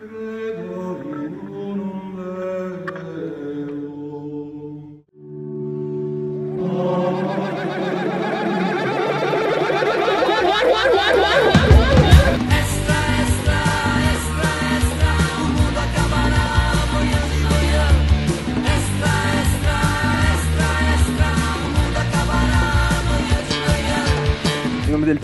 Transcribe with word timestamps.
nome 0.00 0.83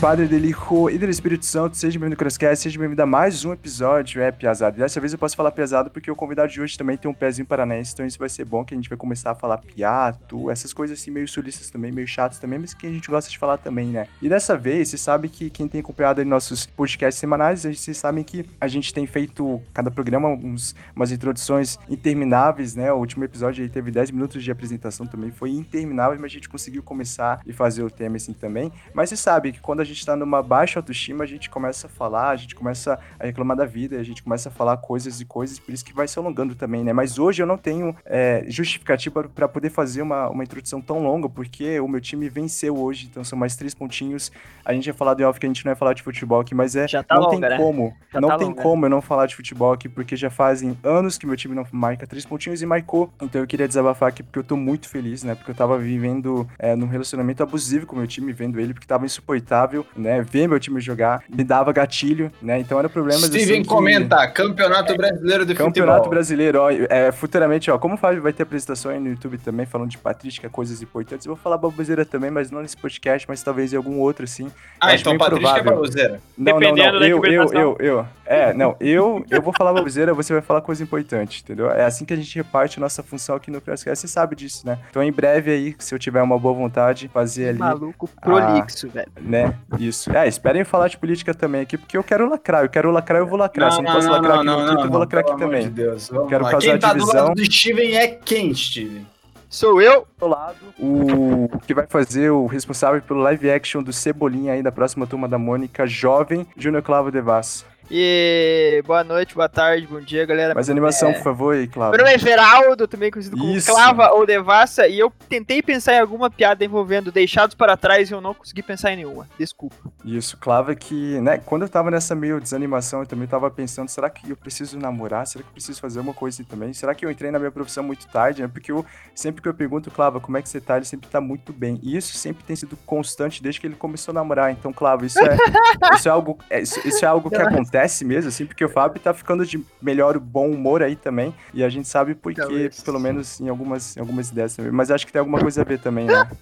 Padre 0.01 0.27
dele, 0.27 0.49
Hijo 0.49 0.89
e 0.89 0.97
do 0.97 1.11
Espírito 1.11 1.45
Santo. 1.45 1.77
Seja 1.77 1.99
bem-vindo 1.99 2.15
ao 2.15 2.19
Crosscast, 2.19 2.63
seja 2.63 2.79
bem-vindo 2.79 3.03
a 3.03 3.07
mais 3.07 3.45
um 3.45 3.53
episódio, 3.53 4.23
é 4.23 4.33
pesado. 4.33 4.79
Dessa 4.79 4.99
vez 4.99 5.13
eu 5.13 5.19
posso 5.19 5.37
falar 5.37 5.51
pesado 5.51 5.91
porque 5.91 6.11
o 6.11 6.17
convidado 6.17 6.51
de 6.51 6.59
hoje 6.59 6.79
também 6.79 6.97
tem 6.97 7.11
um 7.11 7.13
pezinho 7.13 7.47
paranaense, 7.47 7.93
então 7.93 8.07
isso 8.07 8.19
vai 8.19 8.31
ser 8.31 8.47
bom, 8.47 8.65
que 8.65 8.73
a 8.73 8.77
gente 8.79 8.89
vai 8.89 8.97
começar 8.97 9.33
a 9.33 9.35
falar 9.35 9.59
piato, 9.59 10.51
essas 10.51 10.73
coisas 10.73 10.99
assim 10.99 11.11
meio 11.11 11.29
sulistas 11.29 11.69
também, 11.69 11.93
meio 11.93 12.09
chatas 12.09 12.39
também, 12.39 12.59
mas 12.59 12.73
que 12.73 12.87
a 12.87 12.91
gente 12.91 13.11
gosta 13.11 13.31
de 13.31 13.37
falar 13.37 13.59
também, 13.59 13.89
né? 13.89 14.07
E 14.23 14.29
dessa 14.31 14.57
vez, 14.57 14.89
você 14.89 14.97
sabe 14.97 15.29
que 15.29 15.51
quem 15.51 15.69
tem 15.69 15.83
acompanhado 15.83 16.25
nossos 16.25 16.65
podcasts 16.65 17.21
semanais, 17.21 17.65
vocês 17.65 17.99
sabem 17.99 18.25
que 18.25 18.47
a 18.59 18.69
gente 18.69 18.95
tem 18.95 19.07
feito 19.07 19.61
cada 19.75 19.91
programa 19.91 20.29
uns, 20.29 20.75
umas 20.97 21.13
introduções 21.13 21.79
intermináveis, 21.91 22.75
né? 22.75 22.91
O 22.91 22.97
último 22.97 23.25
episódio 23.25 23.63
aí 23.63 23.69
teve 23.69 23.91
10 23.91 24.13
minutos 24.13 24.43
de 24.43 24.51
apresentação 24.51 25.07
também, 25.07 25.31
foi 25.31 25.51
interminável, 25.51 26.19
mas 26.19 26.31
a 26.31 26.35
gente 26.35 26.49
conseguiu 26.49 26.83
começar 26.83 27.43
e 27.47 27.53
fazer 27.53 27.83
o 27.83 27.91
tema 27.91 28.17
assim 28.17 28.33
também. 28.33 28.73
Mas 28.95 29.11
você 29.11 29.17
sabe 29.19 29.53
que 29.53 29.61
quando 29.61 29.81
a 29.81 29.90
gente 29.95 30.05
tá 30.05 30.17
numa 30.17 30.43
baixa 30.43 30.79
autoestima, 30.79 31.25
a 31.25 31.27
gente 31.27 31.51
começa 31.51 31.87
a 31.87 31.91
falar, 31.91 32.31
a 32.31 32.37
gente 32.37 32.55
começa 32.55 32.99
a 33.19 33.25
reclamar 33.25 33.57
da 33.57 33.65
vida, 33.65 33.99
a 33.99 34.03
gente 34.03 34.23
começa 34.23 34.49
a 34.49 34.53
falar 34.53 34.77
coisas 34.79 35.21
e 35.21 35.25
coisas, 35.25 35.59
por 35.59 35.73
isso 35.73 35.85
que 35.85 35.93
vai 35.93 36.09
se 36.09 36.19
alongando 36.19 36.55
também, 36.55 36.83
né? 36.85 36.93
Mas 36.93 37.19
hoje 37.19 37.43
eu 37.43 37.47
não 37.47 37.57
tenho 37.57 37.95
é, 38.05 38.45
justificativa 38.49 39.25
para 39.25 39.49
poder 39.49 39.71
fazer 39.71 40.03
uma, 40.03 40.29
uma 40.29 40.43
introdução 40.43 40.81
tão 40.81 41.03
longa, 41.03 41.29
porque 41.29 41.79
o 41.81 41.89
meu 41.89 42.01
time 42.01 42.29
venceu 42.29 42.77
hoje, 42.77 43.09
então 43.11 43.23
são 43.25 43.39
mais 43.39 43.57
três 43.57 43.75
pontinhos. 43.75 44.31
A 44.65 44.73
gente 44.73 44.87
ia 44.87 44.95
falar 44.95 45.15
do 45.15 45.25
off 45.25 45.39
que 45.39 45.47
a 45.47 45.49
gente 45.49 45.65
não 45.65 45.73
ia 45.73 45.77
falar 45.77 45.95
de 45.95 46.03
futebol 46.03 46.41
aqui, 46.41 46.55
mas 46.55 46.77
é. 46.77 46.87
Já 46.87 47.03
tá 47.03 47.17
não 47.17 47.23
longa, 47.23 47.33
tem 47.33 47.41
né? 47.41 47.57
como. 47.57 47.97
Já 48.13 48.21
não 48.21 48.29
tá 48.29 48.39
tem 48.39 48.49
longa. 48.49 48.63
como 48.63 48.87
eu 48.87 48.91
não 48.91 49.01
falar 49.01 49.27
de 49.27 49.35
futebol 49.35 49.73
aqui, 49.73 49.89
porque 49.89 50.17
já 50.17 50.31
fazem 50.31 50.77
anos 50.83 51.19
que 51.19 51.27
meu 51.27 51.37
time 51.37 51.55
não 51.55 51.67
marca 51.73 52.07
três 52.07 52.25
pontinhos 52.25 52.63
e 52.63 52.67
marcou. 52.67 53.13
Então 53.21 53.41
eu 53.41 53.47
queria 53.47 53.67
desabafar 53.67 54.09
aqui, 54.09 54.23
porque 54.23 54.39
eu 54.39 54.45
tô 54.45 54.57
muito 54.57 54.89
feliz, 54.89 55.23
né? 55.23 55.35
Porque 55.35 55.51
eu 55.51 55.55
tava 55.55 55.79
vivendo 55.79 56.49
é, 56.59 56.75
num 56.77 56.87
relacionamento 56.87 57.43
abusivo 57.43 57.87
com 57.87 57.97
o 57.97 57.99
meu 57.99 58.07
time, 58.07 58.33
vendo 58.33 58.61
ele, 58.61 58.73
porque 58.75 58.87
tava 58.87 59.07
insuportável, 59.07 59.80
né? 59.97 60.23
Ver 60.23 60.49
meu 60.49 60.59
time 60.61 60.81
jogar 60.81 61.23
me 61.29 61.45
dava 61.45 61.73
gatilho, 61.73 62.31
né? 62.41 62.59
Então 62.59 62.79
era 62.79 62.89
problemas 62.89 63.25
Steven 63.25 63.43
assim, 63.45 63.63
que- 63.63 63.69
comenta, 63.69 64.27
Campeonato 64.29 64.97
Brasileiro 64.97 65.47
de 65.47 65.55
Campeonato 65.55 65.97
Futebol. 65.99 66.11
Brasileiro, 66.11 66.61
ó, 66.61 66.71
é, 66.71 67.11
futuramente, 67.13 67.71
ó, 67.71 67.79
como 67.79 67.95
o 67.95 67.99
Fábio 67.99 68.23
vai 68.23 68.33
ter 68.33 68.43
apresentação 68.43 68.91
aí 68.91 68.99
no 69.01 69.09
YouTube 69.09 69.39
também, 69.39 69.67
falando 69.67 69.91
de 69.91 69.99
patrística, 69.99 70.49
coisas 70.49 70.83
importantes, 70.83 71.27
eu 71.27 71.35
vou 71.35 71.43
falar 71.43 71.57
baboseira 71.59 72.05
também, 72.05 72.31
mas 72.31 72.51
não 72.51 72.63
nesse 72.63 72.77
podcast, 72.77 73.27
mas 73.29 73.43
talvez 73.43 73.73
em 73.73 73.77
algum 73.77 73.99
outro, 73.99 74.25
assim. 74.25 74.51
Ah, 74.81 74.95
então 74.95 75.13
bem 75.13 75.19
Patrícia 75.19 75.47
é 75.49 75.53
provável. 75.53 75.73
baboseira. 75.75 76.21
Não, 76.37 76.53
não, 76.53 76.61
Dependendo 76.61 76.93
não, 76.95 77.01
da 77.01 77.09
eu, 77.09 77.25
eu, 77.25 77.53
eu, 77.53 77.77
eu. 77.81 78.07
É, 78.27 78.55
não, 78.55 78.77
eu, 78.81 79.25
eu 79.31 79.43
vou 79.43 79.53
falar 79.53 79.73
baboseira, 79.73 80.15
você 80.15 80.33
vai 80.33 80.41
falar 80.43 80.61
coisa 80.61 80.83
importante, 80.83 81.43
entendeu? 81.43 81.71
É 81.71 81.85
assim 81.85 82.05
que 82.05 82.13
a 82.13 82.17
gente 82.17 82.35
reparte 82.37 82.79
a 82.79 82.81
nossa 82.81 83.03
função 83.03 83.35
aqui 83.37 83.51
no 83.51 83.61
Crosscast, 83.61 84.01
você 84.07 84.09
sabe 84.13 84.37
disso, 84.37 84.65
né? 84.67 84.79
Então 84.89 85.03
em 85.03 85.11
breve 85.13 85.51
aí, 85.51 85.75
se 85.79 85.95
eu 85.95 85.99
tiver 85.99 86.23
uma 86.23 86.39
boa 86.39 86.55
vontade, 86.55 87.11
fazer 87.13 87.49
ali 87.49 87.59
Maluco 87.59 88.09
prolixo, 88.21 88.89
velho. 88.89 89.11
né? 89.21 89.53
Isso. 89.79 90.11
É, 90.17 90.27
esperem 90.27 90.65
falar 90.65 90.89
de 90.89 90.99
política 90.99 91.33
também 91.35 91.61
aqui, 91.63 91.79
porque 91.79 91.97
eu 91.97 92.03
quero 92.05 92.29
lacrar. 92.29 92.65
Eu 92.65 92.69
quero 92.69 92.91
lacrar, 92.91 93.21
eu 93.21 93.27
vou 93.27 93.39
lacrar. 93.39 93.73
Se 93.73 93.79
eu 93.79 93.83
não 93.83 93.93
posso 93.93 94.11
lacrar 94.11 94.37
aqui 94.39 94.47
no 94.47 94.57
Twitter, 94.67 94.85
eu 94.85 94.91
vou 94.91 94.99
lacrar 94.99 95.21
aqui 95.23 95.31
pelo 95.33 95.43
amor 95.45 95.51
também. 95.53 95.69
de 95.69 95.71
Deus, 95.71 96.09
vamos 96.09 96.29
Quero 96.29 96.45
lá. 96.45 96.51
causar 96.51 96.71
Quem 96.71 96.79
tá 96.79 96.93
divisão. 96.93 97.13
do 97.13 97.29
lado 97.29 97.35
do 97.35 97.53
Steven 97.53 97.97
é 97.97 98.07
quem, 98.09 98.55
Steven? 98.55 99.07
Sou 99.49 99.83
eu. 99.83 100.07
Do 100.19 100.29
lado, 100.29 100.57
o 100.79 101.49
que 101.67 101.75
vai 101.75 101.85
fazer 101.89 102.31
o 102.31 102.47
responsável 102.47 103.03
pelo 103.03 103.21
live 103.21 103.51
action 103.51 103.83
do 103.83 103.93
Cebolinha 103.93 104.53
aí 104.53 104.63
da 104.63 104.71
próxima 104.71 105.07
turma 105.09 105.27
da 105.27 105.39
Mônica, 105.39 105.87
jovem 105.89 106.47
Júnior 106.57 106.83
Clavo 106.83 107.11
Devassa. 107.11 107.65
E 107.93 108.83
boa 108.87 109.03
noite, 109.03 109.35
boa 109.35 109.49
tarde, 109.49 109.85
bom 109.85 109.99
dia, 110.01 110.25
galera. 110.25 110.55
Mais 110.55 110.71
animação, 110.71 111.11
é- 111.11 111.15
por 111.15 111.25
favor, 111.25 111.55
aí, 111.57 111.67
Clavo. 111.67 111.91
Meu 111.91 111.99
nome 112.05 112.15
é 112.15 112.19
Geraldo, 112.19 112.87
também 112.87 113.11
conhecido 113.11 113.37
como 113.37 113.51
Isso. 113.53 113.67
Clava 113.73 114.13
ou 114.13 114.25
Devassa, 114.25 114.87
e 114.87 114.97
eu 114.97 115.13
tentei 115.29 115.61
pensar 115.61 115.95
em 115.95 115.99
alguma 115.99 116.31
piada 116.31 116.65
envolvendo 116.65 117.11
deixados 117.11 117.57
para 117.57 117.77
trás 117.77 118.09
e 118.09 118.15
eu 118.15 118.21
não 118.21 118.33
consegui 118.33 118.63
pensar 118.63 118.93
em 118.93 118.97
nenhuma. 118.97 119.29
Desculpa. 119.37 119.75
Isso, 120.05 120.37
Clava 120.37 120.73
que, 120.77 121.21
né, 121.21 121.39
quando 121.45 121.63
eu 121.63 121.69
tava 121.69 121.91
nessa 121.91 122.15
meio 122.15 122.41
desanimação, 122.41 123.01
eu 123.01 123.07
também 123.07 123.27
tava 123.27 123.51
pensando, 123.51 123.89
será 123.89 124.09
que 124.09 124.31
eu 124.31 124.37
preciso 124.37 124.79
namorar? 124.79 125.27
Será 125.27 125.43
que 125.43 125.49
eu 125.49 125.55
preciso 125.55 125.81
fazer 125.81 125.99
uma 125.99 126.15
coisa 126.15 126.45
também? 126.45 126.73
Será 126.73 126.95
que 126.95 127.05
eu 127.05 127.11
entrei 127.11 127.33
na 127.33 127.41
minha 127.41 127.51
profissão 127.51 127.83
muito 127.83 128.07
tarde, 128.07 128.43
né? 128.43 128.49
Porque 128.53 128.71
eu, 128.71 128.87
sempre 129.17 129.43
que 129.43 129.49
eu 129.49 129.55
pergunto, 129.55 129.91
Clava, 129.91 130.21
como 130.21 130.37
é 130.37 130.43
que 130.43 130.49
você 130.49 130.61
tá? 130.61 130.77
Ele 130.77 130.85
sempre 130.85 131.09
tá 131.11 131.21
muito 131.21 131.53
bem. 131.53 131.81
E 131.83 131.97
isso 131.97 132.17
sempre 132.17 132.45
tem 132.45 132.55
sido 132.55 132.77
constante 132.87 133.43
desde 133.43 133.61
que 133.61 133.67
ele 133.67 133.75
começou 133.75 134.13
a 134.13 134.15
namorar. 134.15 134.53
Então, 134.53 134.73
Clava, 134.73 135.05
isso 135.05 135.19
é, 135.19 135.37
isso 135.97 136.09
é 136.09 136.13
algo, 136.13 136.39
é, 136.49 136.61
isso, 136.61 136.87
isso 136.87 137.05
é 137.05 137.09
algo 137.09 137.29
que 137.29 137.37
acontece 137.37 137.80
mesmo, 138.05 138.29
assim, 138.29 138.47
porque 138.47 138.65
o 138.65 138.69
Fábio 138.69 139.01
tá 139.01 139.13
ficando 139.15 139.45
de 139.45 139.65
melhor 139.81 140.19
bom 140.19 140.51
humor 140.51 140.83
aí 140.83 140.97
também. 140.97 141.35
E 141.55 141.63
a 141.63 141.69
gente 141.69 141.89
sabe 141.89 142.15
por 142.15 142.33
quê, 142.35 142.41
Talvez. 142.41 142.81
pelo 142.83 143.01
menos 143.01 143.41
em 143.41 143.49
algumas, 143.49 143.97
em 143.97 144.01
algumas 144.01 144.31
ideias 144.31 144.55
também. 144.55 144.73
Mas 144.73 144.91
acho 144.91 145.07
que 145.07 145.13
tem 145.13 145.21
alguma 145.21 145.41
coisa 145.41 145.61
a 145.63 145.65
ver 145.65 145.79
também, 145.79 146.07
né? 146.07 146.29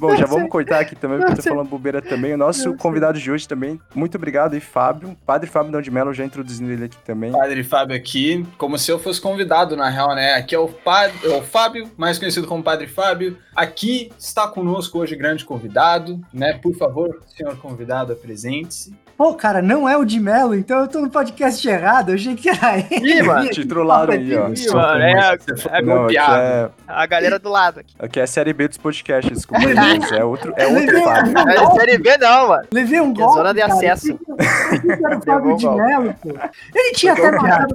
Bom, 0.00 0.16
já 0.16 0.24
vamos 0.24 0.48
cortar 0.48 0.80
aqui 0.80 0.96
também, 0.96 1.18
porque 1.18 1.32
eu 1.32 1.36
tô 1.36 1.42
falando 1.42 1.68
bobeira 1.68 2.00
também. 2.00 2.32
O 2.32 2.36
nosso 2.38 2.74
convidado 2.76 3.18
de 3.18 3.30
hoje 3.30 3.46
também, 3.46 3.78
muito 3.94 4.16
obrigado 4.16 4.54
aí, 4.54 4.60
Fábio. 4.60 5.16
Padre 5.26 5.48
Fábio 5.48 5.70
Dão 5.70 5.82
de 5.82 5.90
Mello, 5.90 6.14
já 6.14 6.24
introduzindo 6.24 6.72
ele 6.72 6.86
aqui 6.86 6.96
também. 7.04 7.32
Padre 7.32 7.62
Fábio 7.62 7.94
aqui, 7.94 8.46
como 8.56 8.78
se 8.78 8.90
eu 8.90 8.98
fosse 8.98 9.20
convidado, 9.20 9.76
na 9.76 9.88
real, 9.88 10.14
né? 10.14 10.34
Aqui 10.34 10.54
é 10.54 10.58
o, 10.58 10.68
padre, 10.68 11.18
é 11.24 11.36
o 11.36 11.42
Fábio, 11.42 11.90
mais 11.96 12.18
conhecido 12.18 12.46
como 12.46 12.62
Padre 12.62 12.86
Fábio. 12.86 13.36
Aqui 13.54 14.10
está 14.18 14.48
conosco 14.48 14.98
hoje 14.98 15.14
grande 15.14 15.44
convidado, 15.44 16.20
né? 16.32 16.54
Por 16.54 16.74
favor, 16.74 17.20
senhor 17.36 17.56
convidado, 17.58 18.12
apresente-se. 18.12 18.94
Pô, 19.20 19.34
cara, 19.34 19.60
não 19.60 19.86
é 19.86 19.98
o 19.98 20.04
de 20.06 20.18
Mello, 20.18 20.54
então 20.54 20.80
eu 20.80 20.88
tô 20.88 20.98
no 21.02 21.10
podcast 21.10 21.68
errado. 21.68 22.08
Eu 22.08 22.14
achei 22.14 22.34
que 22.34 22.48
era 22.48 22.78
ele. 22.78 23.18
Ih, 23.18 23.22
mano. 23.22 23.50
Te 23.50 23.66
trollaram 23.66 24.14
aí, 24.14 24.34
ó. 24.34 24.48
Ih, 24.48 24.70
mano, 24.72 25.02
é 25.02 25.36
é 25.72 25.82
golpeado. 25.82 26.34
é, 26.42 26.70
a 26.88 27.04
galera 27.04 27.38
do 27.38 27.50
lado 27.50 27.80
aqui. 27.80 27.94
aqui 27.98 28.18
é 28.18 28.22
a 28.22 28.26
série 28.26 28.54
B 28.54 28.66
dos 28.66 28.78
podcasts, 28.78 29.30
desculpa 29.30 29.62
aí, 29.66 29.74
mas 29.74 30.10
é 30.10 30.24
outro, 30.24 30.54
é 30.56 30.66
outro 30.66 31.02
Fábio. 31.02 31.34
Não 31.34 31.50
é 31.50 31.70
série 31.78 31.98
B 31.98 32.16
não, 32.16 32.48
mano. 32.48 32.64
Levei 32.72 32.98
um 33.02 33.12
Que 33.12 33.20
é 33.20 33.24
golpe. 33.26 33.38
zona 33.40 33.52
de 33.52 33.60
cara. 33.60 33.74
acesso. 33.74 34.18
Era 35.04 35.18
o 35.18 35.22
Fábio 35.22 35.56
de. 35.58 35.68
Mello, 35.68 36.14
pô. 36.22 36.30
Ele 36.74 36.94
tinha 36.94 37.12
até 37.12 37.30
marcado. 37.30 37.74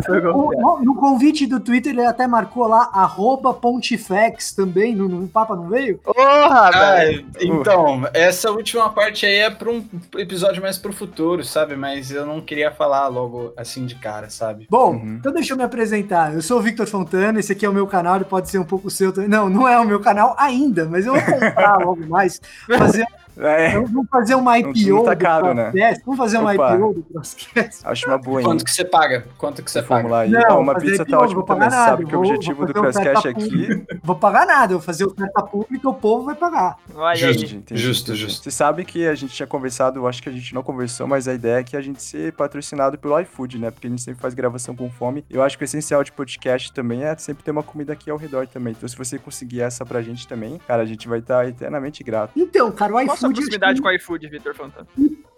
no 0.83 0.95
convite 0.95 1.45
do 1.45 1.59
Twitter, 1.59 1.91
ele 1.91 2.03
até 2.07 2.25
marcou 2.25 2.65
lá, 2.67 2.89
arroba 2.91 3.53
Pontifex 3.53 4.51
também, 4.51 4.95
no, 4.95 5.07
no 5.07 5.27
Papa 5.27 5.55
não 5.55 5.67
veio? 5.69 5.99
Porra, 5.99 6.71
Ah, 6.73 6.95
velho. 6.95 7.23
então, 7.39 8.01
essa 8.15 8.49
última 8.49 8.89
parte 8.89 9.27
aí 9.27 9.35
é 9.35 9.49
para 9.51 9.69
um 9.69 9.85
episódio 10.17 10.59
mais 10.59 10.79
pro 10.79 10.91
futuro, 10.91 11.34
sabe? 11.43 11.75
Mas 11.75 12.11
eu 12.11 12.25
não 12.25 12.39
queria 12.41 12.71
falar 12.71 13.07
logo 13.07 13.53
assim 13.57 13.85
de 13.85 13.95
cara, 13.95 14.29
sabe? 14.29 14.67
Bom, 14.69 14.93
Uhum. 14.93 15.17
então 15.19 15.33
deixa 15.33 15.53
eu 15.53 15.57
me 15.57 15.63
apresentar. 15.63 16.33
Eu 16.33 16.41
sou 16.41 16.59
o 16.59 16.61
Victor 16.61 16.87
Fontana, 16.87 17.39
esse 17.39 17.51
aqui 17.51 17.65
é 17.65 17.69
o 17.69 17.73
meu 17.73 17.87
canal, 17.87 18.15
ele 18.15 18.25
pode 18.25 18.49
ser 18.49 18.59
um 18.59 18.63
pouco 18.63 18.87
o 18.87 18.91
seu 18.91 19.11
também. 19.11 19.29
Não, 19.29 19.49
não 19.49 19.67
é 19.67 19.79
o 19.79 19.85
meu 19.85 19.99
canal 19.99 20.35
ainda, 20.37 20.85
mas 20.85 21.05
eu 21.05 21.13
vou 21.13 21.21
comprar 21.23 21.77
logo 21.83 22.05
mais. 22.07 22.39
Fazer, 22.77 23.05
É, 23.37 23.79
vamos 23.79 24.07
fazer 24.09 24.35
uma 24.35 24.57
IPO 24.59 24.73
não 24.89 25.03
tá 25.03 25.13
do 25.13 25.19
caro, 25.19 25.53
né? 25.53 25.71
Crosscast. 25.71 26.03
Vamos 26.05 26.17
fazer 26.17 26.37
uma 26.37 26.53
Opa. 26.53 26.75
IPO 26.75 26.93
do 26.93 27.03
Crosscast. 27.03 27.81
acho 27.83 28.07
uma 28.07 28.17
boa, 28.17 28.39
hein? 28.41 28.45
Quanto 28.47 28.65
que 28.65 28.71
você 28.71 28.85
paga? 28.85 29.25
Quanto 29.37 29.63
que 29.63 29.71
você 29.71 29.81
paga? 29.81 30.17
aí. 30.19 30.29
Não, 30.29 30.57
Ó, 30.57 30.61
uma 30.61 30.75
pizza 30.75 31.03
aqui 31.03 31.11
tá 31.11 31.17
ótima 31.19 31.35
vou 31.35 31.43
pagar 31.43 31.65
também. 31.65 31.69
Você 31.71 31.75
nada, 31.77 31.91
sabe 31.91 32.05
que 32.05 32.15
o 32.15 32.19
objetivo 32.19 32.65
do 32.65 32.73
Crosscast 32.73 33.27
aqui 33.27 33.85
Vou 34.03 34.15
pagar 34.15 34.45
nada, 34.45 34.73
eu 34.73 34.77
vou 34.77 34.85
fazer 34.85 35.05
oferta 35.05 35.41
pública, 35.43 35.89
o 35.89 35.93
povo 35.93 36.25
vai 36.25 36.35
pagar. 36.35 36.77
Aí. 36.97 37.17
Justo. 37.17 37.55
Entendi, 37.55 37.81
Justo, 37.81 38.11
entendi. 38.11 38.21
justo. 38.25 38.43
Você 38.43 38.51
sabe 38.51 38.85
que 38.85 39.07
a 39.07 39.15
gente 39.15 39.33
tinha 39.33 39.47
conversado, 39.47 40.05
acho 40.07 40.21
que 40.21 40.29
a 40.29 40.31
gente 40.31 40.53
não 40.53 40.63
conversou, 40.63 41.07
mas 41.07 41.27
a 41.27 41.33
ideia 41.33 41.59
é 41.59 41.63
que 41.63 41.75
a 41.75 41.81
gente 41.81 42.01
ser 42.01 42.33
patrocinado 42.33 42.97
pelo 42.97 43.19
iFood, 43.19 43.59
né? 43.59 43.71
Porque 43.71 43.87
a 43.87 43.89
gente 43.89 44.01
sempre 44.01 44.21
faz 44.21 44.33
gravação 44.33 44.75
com 44.75 44.89
fome. 44.89 45.25
Eu 45.29 45.41
acho 45.43 45.57
que 45.57 45.63
o 45.63 45.65
essencial 45.65 46.03
de 46.03 46.11
podcast 46.11 46.71
também 46.71 47.03
é 47.03 47.15
sempre 47.17 47.43
ter 47.43 47.51
uma 47.51 47.63
comida 47.63 47.93
aqui 47.93 48.09
ao 48.09 48.17
redor 48.17 48.47
também. 48.47 48.73
Então, 48.77 48.87
se 48.87 48.97
você 48.97 49.17
conseguir 49.17 49.61
essa 49.61 49.85
pra 49.85 50.01
gente 50.01 50.27
também, 50.27 50.59
cara, 50.67 50.83
a 50.83 50.85
gente 50.85 51.07
vai 51.07 51.19
estar 51.19 51.47
eternamente 51.47 52.03
grato. 52.03 52.31
Então, 52.35 52.71
cara, 52.71 52.93
o 52.93 53.05
Qual 53.05 53.17
a 53.25 53.33
sua 53.33 53.33
iFood. 53.33 53.33
proximidade 53.33 53.81
com 53.81 53.87
o 53.87 53.91
iFood, 53.91 54.27
Vitor 54.29 54.55
Fontana? 54.55 54.87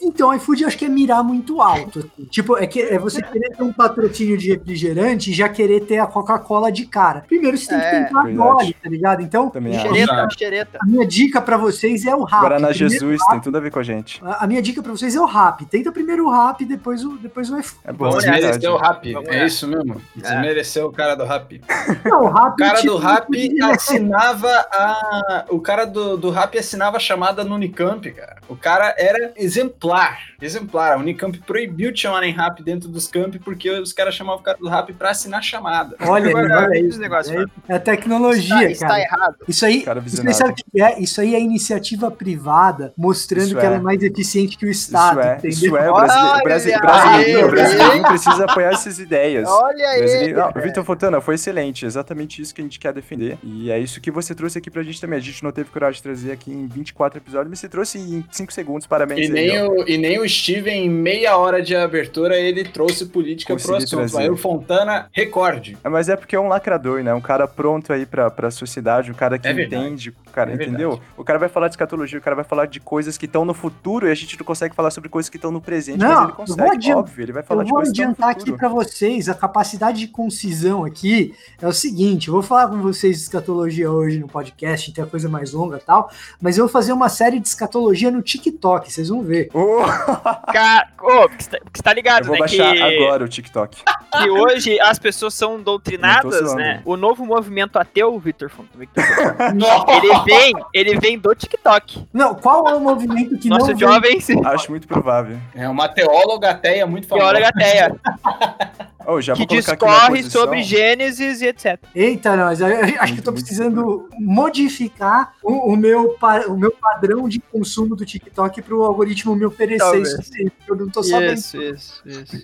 Então, 0.07 0.29
o 0.29 0.33
iFood 0.33 0.61
eu 0.63 0.67
acho 0.67 0.77
que 0.77 0.85
é 0.85 0.89
mirar 0.89 1.23
muito 1.23 1.61
alto. 1.61 1.99
assim. 1.99 2.25
Tipo, 2.29 2.57
é, 2.57 2.65
que, 2.65 2.81
é 2.81 2.97
você 2.97 3.21
querer 3.21 3.49
ter 3.55 3.63
um 3.63 3.73
patrocínio 3.73 4.37
de 4.37 4.51
refrigerante 4.51 5.31
e 5.31 5.33
já 5.33 5.47
querer 5.49 5.81
ter 5.81 5.99
a 5.99 6.07
Coca-Cola 6.07 6.71
de 6.71 6.85
cara. 6.85 7.21
Primeiro 7.27 7.57
você 7.57 7.67
tem 7.67 7.77
É, 7.77 8.03
que 8.03 8.07
tentar. 8.07 8.23
Dolly, 8.31 8.73
tá 8.73 8.89
ligado? 8.89 9.21
Então. 9.21 9.51
Xereta, 9.53 10.27
xereta. 10.37 10.77
a 10.81 10.85
minha 10.85 11.05
dica 11.05 11.41
pra 11.41 11.57
vocês 11.57 12.05
é 12.05 12.15
o 12.15 12.23
rap. 12.23 12.39
Guaraná 12.41 12.67
Primeiro 12.69 12.89
Jesus 12.95 13.21
rap. 13.21 13.31
tem 13.31 13.39
tudo 13.41 13.57
a 13.57 13.61
ver 13.61 13.71
com 13.71 13.79
a 13.79 13.83
gente. 13.83 14.21
A 14.23 14.37
a 14.43 14.47
minha 14.47 14.61
dica 14.61 14.81
pra 14.81 14.91
vocês 14.91 15.15
é 15.15 15.19
o 15.19 15.25
rap. 15.25 15.65
Tenta 15.65 15.91
primeiro 15.91 16.25
o 16.25 16.31
rap, 16.31 16.63
depois 16.63 17.03
o, 17.03 17.17
depois 17.17 17.49
o 17.49 17.57
iFood. 17.59 17.81
É 17.83 17.91
bom, 17.91 18.09
Vamos 18.09 18.23
é. 18.23 18.31
Desmereceu 18.31 18.73
o 18.73 18.77
rap, 18.77 19.15
é 19.27 19.45
isso 19.45 19.67
mesmo? 19.67 20.01
Desmereceu 20.15 20.85
o 20.87 20.91
cara 20.91 21.15
do 21.15 21.25
rap. 21.25 21.61
Não, 22.05 22.23
o 22.23 22.29
rap. 22.29 22.53
O 22.53 22.55
cara 22.55 22.79
tipo, 22.79 22.93
do 22.93 22.97
rap 22.97 23.27
ele- 23.35 23.61
assinava 23.63 24.47
a. 24.71 25.45
O 25.49 25.59
cara 25.59 25.85
do, 25.85 26.15
do 26.17 26.29
rap 26.29 26.57
assinava 26.57 26.97
a 26.97 26.99
chamada 26.99 27.43
no 27.43 27.55
Unicamp, 27.55 28.09
cara. 28.11 28.37
O 28.47 28.55
cara 28.55 28.95
era 28.97 29.31
exemplar 29.35 29.96
exemplar. 29.97 30.19
Exemplar. 30.41 30.93
A 30.93 30.97
Unicamp 30.97 31.37
proibiu 31.39 31.91
de 31.91 31.99
chamarem 31.99 32.31
rap 32.33 32.61
dentro 32.63 32.89
dos 32.89 33.07
campi 33.07 33.39
porque 33.39 33.69
os 33.69 33.91
caras 33.93 34.13
chamavam 34.15 34.39
o 34.39 34.43
cara 34.43 34.57
do 34.57 34.67
rap 34.69 34.93
pra 34.93 35.09
assinar 35.11 35.43
chamada. 35.43 35.95
Olha, 36.01 36.29
Agora, 36.29 36.63
olha 36.67 36.77
esse 36.77 36.89
isso. 36.89 36.99
negócio, 36.99 37.49
É, 37.67 37.75
é 37.75 37.79
tecnologia, 37.79 38.69
Está, 38.71 38.87
cara. 38.87 38.99
está 39.01 39.15
errado. 39.17 39.35
Isso 39.47 39.65
aí, 39.65 39.81
Cara 39.81 39.99
aí 40.01 40.81
é? 40.81 40.99
Isso 41.01 41.21
aí 41.21 41.35
é 41.35 41.39
iniciativa 41.39 42.11
privada 42.11 42.93
mostrando 42.97 43.45
Isso 43.47 43.55
que 43.57 43.65
ela 43.65 43.75
é. 43.75 43.79
é 43.79 43.81
mais 43.81 44.01
eficiente 44.03 44.57
que 44.57 44.65
o 44.65 44.69
Estado, 44.69 45.19
isso 45.19 45.27
é, 45.29 45.33
entendeu? 45.33 45.49
isso 45.49 45.77
é. 45.77 45.89
O 45.89 45.93
Olha, 45.93 46.05
brasile- 46.07 46.43
brasi- 46.43 46.69
olha, 46.71 46.79
brasileirinho, 46.81 47.37
o 47.37 47.41
olha. 47.43 47.51
brasileirinho 47.51 48.03
precisa 48.03 48.45
apoiar 48.45 48.69
essas 48.73 48.99
ideias. 48.99 49.47
Olha 49.49 49.89
aí. 49.89 49.99
Brasileiro- 49.99 50.61
Vitor 50.61 50.83
Fontana, 50.83 51.21
foi 51.21 51.35
excelente. 51.35 51.85
Exatamente 51.85 52.41
isso 52.41 52.53
que 52.53 52.61
a 52.61 52.63
gente 52.63 52.79
quer 52.79 52.93
defender. 52.93 53.37
E 53.43 53.71
é 53.71 53.79
isso 53.79 53.99
que 54.01 54.11
você 54.11 54.33
trouxe 54.35 54.57
aqui 54.57 54.69
pra 54.69 54.83
gente 54.83 54.99
também. 55.01 55.17
A 55.17 55.21
gente 55.21 55.43
não 55.43 55.51
teve 55.51 55.69
coragem 55.69 55.97
de 55.97 56.03
trazer 56.03 56.31
aqui 56.31 56.51
em 56.51 56.67
24 56.67 57.17
episódios, 57.19 57.49
mas 57.49 57.59
você 57.59 57.69
trouxe 57.69 57.97
em 57.97 58.23
5 58.31 58.51
segundos. 58.53 58.85
Parabéns 58.87 59.21
E 59.21 59.23
aí, 59.25 59.47
nem, 59.47 59.61
ó. 59.61 59.67
o, 59.69 59.86
e 59.87 59.97
nem 59.97 60.19
o 60.19 60.27
Steven, 60.27 60.85
em 60.85 60.89
meia 60.89 61.37
hora 61.37 61.61
de 61.61 61.75
abertura, 61.75 62.35
ele 62.37 62.63
trouxe 62.63 63.05
política 63.05 63.55
pro 63.55 63.61
Consegui 63.63 63.83
assunto. 63.85 63.99
trazer. 63.99 64.17
Aí 64.19 64.29
o 64.29 64.37
Fontana, 64.37 65.07
recorde. 65.11 65.77
É, 65.83 65.89
Mas 65.89 66.09
é 66.09 66.15
porque 66.15 66.35
é 66.35 66.39
um 66.39 66.47
lacrador, 66.47 67.01
né? 67.03 67.13
Um 67.13 67.21
cara 67.21 67.47
pronto 67.47 67.91
aí 67.93 68.05
pra, 68.05 68.29
pra 68.29 68.51
sociedade, 68.51 69.11
um 69.11 69.15
cara 69.15 69.37
que 69.39 69.47
É 69.47 69.53
verdade. 69.53 69.83
entende, 69.85 70.09
o 70.09 70.31
cara, 70.31 70.51
É 70.51 70.55
entendeu? 70.55 70.99
O 71.15 71.23
cara 71.23 71.39
vai 71.39 71.49
falar 71.49 71.67
de 71.67 71.73
escatologia, 71.73 72.19
o 72.19 72.21
cara 72.21 72.35
vai 72.35 72.45
falar 72.45 72.65
de 72.67 72.79
coisas 72.79 73.17
que 73.17 73.25
estão 73.25 73.45
no 73.45 73.53
futuro 73.53 74.07
e 74.07 74.11
a 74.11 74.15
gente 74.15 74.37
não 74.37 74.45
consegue 74.45 74.75
falar 74.75 74.91
sobre 74.91 75.09
coisas 75.09 75.29
que 75.29 75.37
estão 75.37 75.51
no 75.51 75.61
presente, 75.61 75.97
Não, 75.99 76.07
mas 76.09 76.21
ele 76.23 76.31
eu 76.31 76.35
consegue, 76.35 76.61
vou 76.61 76.71
adian- 76.71 76.97
óbvio. 76.97 77.23
Ele 77.23 77.31
vai 77.31 77.43
falar 77.43 77.61
Eu 77.61 77.65
de 77.65 77.69
vou 77.71 77.77
coisas 77.79 77.93
que 77.93 77.99
estão 78.01 78.09
no 78.09 78.13
adiantar 78.27 78.41
aqui 78.41 78.51
pra 78.57 78.69
vocês, 78.69 79.29
a 79.29 79.33
capacidade 79.33 79.99
de 79.99 80.07
concisão 80.07 80.83
aqui 80.83 81.33
é 81.61 81.67
o 81.67 81.71
seguinte, 81.73 82.27
eu 82.27 82.33
vou 82.33 82.43
falar 82.43 82.67
com 82.67 82.77
vocês 82.81 83.17
de 83.17 83.23
escatologia 83.23 83.91
hoje 83.91 84.19
no 84.19 84.27
podcast, 84.27 84.91
tem 84.91 85.03
a 85.03 85.07
coisa 85.07 85.27
mais 85.29 85.51
longa 85.53 85.77
e 85.77 85.79
tal, 85.79 86.09
mas 86.41 86.57
eu 86.57 86.65
vou 86.65 86.71
fazer 86.71 86.91
uma 86.93 87.09
série 87.09 87.39
de 87.39 87.47
escatologia 87.47 88.11
no 88.11 88.21
TikTok, 88.21 88.91
vocês 88.91 89.09
vão 89.09 89.21
ver. 89.23 89.49
Oh, 89.53 89.76
Ô, 89.79 91.29
porque 91.29 91.43
você 91.43 91.49
tá- 91.51 91.57
tá 91.83 91.91
eu 91.91 91.95
ligado, 91.95 92.25
vou 92.25 92.33
né? 92.33 92.39
baixar 92.39 92.73
que, 92.73 92.81
agora 92.81 93.23
o 93.23 93.27
TikTok. 93.27 93.77
que 94.17 94.29
hoje 94.29 94.79
as 94.79 94.97
pessoas 94.99 95.33
são 95.33 95.61
doutrinadas, 95.61 96.53
né? 96.55 96.81
O 96.85 96.97
novo 96.97 97.25
movimento 97.25 97.77
ateu, 97.77 98.17
Victor 98.19 98.49
Fonto, 98.49 98.77
Victor 98.77 99.03
Fonto, 99.03 99.55
Nossa! 99.55 99.91
ele 99.93 100.19
vem, 100.25 100.53
ele 100.73 100.99
vem 100.99 101.17
do 101.19 101.33
TikTok. 101.35 102.07
Não, 102.13 102.35
qual 102.35 102.67
é 102.67 102.75
o 102.75 102.79
movimento 102.79 103.37
que 103.37 103.49
Nosso 103.49 103.71
não 103.71 103.77
jovem 103.79 104.19
se 104.19 104.37
Acho 104.45 104.71
muito 104.71 104.87
provável. 104.87 105.37
É 105.55 105.67
uma 105.69 105.87
teóloga 105.89 106.51
ateia 106.51 106.85
muito 106.85 107.07
famosa. 107.07 107.27
teóloga 107.27 107.49
ateia, 107.49 107.95
Oh, 109.09 109.21
já 109.21 109.33
que 109.33 109.45
discorre 109.45 110.21
sobre 110.23 110.61
Gênesis 110.61 111.41
e 111.41 111.47
etc. 111.47 111.79
Eita, 111.95 112.35
não, 112.35 112.51
eu 112.51 113.01
acho 113.01 113.13
que 113.13 113.19
eu 113.19 113.23
tô 113.23 113.31
muito 113.31 113.45
precisando 113.45 114.09
modificar 114.19 115.33
o, 115.41 115.71
o 115.71 115.77
meu, 115.77 116.17
o 116.49 116.57
meu 116.57 116.71
padrão 116.71 117.29
de 117.29 117.39
consumo 117.39 117.95
do 117.95 118.05
TikTok 118.05 118.61
pro 118.61 118.83
algoritmo 118.83 119.33
me 119.33 119.45
oferecer 119.45 119.77
Talvez. 119.77 120.09
isso 120.09 120.31
aí, 120.35 120.51
eu 120.67 120.75
não 120.75 120.89
tô 120.89 121.01
sabendo. 121.01 121.33
Isso, 121.35 121.61
isso, 121.61 122.03
isso. 122.05 122.43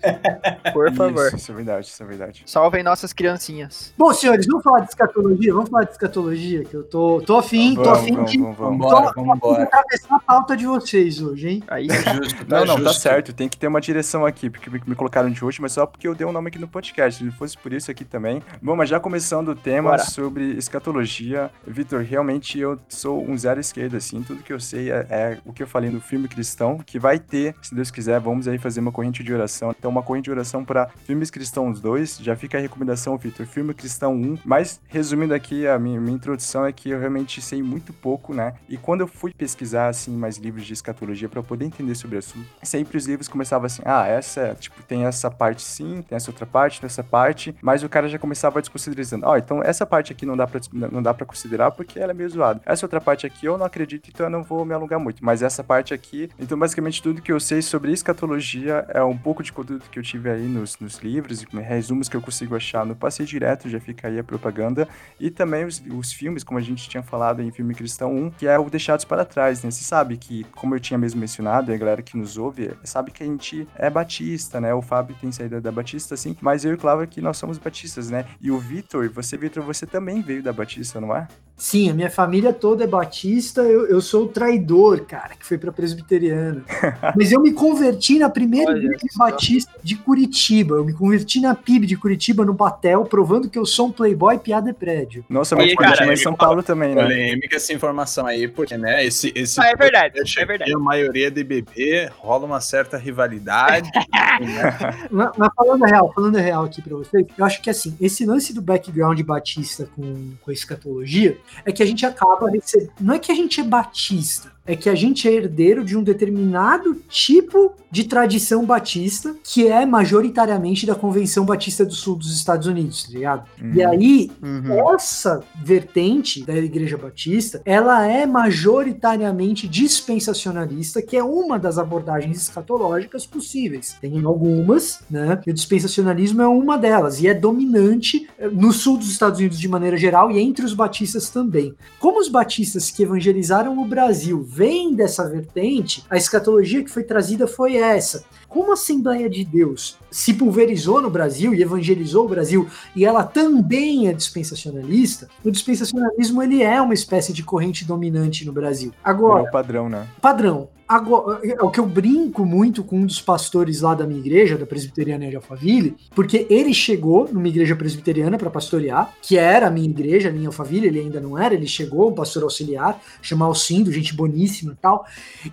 Por 0.71 0.93
favor. 0.93 1.27
Isso, 1.27 1.35
isso 1.35 1.51
é 1.51 1.55
verdade, 1.55 1.87
isso 1.87 2.01
é 2.01 2.05
verdade. 2.05 2.43
Salvem 2.45 2.81
nossas 2.81 3.11
criancinhas. 3.11 3.93
Bom, 3.97 4.13
senhores, 4.13 4.45
vamos 4.47 4.63
falar 4.63 4.79
de 4.81 4.89
escatologia? 4.89 5.53
Vamos 5.53 5.69
falar 5.69 5.83
de 5.83 5.91
escatologia, 5.91 6.63
que 6.63 6.73
eu 6.75 6.83
tô, 6.83 7.21
tô 7.25 7.35
afim, 7.35 7.75
tô 7.75 7.83
Vamos, 7.83 7.99
afim 7.99 8.15
vamos, 8.15 8.31
de, 8.31 8.37
vamos, 8.37 8.57
vamos. 8.57 8.87
tô, 8.87 9.01
tô 9.01 9.09
de 9.09 9.27
vambora. 9.27 9.63
atravessar 9.63 10.15
a 10.15 10.19
pauta 10.19 10.55
de 10.55 10.65
vocês 10.65 11.21
hoje, 11.21 11.49
hein? 11.49 11.63
Aí, 11.67 11.87
Tá 11.87 12.13
justo, 12.15 12.45
Não, 12.47 12.63
não, 12.65 12.81
tá 12.81 12.93
certo. 12.93 13.33
Tem 13.33 13.49
que 13.49 13.57
ter 13.57 13.67
uma 13.67 13.81
direção 13.81 14.25
aqui, 14.25 14.49
porque 14.49 14.69
me 14.69 14.93
me 14.93 14.95
colocaram 14.95 15.29
de 15.29 15.43
hoje, 15.43 15.61
mas 15.61 15.71
só 15.73 15.85
porque 15.85 16.07
eu 16.07 16.13
dei 16.15 16.25
um 16.25 16.31
nome 16.31 16.51
aqui 16.53 16.59
no 16.59 16.67
podcast. 16.67 17.19
Se 17.19 17.23
não 17.23 17.31
fosse 17.31 17.57
por 17.57 17.73
isso 17.73 17.89
aqui 17.89 18.05
também. 18.05 18.41
Bom, 18.61 18.75
mas 18.75 18.87
já 18.87 18.99
começando 18.99 19.49
o 19.49 19.55
tema 19.55 19.91
Bora. 19.91 20.03
sobre 20.03 20.51
escatologia, 20.55 21.49
Vitor, 21.65 22.01
realmente 22.01 22.59
eu 22.59 22.79
sou 22.87 23.23
um 23.23 23.35
zero 23.37 23.59
esquerda, 23.59 23.97
assim. 23.97 24.21
Tudo 24.21 24.43
que 24.43 24.53
eu 24.53 24.59
sei 24.59 24.91
é, 24.91 25.05
é 25.09 25.39
o 25.43 25.51
que 25.51 25.63
eu 25.63 25.67
falei 25.67 25.89
no 25.89 25.99
filme 25.99 26.27
cristão, 26.27 26.77
que 26.77 26.99
vai 26.99 27.17
ter, 27.17 27.55
se 27.61 27.73
Deus 27.73 27.89
quiser, 27.89 28.19
vamos 28.19 28.47
aí 28.47 28.57
fazer 28.57 28.79
uma 28.79 28.91
corrente 28.91 29.23
de 29.23 29.33
oração. 29.33 29.73
Então, 29.77 29.89
uma 29.89 30.03
corrente 30.03 30.25
de 30.25 30.31
oração 30.31 30.63
para 30.63 30.87
filmes 31.05 31.31
cristãos 31.31 31.81
2. 31.81 32.19
Já 32.19 32.35
fica 32.35 32.57
a 32.57 32.61
recomendação, 32.61 33.17
Vitor, 33.17 33.45
filme 33.45 33.73
cristão 33.73 34.13
1. 34.13 34.39
Mas, 34.45 34.79
resumindo 34.87 35.33
aqui, 35.33 35.67
a 35.67 35.79
minha, 35.79 35.99
minha 35.99 36.15
introdução 36.15 36.65
é 36.65 36.71
que 36.71 36.89
eu 36.89 36.99
realmente 36.99 37.41
sei 37.41 37.63
muito 37.63 37.91
pouco, 37.93 38.33
né? 38.33 38.53
E 38.69 38.77
quando 38.77 39.01
eu 39.01 39.07
fui 39.07 39.33
pesquisar, 39.33 39.87
assim, 39.87 40.15
mais 40.15 40.37
livros 40.37 40.65
de 40.65 40.73
escatologia 40.73 41.27
para 41.27 41.41
poder 41.41 41.65
entender 41.65 41.95
sobre 41.95 42.17
o 42.17 42.19
assunto, 42.19 42.47
sempre 42.61 42.97
os 42.97 43.07
livros 43.07 43.27
começavam 43.27 43.65
assim, 43.65 43.81
ah, 43.85 44.05
essa, 44.07 44.55
tipo, 44.59 44.83
tem 44.83 45.05
essa 45.05 45.31
parte 45.31 45.63
sim, 45.63 46.03
tem 46.07 46.15
essa 46.15 46.29
outra 46.29 46.42
parte, 46.45 46.79
tem 46.79 46.87
essa 46.87 47.03
parte, 47.03 47.55
mas 47.61 47.83
o 47.83 47.89
cara 47.89 48.07
já 48.07 48.19
começava 48.19 48.59
desconsiderando, 48.59 49.25
ó, 49.25 49.37
então 49.37 49.61
essa 49.63 49.85
parte 49.85 50.11
aqui 50.11 50.25
não 50.25 50.37
dá 50.37 50.47
pra, 50.47 50.59
não 50.71 51.01
dá 51.01 51.13
pra 51.13 51.25
considerar 51.25 51.71
porque 51.71 51.99
ela 51.99 52.11
é 52.11 52.13
meio 52.13 52.29
zoada. 52.29 52.61
Essa 52.65 52.85
outra 52.85 53.01
parte 53.01 53.25
aqui 53.25 53.45
eu 53.45 53.57
não 53.57 53.65
acredito, 53.65 54.09
então 54.09 54.25
eu 54.25 54.29
não 54.29 54.43
vou 54.43 54.63
me 54.65 54.73
alongar 54.73 54.99
muito, 54.99 55.23
mas 55.23 55.41
essa 55.41 55.63
parte 55.63 55.93
aqui, 55.93 56.29
então 56.39 56.57
basicamente 56.57 57.01
tudo 57.01 57.21
que 57.21 57.31
eu 57.31 57.39
sei 57.39 57.61
sobre 57.61 57.91
escatologia 57.91 58.85
é 58.89 59.03
um 59.03 59.17
pouco 59.17 59.43
de 59.43 59.51
conteúdo 59.51 59.85
que 59.91 59.97
eu 59.97 60.03
tive 60.03 60.29
aí 60.29 60.47
nos, 60.47 60.77
nos 60.79 60.97
livros, 60.99 61.41
e 61.43 61.47
resumos 61.59 62.07
que 62.07 62.15
eu 62.15 62.21
consigo 62.21 62.55
achar 62.55 62.85
no 62.85 62.95
Passeio 62.95 63.27
Direto, 63.27 63.69
já 63.69 63.79
fica 63.79 64.07
aí 64.07 64.19
a 64.19 64.23
propaganda, 64.23 64.87
e 65.19 65.29
também 65.29 65.65
os, 65.65 65.81
os 65.91 66.13
filmes, 66.13 66.43
como 66.43 66.59
a 66.59 66.61
gente 66.61 66.87
tinha 66.89 67.03
falado 67.03 67.41
em 67.41 67.51
Filme 67.51 67.73
Cristão 67.73 68.13
1, 68.15 68.31
que 68.31 68.47
é 68.47 68.57
o 68.57 68.69
Deixados 68.69 69.05
para 69.05 69.25
Trás, 69.25 69.63
né? 69.63 69.71
Você 69.71 69.83
sabe 69.83 70.17
que, 70.17 70.43
como 70.51 70.75
eu 70.75 70.79
tinha 70.79 70.97
mesmo 70.97 71.19
mencionado, 71.19 71.71
a 71.71 71.77
galera 71.77 72.01
que 72.01 72.17
nos 72.17 72.37
ouve 72.37 72.71
sabe 72.83 73.11
que 73.11 73.23
a 73.23 73.25
gente 73.25 73.67
é 73.75 73.89
batista, 73.89 74.59
né? 74.59 74.73
O 74.73 74.81
Fábio 74.81 75.15
tem 75.19 75.31
saída 75.31 75.61
da 75.61 75.71
Batista, 75.71 76.15
assim, 76.23 76.37
mas 76.41 76.63
eu 76.63 76.71
e 76.71 76.73
o 76.75 76.77
Cláudio 76.77 77.03
aqui 77.03 77.21
nós 77.21 77.37
somos 77.37 77.57
batistas, 77.57 78.09
né? 78.09 78.25
E 78.39 78.49
o 78.49 78.57
Vitor, 78.57 79.09
você, 79.09 79.37
Vitor, 79.37 79.63
você 79.63 79.85
também 79.85 80.21
veio 80.21 80.41
da 80.41 80.53
Batista, 80.53 81.01
não 81.01 81.15
é? 81.15 81.27
Sim, 81.55 81.89
a 81.89 81.93
minha 81.93 82.09
família 82.09 82.51
toda 82.51 82.83
é 82.83 82.87
batista, 82.87 83.61
eu, 83.61 83.87
eu 83.87 84.01
sou 84.01 84.25
o 84.25 84.27
traidor, 84.27 85.05
cara, 85.05 85.35
que 85.35 85.45
foi 85.45 85.57
pra 85.57 85.71
presbiteriana. 85.71 86.63
Mas 87.15 87.31
eu 87.31 87.39
me 87.39 87.53
converti 87.53 88.17
na 88.19 88.29
primeira 88.29 88.71
Olha 88.71 88.79
igreja 88.79 89.05
só. 89.11 89.25
batista 89.25 89.71
de 89.81 89.95
Curitiba. 89.95 90.75
Eu 90.75 90.83
me 90.83 90.93
converti 90.93 91.39
na 91.39 91.55
PIB 91.55 91.85
de 91.85 91.95
Curitiba, 91.95 92.43
no 92.43 92.53
Batel, 92.53 93.05
provando 93.05 93.49
que 93.49 93.57
eu 93.57 93.65
sou 93.65 93.87
um 93.87 93.91
playboy 93.91 94.39
piada 94.39 94.71
de 94.71 94.77
prédio. 94.77 95.23
Nossa, 95.29 95.55
E, 95.55 95.57
mas 95.57 95.75
continua 95.75 96.13
em 96.13 96.17
São 96.17 96.35
Paulo 96.35 96.63
também, 96.63 96.95
né? 96.95 97.03
Polêmica 97.03 97.55
essa 97.55 97.71
informação 97.71 98.25
aí, 98.25 98.47
porque, 98.47 98.75
né, 98.75 99.05
esse... 99.05 99.31
esse 99.35 99.61
Ah, 99.61 99.67
é 99.67 99.75
verdade, 99.75 100.19
é 100.37 100.45
verdade. 100.45 100.73
A 100.73 100.79
maioria 100.79 101.29
de 101.29 101.43
bebê, 101.43 102.09
rola 102.17 102.45
uma 102.45 102.61
certa 102.61 102.97
rivalidade. 102.97 103.89
né? 104.41 105.07
Mas, 105.09 105.31
mas 105.37 105.49
falando 105.55 105.83
a 105.83 105.87
real, 105.87 106.11
falando 106.13 106.37
real 106.37 106.65
aqui 106.65 106.81
pra 106.81 106.95
vocês, 106.97 107.25
eu 107.37 107.45
acho 107.45 107.61
que 107.61 107.69
assim, 107.69 107.95
esse 108.01 108.25
lance 108.25 108.53
do 108.53 108.61
background 108.61 109.19
batista 109.21 109.87
com, 109.95 110.33
com 110.41 110.51
a 110.51 110.53
escatologia 110.53 111.37
é 111.65 111.71
que 111.71 111.83
a 111.83 111.85
gente 111.85 112.05
acaba 112.05 112.49
recebendo. 112.49 112.91
Não 112.99 113.15
é 113.15 113.19
que 113.19 113.31
a 113.31 113.35
gente 113.35 113.59
é 113.59 113.63
batista, 113.63 114.52
é 114.65 114.75
que 114.75 114.89
a 114.89 114.95
gente 114.95 115.27
é 115.27 115.33
herdeiro 115.33 115.83
de 115.83 115.97
um 115.97 116.03
determinado 116.03 116.95
tipo 117.09 117.73
de 117.91 118.05
tradição 118.05 118.65
batista, 118.65 119.35
que 119.43 119.67
é 119.67 119.85
majoritariamente 119.85 120.85
da 120.85 120.95
Convenção 120.95 121.45
Batista 121.45 121.85
do 121.85 121.93
Sul 121.93 122.15
dos 122.15 122.35
Estados 122.35 122.65
Unidos, 122.65 123.03
tá 123.03 123.11
ligado? 123.11 123.43
Hum. 123.61 123.71
E 123.75 123.83
aí, 123.83 124.31
Uhum. 124.41 124.95
essa 124.95 125.43
vertente 125.63 126.43
da 126.43 126.55
Igreja 126.55 126.97
Batista, 126.97 127.61
ela 127.65 128.07
é 128.07 128.25
majoritariamente 128.25 129.67
dispensacionalista, 129.67 131.01
que 131.01 131.15
é 131.17 131.23
uma 131.23 131.59
das 131.59 131.77
abordagens 131.77 132.37
escatológicas 132.37 133.25
possíveis. 133.25 133.95
Tem 134.01 134.23
algumas, 134.23 134.99
né? 135.09 135.39
E 135.45 135.51
o 135.51 135.53
dispensacionalismo 135.53 136.41
é 136.41 136.47
uma 136.47 136.77
delas 136.77 137.21
e 137.21 137.27
é 137.27 137.33
dominante 137.33 138.27
eh, 138.39 138.47
no 138.47 138.71
sul 138.71 138.97
dos 138.97 139.09
Estados 139.11 139.39
Unidos 139.39 139.59
de 139.59 139.67
maneira 139.67 139.97
geral 139.97 140.31
e 140.31 140.39
entre 140.39 140.65
os 140.65 140.73
batistas 140.73 141.29
também. 141.29 141.75
Como 141.99 142.19
os 142.19 142.27
batistas 142.27 142.89
que 142.89 143.03
evangelizaram 143.03 143.79
o 143.79 143.85
Brasil 143.85 144.43
vêm 144.53 144.93
dessa 144.93 145.27
vertente, 145.27 146.05
a 146.09 146.15
escatologia 146.15 146.83
que 146.83 146.91
foi 146.91 147.03
trazida 147.03 147.47
foi 147.47 147.75
essa. 147.75 148.23
Como 148.53 148.69
a 148.69 148.73
Assembleia 148.75 149.27
de 149.27 149.43
Deus 149.43 149.97
se 150.11 150.31
pulverizou 150.31 151.01
no 151.01 151.09
Brasil 151.09 151.55
e 151.55 151.63
evangelizou 151.63 152.25
o 152.25 152.29
Brasil 152.29 152.67
e 152.95 153.03
ela 153.03 153.23
também 153.23 154.07
é 154.07 154.13
dispensacionalista, 154.13 155.27
o 155.43 155.49
dispensacionalismo 155.49 156.43
ele 156.43 156.61
é 156.61 156.79
uma 156.79 156.93
espécie 156.93 157.33
de 157.33 157.41
corrente 157.41 157.83
dominante 157.83 158.45
no 158.45 158.53
Brasil. 158.53 158.91
É 159.03 159.09
Agora, 159.09 159.41
o 159.41 159.51
padrão, 159.51 159.89
né? 159.89 160.07
padrão. 160.21 160.69
Agora, 160.85 161.39
é 161.43 161.63
o 161.63 161.71
que 161.71 161.79
eu 161.79 161.87
brinco 161.87 162.45
muito 162.45 162.83
com 162.83 162.97
um 162.97 163.05
dos 163.05 163.19
pastores 163.19 163.81
lá 163.81 163.95
da 163.95 164.05
minha 164.05 164.19
igreja, 164.19 164.57
da 164.57 164.65
presbiteriana 164.65 165.27
de 165.27 165.35
Alphaville, 165.35 165.95
porque 166.13 166.45
ele 166.49 166.73
chegou 166.73 167.27
numa 167.31 167.47
igreja 167.47 167.75
presbiteriana 167.75 168.37
para 168.37 168.49
pastorear, 168.49 169.11
que 169.21 169.37
era 169.37 169.67
a 169.67 169.71
minha 169.71 169.89
igreja, 169.89 170.27
ali 170.27 170.43
em 170.43 170.45
Alphaville, 170.45 170.85
ele 170.85 170.99
ainda 170.99 171.21
não 171.21 171.37
era, 171.37 171.53
ele 171.53 171.65
chegou, 171.65 172.09
um 172.09 172.13
pastor 172.13 172.43
auxiliar, 172.43 173.01
chamar 173.21 173.47
o 173.47 173.55
Cindo, 173.55 173.91
gente 173.93 174.13
boníssima 174.13 174.73
e 174.73 174.75
tal. 174.75 175.05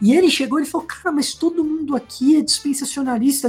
E 0.02 0.14
ele 0.14 0.28
chegou 0.28 0.58
e 0.58 0.66
falou: 0.66 0.86
Cara, 0.86 1.12
mas 1.12 1.32
todo 1.32 1.64
mundo 1.64 1.94
aqui 1.96 2.36
é 2.36 2.42
dispensacionalista 2.42 2.89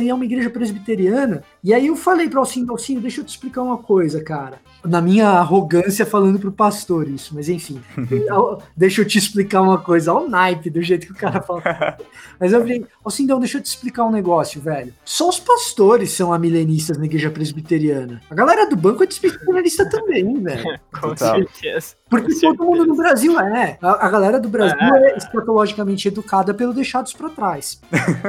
e 0.01 0.09
é 0.09 0.13
uma 0.13 0.25
igreja 0.25 0.49
presbiteriana. 0.49 1.43
E 1.63 1.73
aí 1.73 1.87
eu 1.87 1.95
falei 1.95 2.29
para 2.29 2.39
Alcindo, 2.39 2.71
Alcindo, 2.71 3.01
deixa 3.01 3.21
eu 3.21 3.25
te 3.25 3.29
explicar 3.29 3.63
uma 3.63 3.77
coisa, 3.77 4.23
cara. 4.23 4.59
Na 4.83 5.01
minha 5.01 5.27
arrogância 5.29 6.05
falando 6.05 6.39
pro 6.39 6.51
pastor 6.51 7.07
isso, 7.07 7.33
mas 7.35 7.47
enfim. 7.49 7.79
deixa 8.75 9.01
eu 9.01 9.05
te 9.07 9.17
explicar 9.17 9.61
uma 9.61 9.77
coisa, 9.77 10.11
ao 10.11 10.27
naipe 10.27 10.69
do 10.69 10.81
jeito 10.81 11.05
que 11.07 11.13
o 11.13 11.15
cara 11.15 11.41
fala. 11.41 11.61
mas 12.39 12.51
eu 12.51 12.59
falei, 12.61 12.85
Alcindão, 13.03 13.39
deixa 13.39 13.57
eu 13.57 13.61
te 13.61 13.67
explicar 13.67 14.05
um 14.05 14.11
negócio, 14.11 14.59
velho. 14.61 14.93
Só 15.05 15.29
os 15.29 15.39
pastores 15.39 16.11
são 16.11 16.33
amilenistas 16.33 16.97
na 16.97 17.05
igreja 17.05 17.29
presbiteriana. 17.29 18.21
A 18.29 18.33
galera 18.35 18.67
do 18.67 18.75
banco 18.75 19.03
é 19.03 19.05
despestitucionalista 19.05 19.87
também, 19.89 20.33
velho. 20.41 20.79
Com 20.99 21.15
certeza. 21.15 21.95
Porque 22.09 22.33
Com 22.33 22.55
todo 22.55 22.65
mundo 22.65 22.85
no 22.85 22.95
certeza. 22.95 23.01
Brasil 23.03 23.39
é. 23.39 23.77
A, 23.81 24.05
a 24.07 24.09
galera 24.09 24.39
do 24.39 24.49
Brasil 24.49 24.77
É. 24.79 25.11
é 25.11 25.17
escatologicamente 25.17 26.07
educada 26.07 26.53
pelo 26.53 26.73
deixados 26.73 27.13
pra 27.13 27.29
trás. 27.29 27.79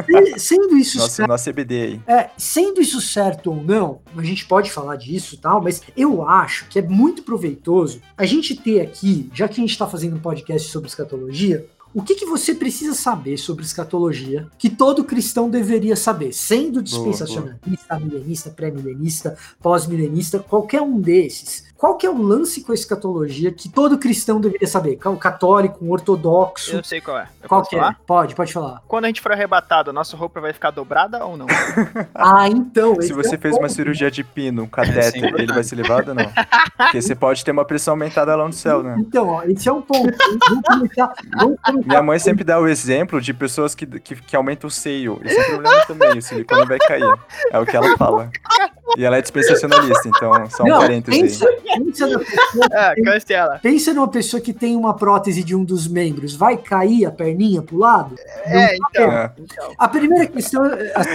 E, 0.09 0.39
sendo 0.39 0.77
isso 0.77 0.99
Nosso, 0.99 1.11
certo, 1.15 1.29
nosso 1.29 1.51
CBD 1.51 1.83
aí. 1.83 2.01
é, 2.07 2.31
sendo 2.37 2.81
isso 2.81 3.01
certo 3.01 3.51
ou 3.51 3.57
não, 3.63 4.01
a 4.17 4.23
gente 4.23 4.45
pode 4.47 4.71
falar 4.71 4.97
disso 4.97 5.35
e 5.35 5.39
tal, 5.39 5.63
mas 5.63 5.81
eu 5.97 6.27
acho 6.29 6.42
que 6.69 6.79
é 6.79 6.83
muito 6.83 7.23
proveitoso 7.23 8.01
a 8.17 8.25
gente 8.25 8.57
ter 8.57 8.81
aqui, 8.81 9.31
já 9.35 9.49
que 9.49 9.61
a 9.61 9.65
gente 9.65 9.77
tá 9.77 9.87
fazendo 9.87 10.17
um 10.17 10.21
podcast 10.21 10.71
sobre 10.71 10.89
escatologia, 10.89 11.67
o 11.95 12.03
que, 12.03 12.15
que 12.15 12.25
você 12.25 12.55
precisa 12.55 12.95
saber 12.95 13.37
sobre 13.37 13.65
escatologia 13.65 14.49
que 14.59 14.71
todo 14.71 15.05
cristão 15.05 15.51
deveria 15.51 15.95
saber, 15.95 16.33
sendo 16.33 16.83
dispensacionalista, 16.83 18.01
milenista, 18.01 18.51
pré-milenista, 18.51 19.37
pós-milenista, 19.61 20.39
qualquer 20.39 20.81
um 20.81 20.99
desses. 20.99 21.65
Qual 21.83 21.97
que 21.97 22.07
é 22.07 22.11
o 22.11 22.17
lance 22.17 22.63
com 22.63 22.71
a 22.71 22.77
escatologia 22.77 23.51
que 23.51 23.69
todo 23.69 23.99
cristão 23.99 24.41
deveria 24.41 24.69
saber? 24.69 25.01
O 25.05 25.17
católico, 25.17 25.85
um 25.85 25.91
ortodoxo, 25.91 26.77
Eu 26.77 26.85
sei 26.85 27.01
qual 27.01 27.19
é. 27.19 27.27
Eu 27.43 27.49
qual 27.49 27.61
que 27.65 27.75
é? 27.75 27.79
falar? 27.81 28.01
Pode, 28.07 28.35
pode 28.37 28.53
falar. 28.53 28.83
Quando 28.87 29.07
a 29.07 29.09
gente 29.09 29.21
for 29.21 29.33
arrebatado, 29.33 29.91
a 29.91 29.93
nossa 29.93 30.17
roupa 30.17 30.41
vai 30.41 30.53
ficar 30.53 30.71
dobrada 30.71 31.25
ou 31.25 31.37
não? 31.37 31.49
Ah, 32.15 32.47
então. 32.49 33.01
Se 33.03 33.13
você 33.13 33.35
é 33.35 33.39
fez 33.39 33.57
uma 33.57 33.69
cirurgia 33.69 34.11
de 34.11 34.23
pino, 34.23 34.63
um 34.63 34.69
catéter, 34.69 35.23
verdade. 35.23 35.43
ele 35.43 35.53
vai 35.53 35.65
ser 35.65 35.75
levado 35.75 36.11
ou 36.11 36.15
não? 36.15 36.31
Porque 36.77 37.03
você 37.03 37.17
pode 37.17 37.45
ter 37.45 37.51
uma 37.51 37.65
pressão 37.65 37.95
aumentada 37.95 38.37
lá 38.37 38.47
no 38.47 38.53
céu, 38.53 38.83
né? 38.83 38.95
Então, 39.01 39.29
ó, 39.29 39.43
esse 39.43 39.69
é 39.69 39.73
um 39.73 39.83
ponto. 39.83 40.17
Vamos 40.49 40.63
começar. 40.65 41.13
Vamos 41.37 41.59
começar 41.65 41.89
Minha 41.89 42.03
mãe 42.03 42.19
sempre 42.21 42.45
dá 42.45 42.61
o 42.61 42.69
exemplo 42.69 43.21
de 43.21 43.35
pessoas 43.35 43.75
que, 43.75 43.87
que, 43.87 44.15
que 44.15 44.37
aumentam 44.37 44.69
o 44.69 44.71
seio. 44.71 45.21
Esse 45.25 45.37
é 45.37 45.43
um 45.43 45.47
problema 45.47 45.87
também, 45.87 46.19
o 46.19 46.23
silicone 46.23 46.65
vai 46.65 46.79
cair. 46.79 47.19
É 47.51 47.59
o 47.59 47.67
que 47.67 47.77
ela 47.77 47.97
fala. 47.97 48.31
E 48.97 49.05
ela 49.05 49.17
é 49.17 49.23
dispensacionalista, 49.23 50.09
então 50.09 50.51
só 50.51 50.65
um 50.65 50.69
Não, 50.69 50.79
parênteses 50.81 51.21
pensa, 51.21 51.49
aí. 51.49 51.85
pensa, 51.85 52.07
na 52.07 52.19
pessoa, 52.19 52.67
Ah, 52.73 52.95
cancela. 53.03 53.59
pensa 53.63 53.95
numa 53.95 54.09
pessoa 54.09 54.41
que 54.41 54.53
tem 54.53 54.77
uma 54.77 54.95
prótese 54.95 55.43
de 55.43 55.55
um 55.55 55.65
dos 55.65 55.87
membros. 55.89 56.35
Vai 56.35 56.57
cair 56.57 57.07
a 57.07 57.11
perninha 57.11 57.63
pro 57.63 57.79
lado? 57.79 58.15
É, 58.45 58.77
então. 58.77 59.11
É. 59.13 59.33
então. 59.39 59.73
A 59.79 59.89
primeira 59.89 60.27
questão, 60.27 60.67
é, 60.67 60.93
assim, 60.95 61.11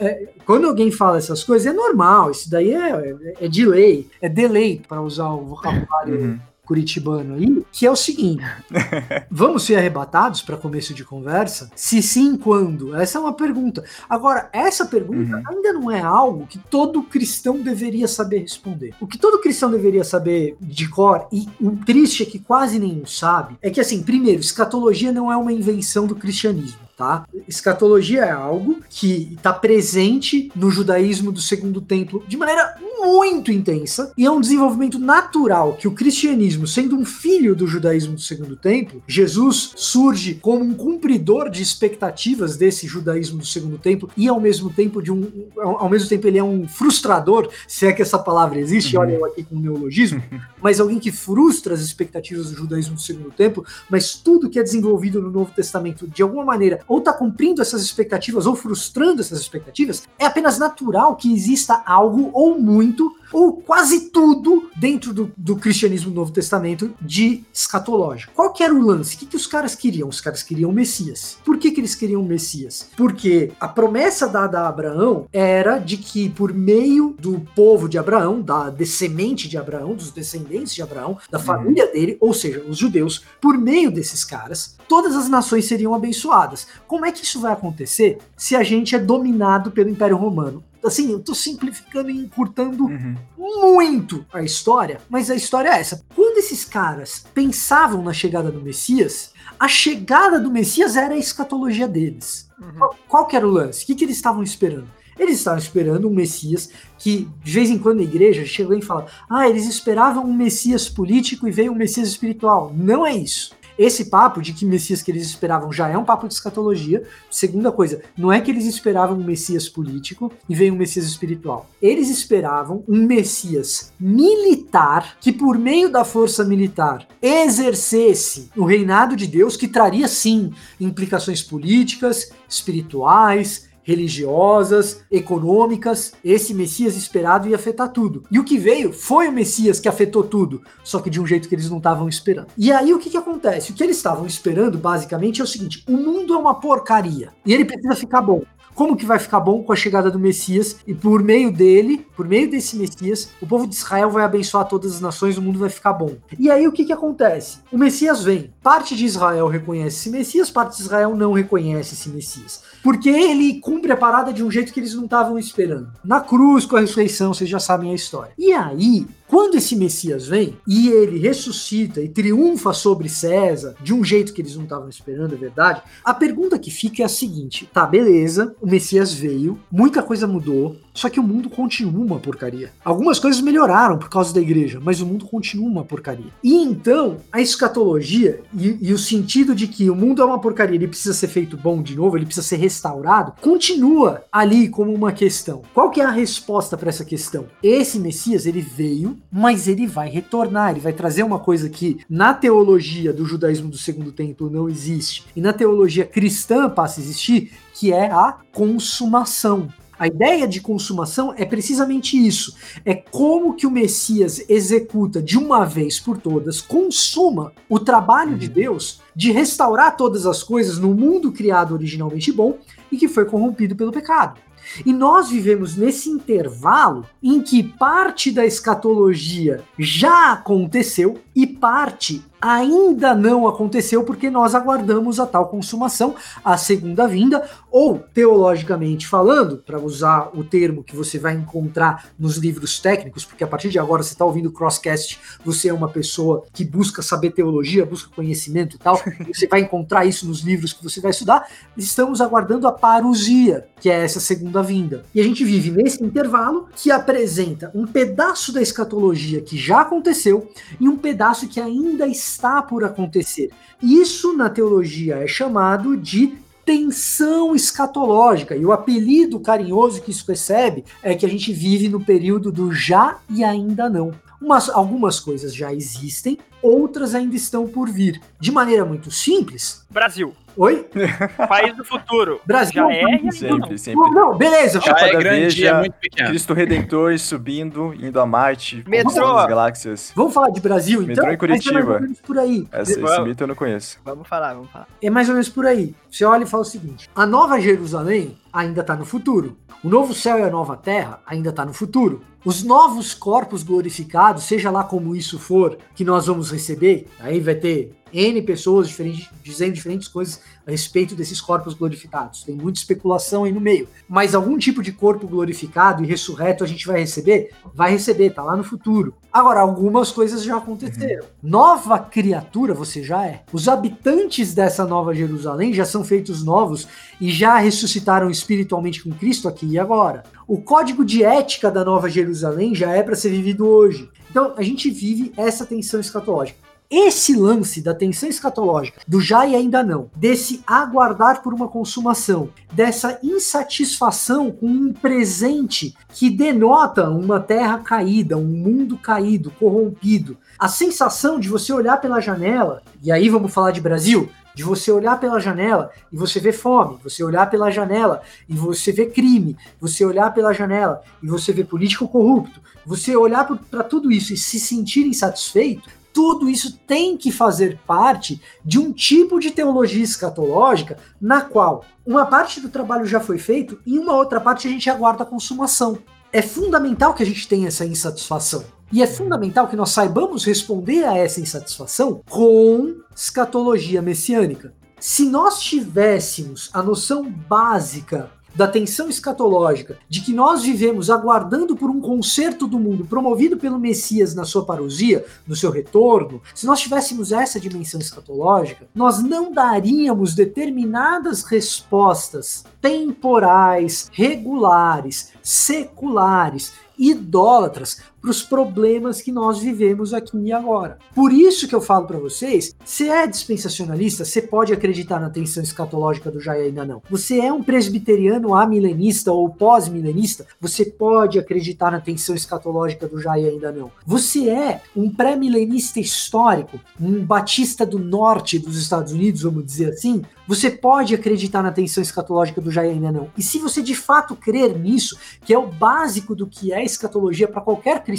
é, 0.00 0.06
é, 0.06 0.28
quando 0.46 0.66
alguém 0.66 0.90
fala 0.90 1.18
essas 1.18 1.44
coisas, 1.44 1.66
é 1.66 1.72
normal. 1.74 2.30
Isso 2.30 2.50
daí 2.50 2.72
é, 2.74 2.90
é, 2.90 3.44
é 3.44 3.48
delay, 3.48 4.08
é 4.20 4.28
delay, 4.28 4.82
para 4.88 5.00
usar 5.00 5.28
o 5.28 5.44
vocabulário 5.44 6.14
Uhum. 6.14 6.38
Curitibano 6.64 7.34
aí, 7.34 7.64
que 7.72 7.86
é 7.86 7.90
o 7.90 7.96
seguinte: 7.96 8.42
vamos 9.30 9.64
ser 9.64 9.76
arrebatados 9.76 10.42
para 10.42 10.56
começo 10.56 10.94
de 10.94 11.04
conversa? 11.04 11.70
Se 11.74 12.02
sim, 12.02 12.36
quando? 12.36 12.94
Essa 12.96 13.18
é 13.18 13.20
uma 13.20 13.32
pergunta. 13.32 13.84
Agora, 14.08 14.48
essa 14.52 14.86
pergunta 14.86 15.14
Uhum. 15.14 15.42
ainda 15.46 15.72
não 15.72 15.90
é 15.90 16.00
algo 16.00 16.46
que 16.46 16.58
todo 16.58 17.02
cristão 17.02 17.60
deveria 17.60 18.08
saber 18.08 18.40
responder. 18.40 18.94
O 19.00 19.06
que 19.06 19.18
todo 19.18 19.40
cristão 19.40 19.70
deveria 19.70 20.04
saber 20.04 20.56
de 20.60 20.88
cor, 20.88 21.26
e 21.32 21.48
o 21.60 21.72
triste 21.84 22.22
é 22.22 22.26
que 22.26 22.38
quase 22.38 22.78
nenhum 22.78 23.06
sabe, 23.06 23.56
é 23.62 23.70
que, 23.70 23.80
assim, 23.80 24.02
primeiro, 24.02 24.40
escatologia 24.40 25.12
não 25.12 25.30
é 25.30 25.36
uma 25.36 25.52
invenção 25.52 26.06
do 26.06 26.16
cristianismo. 26.16 26.83
Tá? 26.96 27.26
Escatologia 27.48 28.24
é 28.24 28.30
algo 28.30 28.78
que 28.88 29.32
está 29.34 29.52
presente 29.52 30.52
no 30.54 30.70
judaísmo 30.70 31.32
do 31.32 31.40
segundo 31.40 31.80
templo 31.80 32.22
de 32.28 32.36
maneira 32.36 32.76
muito 33.00 33.50
intensa 33.50 34.12
e 34.16 34.24
é 34.24 34.30
um 34.30 34.40
desenvolvimento 34.40 34.98
natural 34.98 35.74
que 35.74 35.88
o 35.88 35.92
cristianismo, 35.92 36.66
sendo 36.66 36.96
um 36.96 37.04
filho 37.04 37.54
do 37.56 37.66
judaísmo 37.66 38.14
do 38.14 38.20
segundo 38.20 38.56
templo, 38.56 39.02
Jesus 39.08 39.72
surge 39.74 40.34
como 40.36 40.64
um 40.64 40.72
cumpridor 40.72 41.50
de 41.50 41.62
expectativas 41.62 42.56
desse 42.56 42.86
judaísmo 42.86 43.38
do 43.38 43.46
segundo 43.46 43.76
templo 43.76 44.08
e 44.16 44.28
ao 44.28 44.40
mesmo 44.40 44.70
tempo 44.70 45.02
de 45.02 45.10
um 45.10 45.24
ao 45.56 45.88
mesmo 45.90 46.08
tempo 46.08 46.26
ele 46.28 46.38
é 46.38 46.44
um 46.44 46.68
frustrador, 46.68 47.50
se 47.66 47.86
é 47.86 47.92
que 47.92 48.02
essa 48.02 48.18
palavra 48.18 48.60
existe, 48.60 48.96
Uhum. 48.96 49.02
olha 49.02 49.12
eu 49.14 49.24
aqui 49.24 49.42
com 49.42 49.56
o 49.56 49.60
neologismo, 49.60 50.22
mas 50.62 50.78
alguém 50.78 50.98
que 50.98 51.10
frustra 51.10 51.74
as 51.74 51.80
expectativas 51.80 52.50
do 52.50 52.56
judaísmo 52.56 52.94
do 52.94 53.00
segundo 53.00 53.30
templo, 53.30 53.64
mas 53.90 54.14
tudo 54.14 54.48
que 54.48 54.58
é 54.58 54.62
desenvolvido 54.62 55.20
no 55.20 55.30
Novo 55.30 55.50
Testamento 55.52 56.06
de 56.06 56.22
alguma 56.22 56.44
maneira 56.44 56.80
ou 56.86 56.98
está 56.98 57.12
cumprindo 57.12 57.62
essas 57.62 57.82
expectativas 57.82 58.46
ou 58.46 58.54
frustrando 58.54 59.20
essas 59.20 59.40
expectativas, 59.40 60.02
é 60.18 60.26
apenas 60.26 60.58
natural 60.58 61.16
que 61.16 61.32
exista 61.32 61.82
algo 61.86 62.30
ou 62.32 62.58
muito 62.58 63.14
ou 63.34 63.52
quase 63.52 64.10
tudo 64.10 64.70
dentro 64.76 65.12
do, 65.12 65.32
do 65.36 65.56
cristianismo 65.56 66.10
do 66.10 66.14
Novo 66.14 66.30
Testamento 66.30 66.94
de 67.00 67.42
escatológico. 67.52 68.32
Qual 68.32 68.52
que 68.52 68.62
era 68.62 68.72
o 68.72 68.80
lance? 68.80 69.16
O 69.16 69.18
que, 69.18 69.26
que 69.26 69.36
os 69.36 69.46
caras 69.46 69.74
queriam? 69.74 70.08
Os 70.08 70.20
caras 70.20 70.42
queriam 70.42 70.70
o 70.70 70.72
Messias. 70.72 71.36
Por 71.44 71.58
que, 71.58 71.72
que 71.72 71.80
eles 71.80 71.96
queriam 71.96 72.22
o 72.22 72.24
Messias? 72.24 72.88
Porque 72.96 73.50
a 73.58 73.66
promessa 73.66 74.28
dada 74.28 74.60
a 74.60 74.68
Abraão 74.68 75.26
era 75.32 75.78
de 75.78 75.96
que 75.96 76.30
por 76.30 76.54
meio 76.54 77.16
do 77.18 77.40
povo 77.56 77.88
de 77.88 77.98
Abraão, 77.98 78.40
da 78.40 78.70
descendente 78.70 79.48
de 79.48 79.58
Abraão, 79.58 79.96
dos 79.96 80.12
descendentes 80.12 80.72
de 80.72 80.82
Abraão, 80.82 81.18
da 81.28 81.40
família 81.40 81.90
dele, 81.90 82.16
ou 82.20 82.32
seja, 82.32 82.62
os 82.68 82.78
judeus, 82.78 83.24
por 83.40 83.58
meio 83.58 83.90
desses 83.90 84.24
caras, 84.24 84.76
todas 84.88 85.16
as 85.16 85.28
nações 85.28 85.64
seriam 85.64 85.92
abençoadas. 85.92 86.68
Como 86.86 87.04
é 87.04 87.10
que 87.10 87.24
isso 87.24 87.40
vai 87.40 87.52
acontecer 87.52 88.18
se 88.36 88.54
a 88.54 88.62
gente 88.62 88.94
é 88.94 88.98
dominado 88.98 89.72
pelo 89.72 89.90
Império 89.90 90.16
Romano? 90.16 90.62
Assim, 90.84 91.10
eu 91.12 91.20
tô 91.20 91.34
simplificando 91.34 92.10
e 92.10 92.16
encurtando 92.16 92.84
Uhum. 92.84 93.16
muito 93.36 94.24
a 94.32 94.42
história, 94.42 95.00
mas 95.08 95.30
a 95.30 95.34
história 95.34 95.70
é 95.70 95.78
essa. 95.80 96.04
Quando 96.14 96.38
esses 96.38 96.64
caras 96.64 97.24
pensavam 97.32 98.02
na 98.02 98.12
chegada 98.12 98.50
do 98.50 98.60
Messias, 98.60 99.32
a 99.58 99.68
chegada 99.68 100.38
do 100.38 100.50
Messias 100.50 100.96
era 100.96 101.14
a 101.14 101.18
escatologia 101.18 101.88
deles. 101.88 102.48
Uhum. 102.60 102.72
Qual, 102.78 102.96
qual 103.08 103.26
que 103.26 103.36
era 103.36 103.46
o 103.46 103.50
lance? 103.50 103.82
O 103.84 103.86
que, 103.86 103.94
que 103.94 104.04
eles 104.04 104.16
estavam 104.16 104.42
esperando? 104.42 104.88
Eles 105.18 105.38
estavam 105.38 105.58
esperando 105.58 106.08
um 106.08 106.14
Messias 106.14 106.68
que, 106.98 107.28
de 107.42 107.52
vez 107.52 107.70
em 107.70 107.78
quando, 107.78 108.00
a 108.00 108.04
igreja 108.04 108.44
chegou 108.44 108.76
e 108.76 108.82
fala: 108.82 109.06
ah, 109.30 109.48
eles 109.48 109.66
esperavam 109.66 110.24
um 110.24 110.34
Messias 110.34 110.88
político 110.88 111.46
e 111.46 111.52
veio 111.52 111.72
um 111.72 111.76
Messias 111.76 112.08
espiritual. 112.08 112.72
Não 112.74 113.06
é 113.06 113.14
isso. 113.14 113.52
Esse 113.78 114.06
papo 114.06 114.40
de 114.40 114.52
que 114.52 114.64
Messias 114.64 115.02
que 115.02 115.10
eles 115.10 115.26
esperavam 115.26 115.72
já 115.72 115.88
é 115.88 115.98
um 115.98 116.04
papo 116.04 116.28
de 116.28 116.34
escatologia. 116.34 117.02
Segunda 117.30 117.72
coisa, 117.72 118.02
não 118.16 118.32
é 118.32 118.40
que 118.40 118.50
eles 118.50 118.66
esperavam 118.66 119.18
um 119.18 119.24
Messias 119.24 119.68
político 119.68 120.32
e 120.48 120.54
veio 120.54 120.72
um 120.72 120.76
Messias 120.76 121.06
espiritual. 121.06 121.68
Eles 121.82 122.08
esperavam 122.08 122.84
um 122.88 123.04
Messias 123.06 123.92
militar 123.98 125.16
que, 125.20 125.32
por 125.32 125.58
meio 125.58 125.90
da 125.90 126.04
força 126.04 126.44
militar, 126.44 127.06
exercesse 127.20 128.50
o 128.56 128.64
reinado 128.64 129.16
de 129.16 129.26
Deus, 129.26 129.56
que 129.56 129.68
traria 129.68 130.08
sim 130.08 130.52
implicações 130.80 131.42
políticas, 131.42 132.30
espirituais, 132.48 133.68
religiosas, 133.84 135.04
econômicas. 135.10 136.14
Esse 136.24 136.52
Messias 136.52 136.96
esperado 136.96 137.48
ia 137.48 137.56
afetar 137.56 137.92
tudo. 137.92 138.24
E 138.30 138.38
o 138.38 138.44
que 138.44 138.58
veio 138.58 138.92
foi 138.92 139.28
o 139.28 139.32
Messias 139.32 139.78
que 139.78 139.88
afetou 139.88 140.24
tudo, 140.24 140.62
só 140.82 140.98
que 140.98 141.10
de 141.10 141.20
um 141.20 141.26
jeito 141.26 141.48
que 141.48 141.54
eles 141.54 141.70
não 141.70 141.78
estavam 141.78 142.08
esperando. 142.08 142.48
E 142.58 142.72
aí 142.72 142.92
o 142.92 142.98
que, 142.98 143.10
que 143.10 143.16
acontece? 143.16 143.70
O 143.70 143.74
que 143.74 143.84
eles 143.84 143.96
estavam 143.96 144.26
esperando, 144.26 144.78
basicamente, 144.78 145.40
é 145.40 145.44
o 145.44 145.46
seguinte: 145.46 145.84
o 145.86 145.92
mundo 145.92 146.34
é 146.34 146.36
uma 146.36 146.54
porcaria 146.54 147.30
e 147.46 147.52
ele 147.52 147.64
precisa 147.64 147.94
ficar 147.94 148.22
bom. 148.22 148.42
Como 148.74 148.96
que 148.96 149.06
vai 149.06 149.18
ficar 149.18 149.40
bom 149.40 149.62
com 149.62 149.72
a 149.72 149.76
chegada 149.76 150.10
do 150.10 150.18
Messias? 150.18 150.76
E 150.86 150.92
por 150.92 151.22
meio 151.22 151.52
dele, 151.52 152.06
por 152.16 152.26
meio 152.26 152.50
desse 152.50 152.76
Messias, 152.76 153.30
o 153.40 153.46
povo 153.46 153.66
de 153.66 153.74
Israel 153.74 154.10
vai 154.10 154.24
abençoar 154.24 154.66
todas 154.66 154.94
as 154.94 155.00
nações, 155.00 155.38
o 155.38 155.42
mundo 155.42 155.58
vai 155.58 155.70
ficar 155.70 155.92
bom. 155.92 156.16
E 156.38 156.50
aí 156.50 156.66
o 156.66 156.72
que 156.72 156.84
que 156.84 156.92
acontece? 156.92 157.58
O 157.70 157.78
Messias 157.78 158.24
vem. 158.24 158.52
Parte 158.62 158.96
de 158.96 159.04
Israel 159.04 159.46
reconhece 159.46 159.98
esse 159.98 160.10
Messias, 160.10 160.50
parte 160.50 160.76
de 160.76 160.82
Israel 160.82 161.14
não 161.14 161.32
reconhece 161.32 161.94
esse 161.94 162.08
Messias. 162.08 162.62
Porque 162.82 163.08
ele 163.08 163.60
cumpre 163.60 163.92
a 163.92 163.96
parada 163.96 164.32
de 164.32 164.42
um 164.42 164.50
jeito 164.50 164.72
que 164.72 164.80
eles 164.80 164.94
não 164.94 165.04
estavam 165.04 165.38
esperando. 165.38 165.92
Na 166.04 166.20
cruz, 166.20 166.66
com 166.66 166.76
a 166.76 166.80
ressurreição, 166.80 167.32
vocês 167.32 167.48
já 167.48 167.60
sabem 167.60 167.92
a 167.92 167.94
história. 167.94 168.32
E 168.36 168.52
aí, 168.52 169.06
quando 169.26 169.56
esse 169.56 169.74
Messias 169.76 170.26
vem 170.26 170.56
e 170.66 170.88
ele 170.88 171.18
ressuscita 171.18 172.00
e 172.00 172.08
triunfa 172.08 172.72
sobre 172.72 173.08
César 173.08 173.74
de 173.80 173.94
um 173.94 174.04
jeito 174.04 174.32
que 174.32 174.42
eles 174.42 174.56
não 174.56 174.64
estavam 174.64 174.88
esperando, 174.88 175.34
é 175.34 175.38
verdade. 175.38 175.82
A 176.04 176.12
pergunta 176.12 176.58
que 176.58 176.70
fica 176.70 177.02
é 177.02 177.06
a 177.06 177.08
seguinte: 177.08 177.68
tá, 177.72 177.86
beleza, 177.86 178.54
o 178.60 178.66
Messias 178.66 179.12
veio, 179.12 179.58
muita 179.70 180.02
coisa 180.02 180.26
mudou, 180.26 180.76
só 180.92 181.08
que 181.08 181.18
o 181.18 181.22
mundo 181.22 181.50
continua 181.50 182.04
uma 182.04 182.20
porcaria. 182.20 182.72
Algumas 182.84 183.18
coisas 183.18 183.40
melhoraram 183.40 183.98
por 183.98 184.08
causa 184.08 184.32
da 184.32 184.40
igreja, 184.40 184.80
mas 184.82 185.00
o 185.00 185.06
mundo 185.06 185.26
continua 185.26 185.68
uma 185.68 185.84
porcaria. 185.84 186.32
E 186.42 186.54
então, 186.54 187.18
a 187.32 187.40
escatologia 187.40 188.40
e, 188.56 188.78
e 188.80 188.92
o 188.92 188.98
sentido 188.98 189.54
de 189.54 189.66
que 189.66 189.90
o 189.90 189.96
mundo 189.96 190.22
é 190.22 190.24
uma 190.24 190.40
porcaria, 190.40 190.76
ele 190.76 190.88
precisa 190.88 191.14
ser 191.14 191.28
feito 191.28 191.56
bom 191.56 191.82
de 191.82 191.96
novo, 191.96 192.16
ele 192.16 192.26
precisa 192.26 192.46
ser 192.46 192.56
restaurado, 192.56 193.32
continua 193.40 194.24
ali 194.30 194.68
como 194.68 194.92
uma 194.92 195.12
questão. 195.12 195.62
Qual 195.72 195.90
que 195.90 196.00
é 196.00 196.04
a 196.04 196.10
resposta 196.10 196.76
para 196.76 196.88
essa 196.88 197.04
questão? 197.04 197.46
Esse 197.62 197.98
Messias, 197.98 198.46
ele 198.46 198.60
veio, 198.60 199.13
mas 199.30 199.68
ele 199.68 199.86
vai 199.86 200.08
retornar, 200.08 200.70
ele 200.70 200.80
vai 200.80 200.92
trazer 200.92 201.22
uma 201.22 201.38
coisa 201.38 201.68
que 201.68 202.00
na 202.08 202.34
teologia 202.34 203.12
do 203.12 203.24
judaísmo 203.24 203.70
do 203.70 203.78
segundo 203.78 204.12
templo 204.12 204.50
não 204.50 204.68
existe, 204.68 205.24
e 205.34 205.40
na 205.40 205.52
teologia 205.52 206.04
cristã 206.04 206.68
passa 206.68 207.00
a 207.00 207.02
existir, 207.02 207.52
que 207.72 207.92
é 207.92 208.10
a 208.10 208.38
consumação. 208.52 209.68
A 209.98 210.08
ideia 210.08 210.46
de 210.48 210.60
consumação 210.60 211.32
é 211.36 211.44
precisamente 211.44 212.16
isso. 212.16 212.56
É 212.84 212.94
como 212.94 213.54
que 213.54 213.66
o 213.66 213.70
Messias 213.70 214.44
executa 214.48 215.22
de 215.22 215.38
uma 215.38 215.64
vez 215.64 216.00
por 216.00 216.18
todas, 216.18 216.60
consuma 216.60 217.52
o 217.68 217.78
trabalho 217.78 218.36
de 218.36 218.48
Deus 218.48 219.00
de 219.14 219.30
restaurar 219.30 219.96
todas 219.96 220.26
as 220.26 220.42
coisas 220.42 220.78
no 220.78 220.92
mundo 220.94 221.30
criado 221.30 221.74
originalmente 221.74 222.32
bom 222.32 222.58
e 222.90 222.96
que 222.96 223.06
foi 223.06 223.24
corrompido 223.24 223.76
pelo 223.76 223.92
pecado. 223.92 224.40
E 224.84 224.92
nós 224.92 225.30
vivemos 225.30 225.76
nesse 225.76 226.08
intervalo 226.08 227.06
em 227.22 227.40
que 227.40 227.62
parte 227.62 228.30
da 228.30 228.44
escatologia 228.44 229.62
já 229.78 230.32
aconteceu 230.32 231.20
e 231.34 231.46
parte 231.46 232.22
ainda 232.44 233.14
não 233.14 233.48
aconteceu 233.48 234.04
porque 234.04 234.28
nós 234.28 234.54
aguardamos 234.54 235.18
a 235.18 235.26
tal 235.26 235.48
consumação, 235.48 236.14
a 236.44 236.58
segunda 236.58 237.08
vinda, 237.08 237.48
ou 237.70 237.98
teologicamente 237.98 239.06
falando, 239.06 239.56
para 239.56 239.80
usar 239.80 240.28
o 240.34 240.44
termo 240.44 240.84
que 240.84 240.94
você 240.94 241.18
vai 241.18 241.34
encontrar 241.34 242.10
nos 242.18 242.36
livros 242.36 242.78
técnicos, 242.78 243.24
porque 243.24 243.42
a 243.42 243.46
partir 243.46 243.70
de 243.70 243.78
agora 243.78 244.02
você 244.02 244.12
está 244.12 244.26
ouvindo 244.26 244.52
Crosscast, 244.52 245.18
você 245.42 245.70
é 245.70 245.72
uma 245.72 245.88
pessoa 245.88 246.44
que 246.52 246.64
busca 246.64 247.00
saber 247.00 247.30
teologia, 247.30 247.86
busca 247.86 248.14
conhecimento 248.14 248.76
e 248.76 248.78
tal, 248.78 249.00
você 249.32 249.46
vai 249.46 249.60
encontrar 249.60 250.04
isso 250.04 250.26
nos 250.26 250.40
livros 250.40 250.74
que 250.74 250.84
você 250.84 251.00
vai 251.00 251.12
estudar. 251.12 251.48
Estamos 251.78 252.20
aguardando 252.20 252.68
a 252.68 252.72
parousia, 252.72 253.66
que 253.80 253.88
é 253.88 254.04
essa 254.04 254.20
segunda 254.20 254.62
vinda. 254.62 255.02
E 255.14 255.20
a 255.20 255.24
gente 255.24 255.42
vive 255.44 255.70
nesse 255.70 256.04
intervalo 256.04 256.68
que 256.76 256.90
apresenta 256.90 257.70
um 257.74 257.86
pedaço 257.86 258.52
da 258.52 258.60
escatologia 258.60 259.40
que 259.40 259.56
já 259.56 259.80
aconteceu 259.80 260.50
e 260.78 260.86
um 260.86 260.98
pedaço 260.98 261.48
que 261.48 261.58
ainda 261.58 262.06
está 262.06 262.33
está 262.34 262.60
por 262.60 262.84
acontecer. 262.84 263.50
Isso 263.82 264.36
na 264.36 264.50
teologia 264.50 265.16
é 265.16 265.26
chamado 265.26 265.96
de 265.96 266.34
tensão 266.64 267.54
escatológica. 267.54 268.56
E 268.56 268.64
o 268.64 268.72
apelido 268.72 269.38
carinhoso 269.40 270.00
que 270.02 270.10
isso 270.10 270.24
recebe 270.26 270.84
é 271.02 271.14
que 271.14 271.24
a 271.24 271.28
gente 271.28 271.52
vive 271.52 271.88
no 271.88 272.04
período 272.04 272.50
do 272.50 272.72
já 272.72 273.18
e 273.30 273.44
ainda 273.44 273.88
não. 273.88 274.12
Umas, 274.40 274.68
algumas 274.68 275.20
coisas 275.20 275.54
já 275.54 275.72
existem, 275.72 276.38
outras 276.60 277.14
ainda 277.14 277.36
estão 277.36 277.66
por 277.66 277.88
vir. 277.88 278.20
De 278.40 278.50
maneira 278.50 278.84
muito 278.84 279.10
simples. 279.10 279.84
Brasil. 279.88 280.34
Oi? 280.56 280.86
País 281.48 281.76
do 281.76 281.84
futuro. 281.84 282.40
Brasil. 282.44 282.74
Já 282.74 282.92
é, 282.92 283.00
Sempre, 283.00 283.32
sempre. 283.32 283.78
sempre. 283.78 284.10
Não, 284.10 284.36
beleza. 284.36 284.80
Já 284.80 284.92
é 284.98 285.12
da 285.12 285.18
grande, 285.18 285.44
Veja, 285.44 285.68
é 285.68 285.78
muito 285.80 285.94
pequeno. 285.94 286.28
Cristo 286.28 286.54
Redentor 286.54 287.18
subindo, 287.18 287.94
indo 287.94 288.20
a 288.20 288.26
Marte, 288.26 288.84
Metrô. 288.86 289.36
as 289.36 289.46
galáxias. 289.46 290.12
Vamos 290.14 290.32
falar 290.32 290.50
de 290.50 290.60
Brasil, 290.60 291.02
então? 291.02 291.14
Metrô 291.26 291.30
em 291.32 291.36
Curitiba. 291.36 291.78
É 291.78 291.82
mais 291.82 291.94
ou 291.96 292.00
menos 292.00 292.20
por 292.20 292.38
aí. 292.38 292.66
Essa, 292.70 293.00
esse 293.00 293.20
mito 293.22 293.42
eu 293.42 293.46
não 293.48 293.54
conheço. 293.54 293.98
Vamos 294.04 294.28
falar, 294.28 294.54
vamos 294.54 294.70
falar. 294.70 294.86
É 295.02 295.10
mais 295.10 295.28
ou 295.28 295.34
menos 295.34 295.48
por 295.48 295.66
aí. 295.66 295.94
Você 296.10 296.24
olha 296.24 296.44
e 296.44 296.46
fala 296.46 296.62
o 296.62 296.66
seguinte: 296.66 297.10
a 297.14 297.26
Nova 297.26 297.60
Jerusalém 297.60 298.36
ainda 298.54 298.82
está 298.82 298.94
no 298.94 299.04
futuro. 299.04 299.58
O 299.82 299.88
novo 299.88 300.14
céu 300.14 300.38
e 300.38 300.42
a 300.42 300.48
nova 300.48 300.76
terra 300.76 301.20
ainda 301.26 301.50
está 301.50 301.66
no 301.66 301.72
futuro. 301.74 302.22
Os 302.44 302.62
novos 302.62 303.12
corpos 303.12 303.64
glorificados, 303.64 304.44
seja 304.44 304.70
lá 304.70 304.84
como 304.84 305.16
isso 305.16 305.40
for, 305.40 305.76
que 305.94 306.04
nós 306.04 306.26
vamos 306.26 306.52
receber, 306.52 307.08
aí 307.18 307.40
vai 307.40 307.56
ter 307.56 307.96
N 308.12 308.40
pessoas 308.42 308.86
diferentes, 308.86 309.28
dizendo 309.42 309.72
diferentes 309.72 310.06
coisas 310.06 310.40
a 310.66 310.70
respeito 310.70 311.14
desses 311.14 311.40
corpos 311.40 311.74
glorificados. 311.74 312.42
Tem 312.42 312.54
muita 312.54 312.78
especulação 312.78 313.44
aí 313.44 313.52
no 313.52 313.60
meio. 313.60 313.88
Mas 314.08 314.34
algum 314.34 314.56
tipo 314.58 314.82
de 314.82 314.92
corpo 314.92 315.26
glorificado 315.26 316.02
e 316.02 316.06
ressurreto 316.06 316.64
a 316.64 316.66
gente 316.66 316.86
vai 316.86 317.00
receber? 317.00 317.50
Vai 317.74 317.90
receber, 317.90 318.30
tá 318.30 318.42
lá 318.42 318.56
no 318.56 318.64
futuro. 318.64 319.14
Agora, 319.32 319.60
algumas 319.60 320.12
coisas 320.12 320.42
já 320.42 320.56
aconteceram. 320.56 321.26
Nova 321.42 321.98
criatura 321.98 322.72
você 322.72 323.02
já 323.02 323.26
é. 323.26 323.42
Os 323.52 323.68
habitantes 323.68 324.54
dessa 324.54 324.86
nova 324.86 325.14
Jerusalém 325.14 325.74
já 325.74 325.84
são 325.84 326.04
feitos 326.04 326.44
novos 326.44 326.86
e 327.20 327.30
já 327.30 327.56
ressuscitaram 327.56 328.30
espiritualmente 328.30 329.02
com 329.02 329.10
Cristo 329.10 329.48
aqui 329.48 329.66
e 329.66 329.78
agora. 329.78 330.22
O 330.46 330.60
código 330.60 331.04
de 331.04 331.24
ética 331.24 331.70
da 331.70 331.84
nova 331.84 332.08
Jerusalém 332.08 332.74
já 332.74 332.92
é 332.92 333.02
para 333.02 333.16
ser 333.16 333.30
vivido 333.30 333.66
hoje. 333.66 334.08
Então, 334.30 334.54
a 334.56 334.62
gente 334.62 334.90
vive 334.90 335.32
essa 335.36 335.64
tensão 335.64 336.00
escatológica. 336.00 336.63
Esse 336.90 337.34
lance 337.34 337.80
da 337.80 337.94
tensão 337.94 338.28
escatológica, 338.28 339.00
do 339.08 339.20
já 339.20 339.46
e 339.46 339.54
ainda 339.54 339.82
não, 339.82 340.10
desse 340.14 340.62
aguardar 340.66 341.42
por 341.42 341.54
uma 341.54 341.66
consumação, 341.66 342.50
dessa 342.72 343.18
insatisfação 343.22 344.50
com 344.50 344.66
um 344.66 344.92
presente 344.92 345.94
que 346.10 346.28
denota 346.28 347.08
uma 347.08 347.40
terra 347.40 347.78
caída, 347.78 348.36
um 348.36 348.44
mundo 348.44 348.98
caído, 348.98 349.50
corrompido, 349.52 350.36
a 350.58 350.68
sensação 350.68 351.40
de 351.40 351.48
você 351.48 351.72
olhar 351.72 351.96
pela 352.00 352.20
janela, 352.20 352.82
e 353.02 353.10
aí 353.10 353.28
vamos 353.28 353.52
falar 353.52 353.70
de 353.70 353.80
Brasil, 353.80 354.28
de 354.54 354.62
você 354.62 354.92
olhar 354.92 355.18
pela 355.18 355.40
janela 355.40 355.90
e 356.12 356.16
você 356.16 356.38
ver 356.38 356.52
fome, 356.52 356.98
você 357.02 357.24
olhar 357.24 357.50
pela 357.50 357.70
janela 357.70 358.22
e 358.48 358.54
você 358.54 358.92
ver 358.92 359.10
crime, 359.10 359.56
você 359.80 360.04
olhar 360.04 360.32
pela 360.32 360.52
janela 360.52 361.02
e 361.22 361.26
você 361.26 361.52
ver 361.52 361.64
político 361.64 362.06
corrupto, 362.06 362.60
você 362.86 363.16
olhar 363.16 363.44
para 363.68 363.82
tudo 363.82 364.12
isso 364.12 364.32
e 364.32 364.36
se 364.36 364.60
sentir 364.60 365.06
insatisfeito, 365.06 365.90
tudo 366.14 366.48
isso 366.48 366.78
tem 366.86 367.16
que 367.16 367.32
fazer 367.32 367.80
parte 367.84 368.40
de 368.64 368.78
um 368.78 368.92
tipo 368.92 369.40
de 369.40 369.50
teologia 369.50 370.02
escatológica 370.02 370.96
na 371.20 371.40
qual 371.40 371.84
uma 372.06 372.24
parte 372.24 372.60
do 372.60 372.68
trabalho 372.68 373.04
já 373.04 373.18
foi 373.18 373.36
feito 373.36 373.80
e 373.84 373.98
uma 373.98 374.14
outra 374.14 374.40
parte 374.40 374.68
a 374.68 374.70
gente 374.70 374.88
aguarda 374.88 375.24
a 375.24 375.26
consumação. 375.26 375.98
É 376.32 376.40
fundamental 376.40 377.14
que 377.14 377.22
a 377.24 377.26
gente 377.26 377.48
tenha 377.48 377.66
essa 377.66 377.84
insatisfação. 377.84 378.64
E 378.92 379.02
é 379.02 379.06
fundamental 379.08 379.66
que 379.66 379.74
nós 379.74 379.90
saibamos 379.90 380.44
responder 380.44 381.04
a 381.04 381.18
essa 381.18 381.40
insatisfação 381.40 382.20
com 382.30 382.94
escatologia 383.14 384.00
messiânica. 384.00 384.72
Se 385.00 385.24
nós 385.28 385.60
tivéssemos 385.60 386.70
a 386.72 386.80
noção 386.80 387.28
básica 387.28 388.30
da 388.54 388.68
tensão 388.68 389.08
escatológica, 389.08 389.98
de 390.08 390.20
que 390.20 390.32
nós 390.32 390.62
vivemos 390.62 391.10
aguardando 391.10 391.76
por 391.76 391.90
um 391.90 392.00
conserto 392.00 392.66
do 392.66 392.78
mundo 392.78 393.04
promovido 393.04 393.56
pelo 393.56 393.78
Messias 393.78 394.34
na 394.34 394.44
sua 394.44 394.64
parousia, 394.64 395.24
no 395.46 395.56
seu 395.56 395.70
retorno, 395.70 396.40
se 396.54 396.66
nós 396.66 396.80
tivéssemos 396.80 397.32
essa 397.32 397.58
dimensão 397.58 398.00
escatológica, 398.00 398.86
nós 398.94 399.22
não 399.22 399.52
daríamos 399.52 400.34
determinadas 400.34 401.42
respostas 401.44 402.64
temporais, 402.80 404.10
regulares, 404.12 405.32
seculares, 405.42 406.72
idólatras 406.98 408.00
para 408.24 408.30
os 408.30 408.42
problemas 408.42 409.20
que 409.20 409.30
nós 409.30 409.58
vivemos 409.58 410.14
aqui 410.14 410.38
e 410.38 410.50
agora. 410.50 410.96
Por 411.14 411.30
isso 411.30 411.68
que 411.68 411.74
eu 411.74 411.80
falo 411.82 412.06
para 412.06 412.18
vocês, 412.18 412.74
se 412.82 413.06
é 413.06 413.26
dispensacionalista, 413.26 414.24
você 414.24 414.40
pode 414.40 414.72
acreditar 414.72 415.20
na 415.20 415.28
tensão 415.28 415.62
escatológica 415.62 416.30
do 416.30 416.40
já 416.40 416.58
e 416.58 416.62
ainda 416.62 416.86
não. 416.86 417.02
Você 417.10 417.38
é 417.38 417.52
um 417.52 417.62
presbiteriano 417.62 418.54
amilenista 418.54 419.30
ou 419.30 419.50
pós-milenista, 419.50 420.46
você 420.58 420.86
pode 420.86 421.38
acreditar 421.38 421.90
na 421.90 422.00
tensão 422.00 422.34
escatológica 422.34 423.06
do 423.06 423.20
já 423.20 423.38
e 423.38 423.46
ainda 423.46 423.70
não. 423.70 423.92
Você 424.06 424.48
é 424.48 424.80
um 424.96 425.10
pré-milenista 425.10 426.00
histórico, 426.00 426.80
um 426.98 427.22
batista 427.22 427.84
do 427.84 427.98
norte 427.98 428.58
dos 428.58 428.78
Estados 428.78 429.12
Unidos, 429.12 429.42
vamos 429.42 429.66
dizer 429.66 429.90
assim, 429.90 430.22
você 430.46 430.70
pode 430.70 431.14
acreditar 431.14 431.62
na 431.62 431.72
tensão 431.72 432.02
escatológica 432.02 432.60
do 432.60 432.70
e 432.72 432.78
ainda 432.78 433.10
não. 433.10 433.30
E 433.36 433.42
se 433.42 433.58
você 433.58 433.82
de 433.82 433.94
fato 433.94 434.36
crer 434.36 434.78
nisso, 434.78 435.18
que 435.44 435.54
é 435.54 435.58
o 435.58 435.66
básico 435.66 436.34
do 436.34 436.46
que 436.46 436.72
é 436.72 436.84
escatologia 436.84 437.48
para 437.48 437.60
qualquer 437.60 438.02
cristão, 438.02 438.13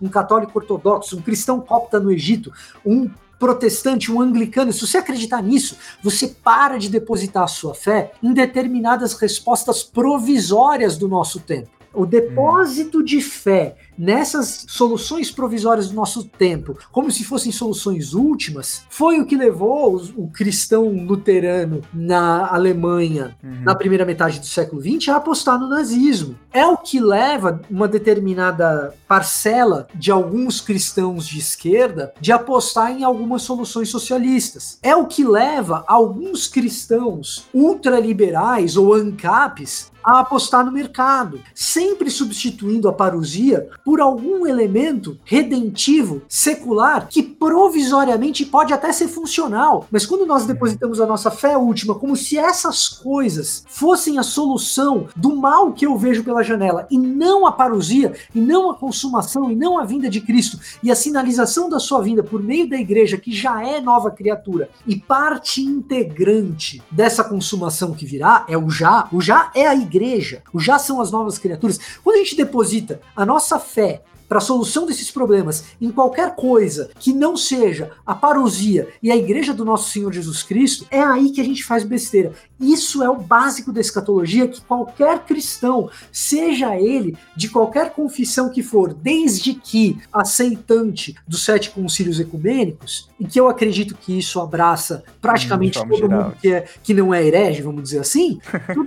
um 0.00 0.08
católico 0.08 0.58
ortodoxo, 0.58 1.16
um 1.16 1.22
cristão 1.22 1.60
copta 1.60 2.00
no 2.00 2.10
Egito, 2.12 2.52
um 2.84 3.10
protestante, 3.38 4.10
um 4.10 4.20
anglicano, 4.20 4.72
se 4.72 4.86
você 4.86 4.98
acreditar 4.98 5.42
nisso, 5.42 5.76
você 6.02 6.28
para 6.28 6.78
de 6.78 6.88
depositar 6.88 7.44
a 7.44 7.48
sua 7.48 7.74
fé 7.74 8.12
em 8.22 8.32
determinadas 8.32 9.14
respostas 9.14 9.82
provisórias 9.82 10.96
do 10.96 11.06
nosso 11.06 11.40
tempo. 11.40 11.68
O 11.92 12.04
depósito 12.04 13.02
de 13.02 13.20
fé 13.20 13.76
nessas 13.98 14.64
soluções 14.68 15.30
provisórias 15.30 15.88
do 15.88 15.94
nosso 15.94 16.24
tempo, 16.24 16.76
como 16.92 17.10
se 17.10 17.24
fossem 17.24 17.50
soluções 17.52 18.14
últimas, 18.14 18.82
foi 18.90 19.20
o 19.20 19.26
que 19.26 19.36
levou 19.36 19.94
os- 19.94 20.10
o 20.16 20.28
cristão 20.28 20.88
luterano 21.06 21.82
na 21.92 22.48
Alemanha 22.54 23.36
Uhum. 23.42 23.62
na 23.64 23.74
primeira 23.74 24.04
metade 24.04 24.38
do 24.40 24.46
século 24.46 24.80
XX 24.82 25.08
a 25.08 25.16
apostar 25.16 25.58
no 25.58 25.68
nazismo. 25.68 26.36
É 26.52 26.66
o 26.66 26.76
que 26.76 27.00
leva 27.00 27.60
uma 27.70 27.86
determinada 27.88 28.94
parcela 29.08 29.86
de 29.94 30.10
alguns 30.10 30.60
cristãos 30.60 31.26
de 31.26 31.38
esquerda 31.38 32.12
de 32.20 32.32
apostar 32.32 32.90
em 32.90 33.04
algumas 33.04 33.42
soluções 33.42 33.88
socialistas. 33.88 34.78
É 34.82 34.94
o 34.96 35.06
que 35.06 35.24
leva 35.24 35.84
alguns 35.86 36.46
cristãos 36.48 37.44
ultraliberais 37.54 38.76
ou 38.76 38.92
ANCAPs 38.94 39.90
a 40.04 40.20
apostar 40.20 40.64
no 40.64 40.70
mercado, 40.70 41.40
sempre 41.52 42.10
substituindo 42.10 42.88
a 42.88 42.92
parousia 42.92 43.68
por 43.86 44.00
algum 44.00 44.44
elemento 44.44 45.16
redentivo, 45.24 46.22
secular, 46.28 47.06
que 47.06 47.22
provisoriamente 47.22 48.44
pode 48.44 48.72
até 48.72 48.90
ser 48.90 49.06
funcional. 49.06 49.86
Mas 49.92 50.04
quando 50.04 50.26
nós 50.26 50.44
depositamos 50.44 51.00
a 51.00 51.06
nossa 51.06 51.30
fé 51.30 51.56
última 51.56 51.94
como 51.94 52.16
se 52.16 52.36
essas 52.36 52.88
coisas 52.88 53.64
fossem 53.68 54.18
a 54.18 54.24
solução 54.24 55.06
do 55.14 55.36
mal 55.36 55.72
que 55.72 55.86
eu 55.86 55.96
vejo 55.96 56.24
pela 56.24 56.42
janela 56.42 56.88
e 56.90 56.98
não 56.98 57.46
a 57.46 57.52
parousia, 57.52 58.12
e 58.34 58.40
não 58.40 58.72
a 58.72 58.74
consumação, 58.74 59.52
e 59.52 59.54
não 59.54 59.78
a 59.78 59.84
vinda 59.84 60.10
de 60.10 60.20
Cristo, 60.20 60.58
e 60.82 60.90
a 60.90 60.96
sinalização 60.96 61.68
da 61.68 61.78
sua 61.78 62.02
vinda 62.02 62.24
por 62.24 62.42
meio 62.42 62.68
da 62.68 62.76
igreja, 62.76 63.16
que 63.16 63.30
já 63.30 63.64
é 63.64 63.80
nova 63.80 64.10
criatura, 64.10 64.68
e 64.84 64.96
parte 64.96 65.62
integrante 65.62 66.82
dessa 66.90 67.22
consumação 67.22 67.94
que 67.94 68.04
virá 68.04 68.44
é 68.48 68.58
o 68.58 68.68
já. 68.68 69.08
O 69.12 69.20
já 69.20 69.52
é 69.54 69.64
a 69.64 69.76
igreja. 69.76 70.42
O 70.52 70.58
já 70.58 70.76
são 70.76 71.00
as 71.00 71.12
novas 71.12 71.38
criaturas. 71.38 71.78
Quando 72.02 72.16
a 72.16 72.18
gente 72.18 72.34
deposita 72.34 73.00
a 73.14 73.24
nossa 73.24 73.60
fé 73.60 73.75
せ 73.76 74.00
para 74.28 74.38
a 74.38 74.40
solução 74.40 74.86
desses 74.86 75.10
problemas 75.10 75.64
em 75.80 75.90
qualquer 75.90 76.34
coisa 76.34 76.90
que 76.98 77.12
não 77.12 77.36
seja 77.36 77.90
a 78.04 78.14
parousia 78.14 78.88
e 79.02 79.10
a 79.10 79.16
igreja 79.16 79.52
do 79.54 79.64
nosso 79.64 79.90
Senhor 79.90 80.12
Jesus 80.12 80.42
Cristo, 80.42 80.86
é 80.90 81.00
aí 81.02 81.30
que 81.30 81.40
a 81.40 81.44
gente 81.44 81.64
faz 81.64 81.84
besteira. 81.84 82.32
Isso 82.58 83.02
é 83.02 83.08
o 83.10 83.16
básico 83.16 83.72
da 83.72 83.80
escatologia 83.80 84.48
que 84.48 84.60
qualquer 84.62 85.24
cristão, 85.26 85.90
seja 86.10 86.74
ele 86.76 87.16
de 87.36 87.48
qualquer 87.48 87.90
confissão 87.92 88.48
que 88.50 88.62
for, 88.62 88.94
desde 88.94 89.54
que 89.54 89.98
aceitante 90.12 91.14
dos 91.26 91.44
sete 91.44 91.70
concílios 91.70 92.18
ecumênicos, 92.20 93.08
e 93.18 93.26
que 93.26 93.38
eu 93.38 93.48
acredito 93.48 93.94
que 93.96 94.18
isso 94.18 94.40
abraça 94.40 95.02
praticamente 95.20 95.78
Hum, 95.78 95.88
todo 95.88 95.96
geral. 95.98 96.22
mundo 96.24 96.36
que, 96.40 96.52
é, 96.52 96.66
que 96.82 96.94
não 96.94 97.12
é 97.12 97.24
herege, 97.26 97.62
vamos 97.62 97.82
dizer 97.82 97.98
assim, 98.00 98.38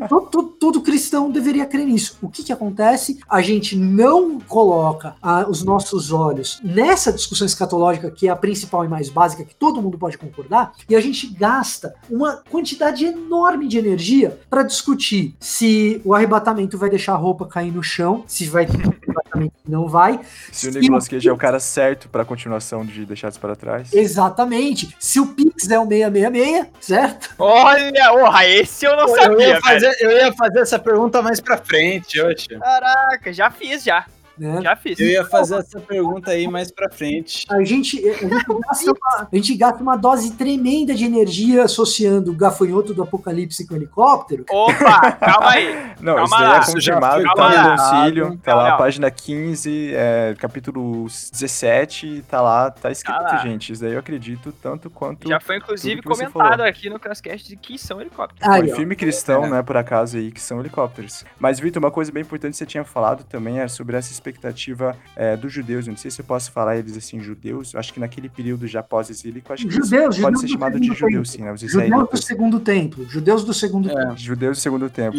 todo, 0.08 0.26
todo- 0.28 0.48
todo 0.60 0.82
cristão 0.82 1.30
deveria 1.32 1.66
crer 1.66 1.86
nisso. 1.86 2.18
O 2.22 2.30
que, 2.30 2.44
que 2.44 2.52
acontece? 2.54 3.20
A 3.30 3.42
gente 3.42 3.76
não 3.76 4.40
coloca 4.40 5.16
a- 5.22 5.29
os 5.50 5.64
nossos 5.64 6.12
olhos 6.12 6.60
nessa 6.64 7.12
discussão 7.12 7.46
escatológica, 7.46 8.10
que 8.12 8.28
é 8.28 8.32
a 8.32 8.36
principal 8.36 8.84
e 8.86 8.88
mais 8.88 9.10
básica, 9.10 9.44
que 9.44 9.56
todo 9.56 9.82
mundo 9.82 9.98
pode 9.98 10.18
concordar, 10.18 10.74
e 10.88 10.96
a 10.96 11.02
gente 11.02 11.28
gasta 11.28 11.94
uma 12.10 12.38
quantidade 12.50 13.06
enorme 13.06 13.68
de 13.68 13.78
energia 13.78 14.40
para 14.50 14.64
discutir 14.64 15.36
se 15.40 16.02
o 16.04 16.14
arrebatamento 16.14 16.78
vai 16.78 16.90
deixar 16.90 17.14
a 17.14 17.18
roupa 17.18 17.46
cair 17.46 17.72
no 17.72 17.84
chão, 17.84 18.24
se 18.28 18.46
vai 18.48 18.66
ter 18.66 18.78
arrebatamento 18.82 19.54
que 19.64 19.72
não 19.72 19.88
vai, 19.88 20.20
Se 20.52 20.68
o 20.68 20.72
Nicolas 20.72 21.08
Cage 21.08 21.30
é 21.30 21.32
o 21.32 21.38
cara 21.38 21.60
certo 21.60 22.10
pra 22.10 22.26
continuação 22.26 22.86
de 22.86 23.06
Deixados 23.06 23.38
para 23.38 23.56
Trás. 23.56 23.94
exatamente, 23.94 24.96
se 25.00 25.20
o 25.20 25.28
Pix 25.28 25.70
é 25.70 25.80
o 25.80 25.88
666, 25.88 26.68
certo? 26.82 27.30
Olha, 27.38 28.14
orra, 28.14 28.46
esse 28.48 28.86
eu 28.86 28.96
não 28.96 29.08
eu, 29.08 29.16
sabia, 29.16 29.48
ia 29.48 29.62
fazer, 29.62 29.96
eu 30.00 30.12
ia 30.12 30.34
fazer 30.34 30.60
essa 30.60 30.80
pergunta 30.80 31.22
mais 31.22 31.40
pra 31.40 31.58
frente, 31.58 32.20
oxe. 32.22 32.48
Caraca, 32.48 33.32
já 33.32 33.50
fiz, 33.52 33.84
já. 33.84 34.06
Né? 34.40 34.62
Já 34.62 34.76
fiz. 34.76 35.00
Eu 35.00 35.08
ia 35.08 35.26
fazer 35.26 35.56
essa 35.58 35.80
pergunta 35.80 36.32
aí 36.32 36.48
mais 36.48 36.72
pra 36.72 36.90
frente. 36.90 37.46
A 37.50 37.64
gente, 37.64 38.00
a, 38.10 38.14
gente 38.14 38.46
gasta 38.46 38.92
uma, 38.92 39.28
a 39.32 39.36
gente 39.36 39.56
gasta 39.56 39.84
uma 39.84 39.96
dose 39.96 40.32
tremenda 40.34 40.94
de 40.96 41.04
energia 41.06 41.64
associando 41.64 42.32
o 42.32 42.34
gafanhoto 42.36 42.94
do 42.94 43.04
apocalipse 43.04 43.68
com 43.68 43.74
o 43.74 43.78
helicóptero. 43.78 44.46
Opa, 44.50 45.12
calma 45.14 45.50
aí. 45.52 45.90
Não, 46.00 46.16
Calma 46.16 46.24
isso 46.26 46.38
daí 46.38 46.48
lá. 46.48 46.58
é 46.58 46.66
confirmado, 46.66 47.16
foi 47.16 47.24
tá 47.24 47.30
no 47.30 47.36
calma 47.36 47.78
concílio, 47.78 48.38
tá 48.42 48.56
lá, 48.56 48.78
página 48.78 49.12
15, 49.12 49.92
é, 49.94 50.34
capítulo 50.38 51.08
17, 51.32 52.24
tá 52.30 52.42
lá, 52.42 52.72
tá 52.72 52.90
escrito, 52.92 53.18
Tá 53.18 53.24
lá. 53.24 53.38
gente. 53.38 53.74
Isso 53.74 53.82
daí 53.82 53.94
eu 53.94 54.00
acredito 54.00 54.52
tanto 54.62 54.90
quanto. 54.90 55.28
Já 55.28 55.40
foi 55.40 55.58
inclusive 55.58 56.02
comentado 56.02 56.62
aqui 56.62 56.90
no 56.90 57.00
Crashcast 57.00 57.48
de 57.50 57.56
que 57.58 57.78
são 57.78 58.00
helicópteros. 58.00 58.46
Foi 58.46 58.68
filme 58.70 58.96
cristão, 58.96 59.46
É. 59.46 59.50
né, 59.50 59.62
por 59.64 59.76
acaso 59.76 60.18
aí, 60.18 60.32
que 60.32 60.40
são 60.42 60.60
helicópteros. 60.60 61.26
Mas, 61.40 61.60
Vitor, 61.60 61.82
uma 61.84 61.92
coisa 61.92 62.12
bem 62.12 62.22
importante 62.22 62.52
que 62.52 62.58
você 62.58 62.66
tinha 62.66 62.84
falado 62.86 63.24
também 63.26 63.60
é 63.60 63.68
sobre 63.68 63.98
essa 63.98 64.12
expectativa 64.30 64.96
é, 65.16 65.36
dos 65.36 65.52
judeus. 65.52 65.88
Eu 65.88 65.92
não 65.92 65.98
sei 65.98 66.12
se 66.12 66.22
eu 66.22 66.26
posso 66.26 66.52
falar 66.52 66.78
eles 66.78 66.96
assim, 66.96 67.20
judeus. 67.20 67.74
Eu 67.74 67.80
acho 67.80 67.94
que 67.94 68.00
naquele 68.00 68.30
período 68.30 68.68
já 68.68 68.82
pós-exílico, 68.84 69.52
acho 69.52 69.66
que 69.66 69.72
Judeus, 69.74 69.90
pode 69.90 70.16
judeus 70.18 70.40
ser 70.42 70.48
do 70.48 70.52
chamado 70.54 70.80
de 70.80 70.90
tempo. 70.96 71.26
sim, 71.26 71.42
né? 71.42 71.52
Os 71.52 71.60
Judeus 71.62 72.10
do 72.10 72.18
segundo 72.18 72.60
templo. 72.60 73.06
Judeus 73.10 73.44
do 73.44 73.54
segundo 73.54 73.90
É. 73.90 73.96
templo. 73.96 74.18
Judeus 74.18 74.58
do 74.58 74.62
segundo 74.62 74.90
tempo. 74.90 75.18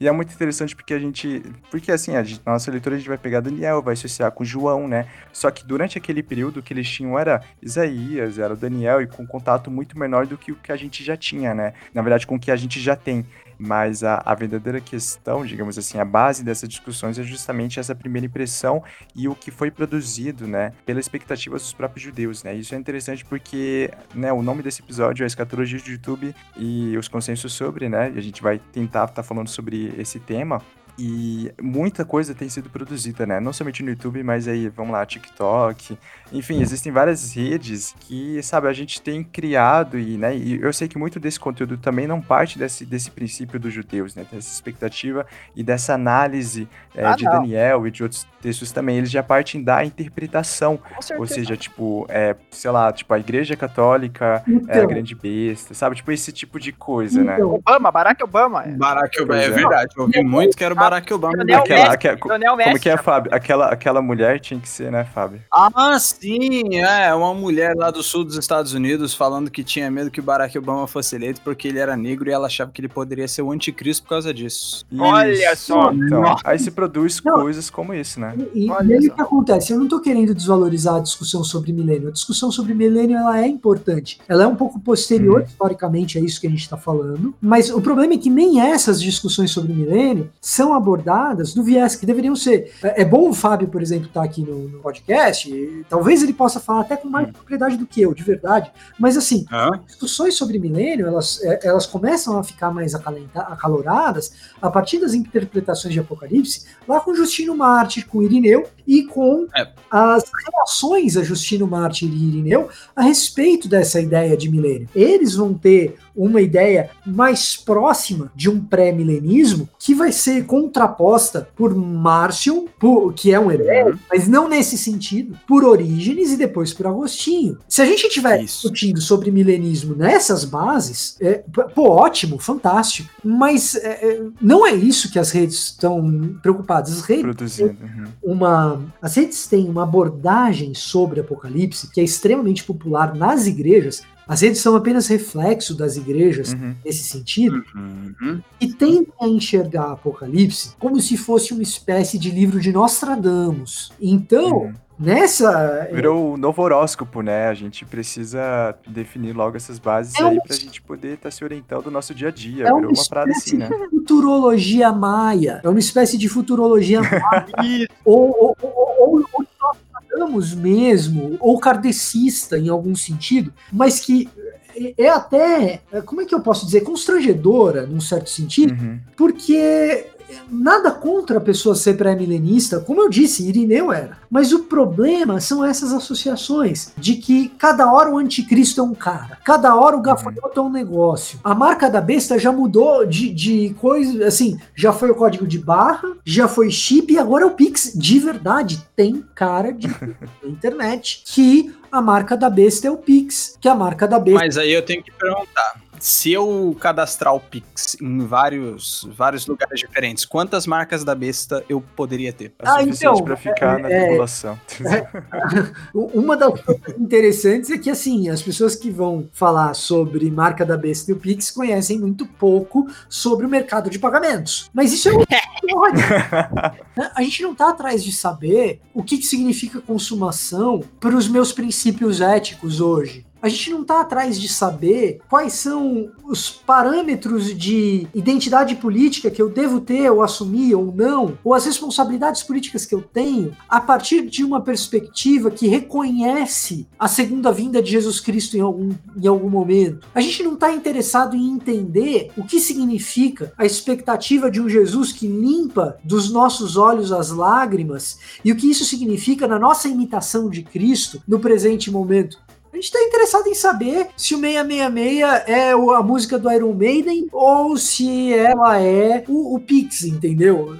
E 0.00 0.08
é 0.08 0.12
muito 0.12 0.32
interessante 0.32 0.74
porque 0.74 0.94
a 0.94 0.98
gente. 0.98 1.42
Porque 1.70 1.92
assim, 1.92 2.16
a 2.16 2.22
gente- 2.22 2.40
na 2.44 2.52
nossa 2.52 2.70
leitura 2.70 2.94
a 2.94 2.98
gente 2.98 3.08
vai 3.08 3.18
pegar 3.18 3.40
Daniel, 3.40 3.82
vai 3.82 3.94
associar 3.94 4.30
com 4.32 4.44
João, 4.44 4.86
né? 4.88 5.06
Só 5.32 5.50
que 5.50 5.64
durante 5.66 5.98
aquele 5.98 6.22
período 6.22 6.62
que 6.62 6.72
eles 6.72 6.88
tinham 6.88 7.18
era 7.18 7.42
Isaías, 7.62 8.38
era 8.38 8.54
o 8.54 8.56
Daniel, 8.56 9.02
e 9.02 9.06
com 9.06 9.26
contato 9.26 9.70
muito 9.70 9.98
menor 9.98 10.26
do 10.26 10.36
que 10.38 10.52
o 10.52 10.56
que 10.56 10.72
a 10.72 10.76
gente 10.76 11.04
já 11.04 11.16
tinha, 11.16 11.54
né? 11.54 11.74
Na 11.92 12.02
verdade, 12.02 12.26
com 12.26 12.36
o 12.36 12.38
que 12.40 12.50
a 12.50 12.56
gente 12.56 12.80
já 12.80 12.96
tem. 12.96 13.24
Mas 13.58 14.02
a, 14.02 14.22
a 14.24 14.34
verdadeira 14.34 14.80
questão, 14.80 15.44
digamos 15.44 15.78
assim, 15.78 15.98
a 15.98 16.04
base 16.04 16.44
dessas 16.44 16.68
discussões 16.68 17.18
é 17.18 17.22
justamente 17.22 17.80
essa 17.80 17.94
primeira 17.94 18.26
impressão 18.26 18.82
e 19.14 19.28
o 19.28 19.34
que 19.34 19.50
foi 19.50 19.70
produzido, 19.70 20.46
né, 20.46 20.72
pela 20.84 21.00
expectativa 21.00 21.56
dos 21.56 21.72
próprios 21.72 22.02
judeus, 22.02 22.42
né? 22.42 22.54
Isso 22.54 22.74
é 22.74 22.78
interessante 22.78 23.24
porque, 23.24 23.90
né, 24.14 24.32
o 24.32 24.42
nome 24.42 24.62
desse 24.62 24.82
episódio 24.82 25.24
é 25.24 25.26
Escatologia 25.26 25.78
de 25.78 25.92
YouTube 25.92 26.34
e 26.56 26.96
os 26.96 27.08
consensos 27.08 27.52
sobre, 27.52 27.88
né? 27.88 28.12
E 28.14 28.18
a 28.18 28.22
gente 28.22 28.42
vai 28.42 28.58
tentar 28.58 29.04
estar 29.04 29.22
falando 29.22 29.48
sobre 29.48 29.94
esse 29.98 30.20
tema. 30.20 30.60
E 30.98 31.52
muita 31.60 32.04
coisa 32.04 32.34
tem 32.34 32.48
sido 32.48 32.70
produzida, 32.70 33.26
né? 33.26 33.38
Não 33.38 33.52
somente 33.52 33.82
no 33.82 33.90
YouTube, 33.90 34.22
mas 34.22 34.48
aí, 34.48 34.68
vamos 34.68 34.92
lá, 34.92 35.04
TikTok. 35.04 35.98
Enfim, 36.32 36.60
existem 36.62 36.90
várias 36.90 37.34
redes 37.34 37.94
que, 38.00 38.42
sabe, 38.42 38.66
a 38.68 38.72
gente 38.72 39.00
tem 39.02 39.22
criado 39.22 39.98
e, 39.98 40.16
né? 40.16 40.34
E 40.36 40.60
eu 40.60 40.72
sei 40.72 40.88
que 40.88 40.96
muito 40.98 41.20
desse 41.20 41.38
conteúdo 41.38 41.76
também 41.76 42.06
não 42.06 42.20
parte 42.20 42.58
desse, 42.58 42.84
desse 42.86 43.10
princípio 43.10 43.60
dos 43.60 43.72
judeus, 43.72 44.14
né? 44.14 44.24
Dessa 44.32 44.52
expectativa 44.52 45.26
e 45.54 45.62
dessa 45.62 45.94
análise 45.94 46.68
é, 46.94 47.04
Ah, 47.04 47.14
de 47.14 47.24
não. 47.24 47.32
Daniel 47.32 47.86
e 47.86 47.90
de 47.90 48.02
outros 48.02 48.26
textos 48.40 48.72
também. 48.72 48.96
Eles 48.96 49.10
já 49.10 49.22
partem 49.22 49.62
da 49.62 49.84
interpretação. 49.84 50.78
Ou 51.18 51.26
seja, 51.26 51.56
tipo, 51.56 52.06
é, 52.08 52.34
sei 52.50 52.70
lá, 52.70 52.90
tipo, 52.92 53.12
a 53.12 53.18
igreja 53.18 53.54
católica 53.54 54.42
é 54.46 54.48
a 54.48 54.76
Então, 54.76 54.86
grande 54.86 55.14
besta, 55.14 55.74
sabe? 55.74 55.96
Tipo, 55.96 56.10
esse 56.12 56.32
tipo 56.32 56.58
de 56.58 56.72
coisa, 56.72 57.22
né? 57.22 57.34
então, 57.34 57.54
Obama, 57.54 57.90
Barack 57.92 58.22
Obama. 58.22 58.64
é. 58.64 58.72
Barack 58.72 59.20
Obama, 59.22 59.42
é 59.42 59.44
é. 59.46 59.50
verdade. 59.50 59.94
Eu 59.96 60.04
ouvi 60.04 60.22
muito 60.22 60.56
que 60.56 60.64
era 60.64 60.72
o 60.72 60.76
Barack 60.90 61.12
Obama. 61.14 61.34
Lionel 61.36 61.58
Aquela- 61.60 61.80
Messi, 61.80 61.94
aquela- 61.94 62.16
Lionel 62.38 62.56
Messi. 62.56 62.68
Como 62.70 62.82
que 62.82 62.88
é, 62.90 62.96
Fábio? 62.96 63.34
Aquela, 63.34 63.66
aquela 63.68 64.02
mulher 64.02 64.40
tinha 64.40 64.58
que 64.60 64.68
ser, 64.68 64.90
né, 64.90 65.04
Fábio? 65.04 65.40
Ah, 65.52 65.98
sim, 65.98 66.76
é. 66.76 67.12
Uma 67.14 67.34
mulher 67.34 67.74
lá 67.76 67.90
do 67.90 68.02
sul 68.02 68.24
dos 68.24 68.36
Estados 68.36 68.72
Unidos 68.72 69.14
falando 69.14 69.50
que 69.50 69.62
tinha 69.64 69.90
medo 69.90 70.10
que 70.10 70.20
o 70.20 70.22
Barack 70.22 70.56
Obama 70.58 70.86
fosse 70.86 71.14
eleito 71.16 71.40
porque 71.42 71.68
ele 71.68 71.78
era 71.78 71.96
negro 71.96 72.28
e 72.28 72.32
ela 72.32 72.46
achava 72.46 72.70
que 72.72 72.80
ele 72.80 72.88
poderia 72.88 73.26
ser 73.28 73.42
o 73.42 73.50
anticristo 73.52 74.04
por 74.04 74.10
causa 74.10 74.32
disso. 74.32 74.84
Olha 74.98 75.56
só. 75.56 75.92
Então, 75.92 76.22
Nossa. 76.22 76.42
aí 76.44 76.58
se 76.58 76.70
produz 76.70 77.20
Não. 77.24 77.34
coisas 77.40 77.68
como 77.70 77.94
isso, 77.94 78.20
né? 78.20 78.34
E, 78.54 78.66
e 78.66 78.70
aí 78.72 79.08
o 79.08 79.14
que 79.14 79.20
acontece? 79.20 79.72
Eu 79.72 79.78
não 79.78 79.88
tô 79.88 80.00
querendo 80.00 80.34
desvalorizar 80.34 80.96
a 80.96 81.00
discussão 81.00 81.42
sobre 81.44 81.72
milênio. 81.72 82.08
A 82.08 82.12
discussão 82.12 82.50
sobre 82.50 82.74
milênio 82.74 83.16
ela 83.16 83.40
é 83.40 83.46
importante. 83.46 84.18
Ela 84.28 84.44
é 84.44 84.46
um 84.46 84.56
pouco 84.56 84.78
posterior, 84.80 85.42
historicamente, 85.42 86.18
a 86.18 86.20
isso 86.20 86.40
que 86.40 86.46
a 86.46 86.50
gente 86.50 86.60
está 86.62 86.76
falando. 86.76 87.34
Mas 87.40 87.70
o 87.70 87.80
problema 87.80 88.14
é 88.14 88.18
que 88.18 88.30
nem 88.30 88.60
essas 88.60 89.00
discussões 89.00 89.50
sobre 89.50 89.72
milênio 89.72 90.30
são 90.40 90.74
abordadas 90.76 91.54
do 91.54 91.62
viés 91.62 91.96
que 91.96 92.06
deveriam 92.06 92.36
ser. 92.36 92.72
É, 92.82 93.02
é 93.02 93.04
bom 93.04 93.30
o 93.30 93.34
Fábio, 93.34 93.68
por 93.68 93.82
exemplo, 93.82 94.06
estar 94.06 94.22
aqui 94.22 94.42
no, 94.42 94.68
no 94.68 94.78
podcast. 94.78 95.84
talvez 95.88 96.22
ele 96.22 96.32
possa 96.32 96.60
falar 96.60 96.82
até 96.82 96.96
com 96.96 97.08
mais 97.08 97.30
propriedade 97.30 97.76
do 97.76 97.86
que 97.86 98.02
eu, 98.02 98.14
de 98.14 98.22
verdade. 98.22 98.70
Mas 98.98 99.16
assim, 99.16 99.44
Hã? 99.52 99.70
discussões 99.86 100.34
sobre 100.34 100.58
milênio, 100.58 101.06
elas, 101.06 101.42
é, 101.42 101.66
elas 101.66 101.86
começam 101.86 102.38
a 102.38 102.44
ficar 102.44 102.70
mais 102.70 102.94
acaloradas 102.94 104.32
a 104.60 104.70
partir 104.70 104.98
das 104.98 105.14
interpretações 105.14 105.94
de 105.94 106.00
Apocalipse, 106.00 106.66
lá 106.86 107.00
com 107.00 107.14
Justino 107.14 107.56
Mártir, 107.56 108.06
com 108.06 108.22
Irineu, 108.22 108.66
e 108.86 109.04
com 109.04 109.46
É. 109.56 109.68
as 109.90 110.24
reações 110.46 111.16
a 111.16 111.22
Justino 111.22 111.66
Mártir 111.66 112.08
e 112.08 112.28
Irineu 112.28 112.68
a 112.94 113.02
respeito 113.02 113.68
dessa 113.68 114.00
ideia 114.00 114.36
de 114.36 114.50
milênio. 114.50 114.88
Eles 114.94 115.34
vão 115.34 115.54
ter 115.54 115.96
uma 116.14 116.40
ideia 116.40 116.88
mais 117.04 117.56
próxima 117.56 118.32
de 118.34 118.48
um 118.48 118.58
pré-milenismo 118.58 119.68
que 119.78 119.94
vai 119.94 120.10
ser 120.10 120.46
contraposta 120.46 121.48
por 121.54 121.74
Marcion, 121.74 122.64
por- 122.78 123.12
que 123.12 123.32
é 123.34 123.38
um 123.38 123.50
hebreu, 123.52 123.98
mas 124.10 124.26
não 124.26 124.48
nesse 124.48 124.78
sentido, 124.78 125.38
por 125.46 125.62
Orígenes 125.64 126.32
e 126.32 126.36
depois 126.36 126.72
por 126.72 126.86
Agostinho. 126.86 127.58
Se 127.68 127.82
a 127.82 127.84
gente 127.84 128.06
estiver 128.06 128.42
Isso. 128.42 128.62
discutindo 128.62 129.00
sobre 129.00 129.30
milenismo 129.30 129.94
nessas 129.94 130.44
bases, 130.44 131.16
é, 131.20 131.42
pô, 131.74 131.90
ótimo, 131.90 132.38
fantástico, 132.38 133.10
mas 133.22 133.74
é, 133.74 133.88
é, 133.88 134.22
não 134.40 134.66
é 134.66 134.74
isso 134.74 135.10
que 135.12 135.18
as 135.18 135.30
redes 135.30 135.56
estão 135.66 136.36
preocupadas. 136.42 136.92
As 136.92 137.00
redes 137.02 137.22
Produzido. 137.24 137.76
uhum. 137.82 138.04
uma. 138.22 138.75
As 139.00 139.14
redes 139.16 139.46
têm 139.46 139.68
uma 139.68 139.82
abordagem 139.84 140.74
sobre 140.74 141.20
Apocalipse 141.20 141.90
que 141.90 142.00
é 142.00 142.04
extremamente 142.04 142.64
popular 142.64 143.14
nas 143.14 143.46
igrejas. 143.46 144.02
As 144.28 144.40
redes 144.40 144.60
são 144.60 144.74
apenas 144.74 145.06
reflexo 145.06 145.74
das 145.74 145.96
igrejas 145.96 146.52
Uhum. 146.52 146.74
nesse 146.84 147.04
sentido 147.04 147.62
Uhum. 147.74 148.40
e 148.60 148.66
tendem 148.72 149.06
a 149.20 149.28
enxergar 149.28 149.92
Apocalipse 149.92 150.74
como 150.80 151.00
se 151.00 151.16
fosse 151.16 151.52
uma 151.52 151.62
espécie 151.62 152.18
de 152.18 152.30
livro 152.30 152.60
de 152.60 152.72
Nostradamus. 152.72 153.92
Então, 154.00 154.50
Uhum. 154.64 154.74
Nessa. 154.98 155.88
Virou 155.92 156.32
o 156.34 156.36
novo 156.36 156.62
horóscopo, 156.62 157.20
né? 157.22 157.48
A 157.48 157.54
gente 157.54 157.84
precisa 157.84 158.74
definir 158.86 159.32
logo 159.34 159.56
essas 159.56 159.78
bases 159.78 160.14
É 160.18 160.22
aí 160.22 160.32
uma- 160.34 160.42
pra 160.42 160.56
gente 160.56 160.80
poder 160.82 161.14
estar 161.14 161.30
se 161.30 161.44
orientando 161.44 161.86
no 161.86 161.90
nosso 161.92 162.14
dia 162.14 162.28
a 162.28 162.30
dia. 162.30 162.62
É 162.64 162.66
Virou 162.66 162.78
uma 162.80 162.88
uma 162.88 163.08
parada 163.08 163.30
assim, 163.30 163.56
né? 163.56 163.68
futurologia 163.90 164.92
maia. 164.92 165.60
É 165.62 165.68
uma 165.68 165.78
espécie 165.78 166.16
de 166.18 166.28
futurologia 166.28 167.00
maia. 167.02 167.88
Ou, 168.04 168.30
ou, 168.40 168.56
ou, 168.62 168.96
ou 169.18 169.44
nós 169.62 169.76
falamos 170.10 170.54
mesmo, 170.54 171.36
ou 171.40 171.58
kardecista 171.58 172.58
em 172.58 172.68
algum 172.68 172.94
sentido, 172.94 173.52
mas 173.72 174.00
que 174.00 174.28
é- 174.74 174.94
é 175.04 175.08
até, 175.08 175.80
como 176.04 176.20
é 176.20 176.24
que 176.24 176.34
eu 176.34 176.40
posso 176.40 176.64
dizer, 176.66 176.82
constrangedora, 176.82 177.86
num 177.86 178.00
certo 178.00 178.28
sentido, 178.30 178.72
Uhum. 178.74 178.98
porque 179.16 180.06
nada 180.50 180.90
contra 180.90 181.38
a 181.38 181.40
pessoa 181.40 181.74
ser 181.74 181.96
pré-milenista, 181.96 182.80
como 182.80 183.02
eu 183.02 183.08
disse, 183.08 183.48
Irineu 183.48 183.92
era. 183.92 184.18
Mas 184.30 184.52
o 184.52 184.64
problema 184.64 185.40
são 185.40 185.64
essas 185.64 185.92
associações 185.92 186.92
de 186.96 187.14
que 187.16 187.48
cada 187.58 187.90
hora 187.92 188.10
o 188.10 188.18
anticristo 188.18 188.80
é 188.80 188.84
um 188.84 188.94
cara, 188.94 189.38
cada 189.44 189.74
hora 189.74 189.96
o 189.96 190.02
gafanhoto 190.02 190.60
é 190.60 190.62
um 190.62 190.70
negócio. 190.70 191.38
A 191.42 191.54
marca 191.54 191.88
da 191.88 192.00
besta 192.00 192.38
já 192.38 192.52
mudou 192.52 193.06
de, 193.06 193.32
de 193.32 193.74
coisa, 193.80 194.26
assim, 194.26 194.58
já 194.74 194.92
foi 194.92 195.10
o 195.10 195.14
código 195.14 195.46
de 195.46 195.58
barra, 195.58 196.16
já 196.24 196.48
foi 196.48 196.70
chip 196.70 197.12
e 197.12 197.18
agora 197.18 197.44
é 197.44 197.46
o 197.46 197.52
Pix. 197.52 197.92
De 197.94 198.18
verdade, 198.18 198.82
tem 198.94 199.24
cara 199.34 199.72
de 199.72 199.88
internet 200.44 201.22
que 201.26 201.74
a 201.90 202.00
marca 202.00 202.36
da 202.36 202.50
besta 202.50 202.88
é 202.88 202.90
o 202.90 202.96
Pix, 202.96 203.56
que 203.60 203.68
a 203.68 203.74
marca 203.74 204.06
da 204.06 204.18
besta 204.18 204.40
Mas 204.40 204.58
aí 204.58 204.72
eu 204.72 204.82
tenho 204.82 205.02
que 205.02 205.12
perguntar. 205.12 205.80
Se 206.00 206.32
eu 206.32 206.76
cadastrar 206.80 207.34
o 207.34 207.40
Pix 207.40 207.96
em 208.00 208.18
vários, 208.26 209.06
vários 209.16 209.46
lugares 209.46 209.80
diferentes, 209.80 210.24
quantas 210.24 210.66
marcas 210.66 211.04
da 211.04 211.14
besta 211.14 211.64
eu 211.68 211.80
poderia 211.80 212.32
ter? 212.32 212.52
É 212.58 212.68
Ah, 212.68 212.82
então, 212.82 213.16
pra 213.22 213.36
ficar 213.36 213.78
na 213.78 213.90
é- 213.90 214.04
tribulação. 214.06 214.58
Uma 215.94 216.36
das 216.36 216.60
coisas 216.60 216.98
interessantes 216.98 217.70
é 217.70 217.78
que, 217.78 217.90
assim, 217.90 218.28
as 218.28 218.42
pessoas 218.42 218.74
que 218.74 218.90
vão 218.90 219.28
falar 219.32 219.74
sobre 219.74 220.30
marca 220.30 220.64
da 220.64 220.76
besta 220.76 221.10
e 221.10 221.14
o 221.14 221.18
Pix 221.18 221.50
conhecem 221.50 221.98
muito 221.98 222.26
pouco 222.26 222.86
sobre 223.08 223.46
o 223.46 223.48
mercado 223.48 223.88
de 223.90 223.98
pagamentos. 223.98 224.70
Mas 224.72 224.92
isso 224.92 225.08
é 225.08 225.12
história. 225.12 226.76
A 227.14 227.22
gente 227.22 227.42
não 227.42 227.54
tá 227.54 227.70
atrás 227.70 228.02
de 228.02 228.12
saber 228.12 228.80
o 228.94 229.02
que, 229.02 229.18
que 229.18 229.26
significa 229.26 229.80
consumação 229.80 230.82
para 231.00 231.16
os 231.16 231.28
meus 231.28 231.52
princípios 231.52 232.20
éticos 232.20 232.80
hoje. 232.80 233.24
A 233.40 233.48
gente 233.48 233.70
não 233.70 233.84
tá 233.84 234.00
atrás 234.00 234.40
de 234.40 234.48
saber 234.48 235.20
quais 235.28 235.52
são 235.52 236.10
os 236.24 236.50
parâmetros 236.50 237.56
de 237.56 238.06
identidade 238.14 238.74
política 238.76 239.30
que 239.30 239.40
eu 239.40 239.48
devo 239.48 239.80
ter 239.80 240.10
ou 240.10 240.22
assumir 240.22 240.74
ou 240.74 240.92
não, 240.92 241.38
ou 241.44 241.54
as 241.54 241.66
responsabilidades 241.66 242.42
políticas 242.42 242.86
que 242.86 242.94
eu 242.94 243.02
tenho, 243.02 243.56
a 243.68 243.80
partir 243.80 244.26
de 244.26 244.42
uma 244.42 244.60
perspectiva 244.60 245.50
que 245.50 245.68
reconhece 245.68 246.86
a 246.98 247.06
segunda 247.06 247.52
vinda 247.52 247.82
de 247.82 247.90
Jesus 247.90 248.20
Cristo 248.20 248.56
em 248.56 248.60
algum, 248.60 248.90
em 249.16 249.26
algum 249.26 249.50
momento. 249.50 250.06
A 250.14 250.20
gente 250.20 250.42
não 250.42 250.54
está 250.54 250.72
interessado 250.72 251.36
em 251.36 251.50
entender 251.50 252.30
o 252.36 252.44
que 252.44 252.58
significa 252.58 253.52
a 253.56 253.64
expectativa 253.64 254.50
de 254.50 254.60
um 254.60 254.68
Jesus 254.68 255.12
que 255.12 255.28
limpa 255.28 255.98
dos 256.02 256.30
nossos 256.30 256.76
olhos 256.76 257.12
as 257.12 257.30
lágrimas 257.30 258.18
e 258.44 258.50
o 258.50 258.56
que 258.56 258.70
isso 258.70 258.84
significa 258.84 259.46
na 259.46 259.58
nossa 259.58 259.88
imitação 259.88 260.48
de 260.48 260.62
Cristo 260.62 261.22
no 261.26 261.38
presente 261.38 261.90
momento. 261.90 262.38
A 262.76 262.78
gente 262.78 262.92
está 262.92 263.02
interessado 263.02 263.46
em 263.48 263.54
saber 263.54 264.08
se 264.18 264.34
o 264.34 264.38
666 264.38 265.48
é 265.48 265.70
a 265.70 266.02
música 266.02 266.38
do 266.38 266.52
Iron 266.52 266.74
Maiden 266.74 267.26
ou 267.32 267.74
se 267.78 268.34
ela 268.34 268.78
é 268.78 269.24
o, 269.26 269.54
o 269.54 269.60
Pix, 269.60 270.04
entendeu? 270.04 270.76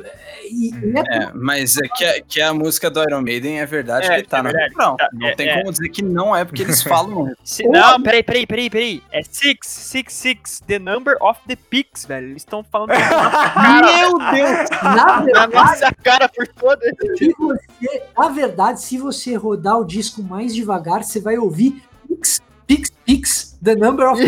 E, 0.48 0.70
e 0.70 0.98
é 0.98 1.24
É, 1.24 1.30
mas 1.34 1.76
é 1.76 1.88
que, 1.88 2.04
a- 2.04 2.20
que 2.22 2.40
a 2.40 2.54
música 2.54 2.90
do 2.90 3.02
Iron 3.02 3.22
Maiden 3.22 3.60
é 3.60 3.66
verdade 3.66 4.06
É, 4.06 4.22
que 4.22 4.28
tá 4.28 4.38
é 4.38 4.42
no 4.42 4.48
verdade. 4.50 4.68
refrão. 4.70 4.96
Tá, 4.96 5.08
Não 5.12 5.26
é, 5.28 5.34
tem 5.34 5.48
é. 5.48 5.58
como 5.58 5.72
dizer 5.72 5.88
que 5.88 6.02
não 6.02 6.34
é, 6.36 6.44
porque 6.44 6.62
eles 6.62 6.82
falam. 6.84 7.32
Se- 7.44 7.66
não, 7.68 8.00
peraí, 8.02 8.22
peraí, 8.22 8.46
peraí, 8.46 8.70
peraí. 8.70 9.02
É 9.12 9.22
666, 9.22 10.60
the 10.66 10.78
number 10.78 11.16
of 11.20 11.38
the 11.46 11.56
Pix, 11.56 12.04
velho. 12.06 12.28
Eles 12.28 12.42
estão 12.42 12.64
falando 12.64 12.90
Meu 12.90 14.18
Deus! 14.18 14.70
na 14.82 14.94
na 14.94 15.20
verdade, 15.20 15.54
nossa 15.54 15.92
cara 16.02 16.28
por 16.28 16.46
toda. 16.48 16.80
se 17.16 17.32
você, 17.38 18.02
na 18.16 18.28
verdade, 18.28 18.80
se 18.80 18.98
você 18.98 19.34
rodar 19.34 19.78
o 19.78 19.84
disco 19.84 20.22
mais 20.22 20.54
devagar, 20.54 21.04
você 21.04 21.20
vai 21.20 21.36
ouvir 21.38 21.82
Pix, 22.08 22.40
Pix, 22.66 22.90
Pix, 23.04 23.55
the 23.62 23.74
number 23.74 24.08
of. 24.10 24.20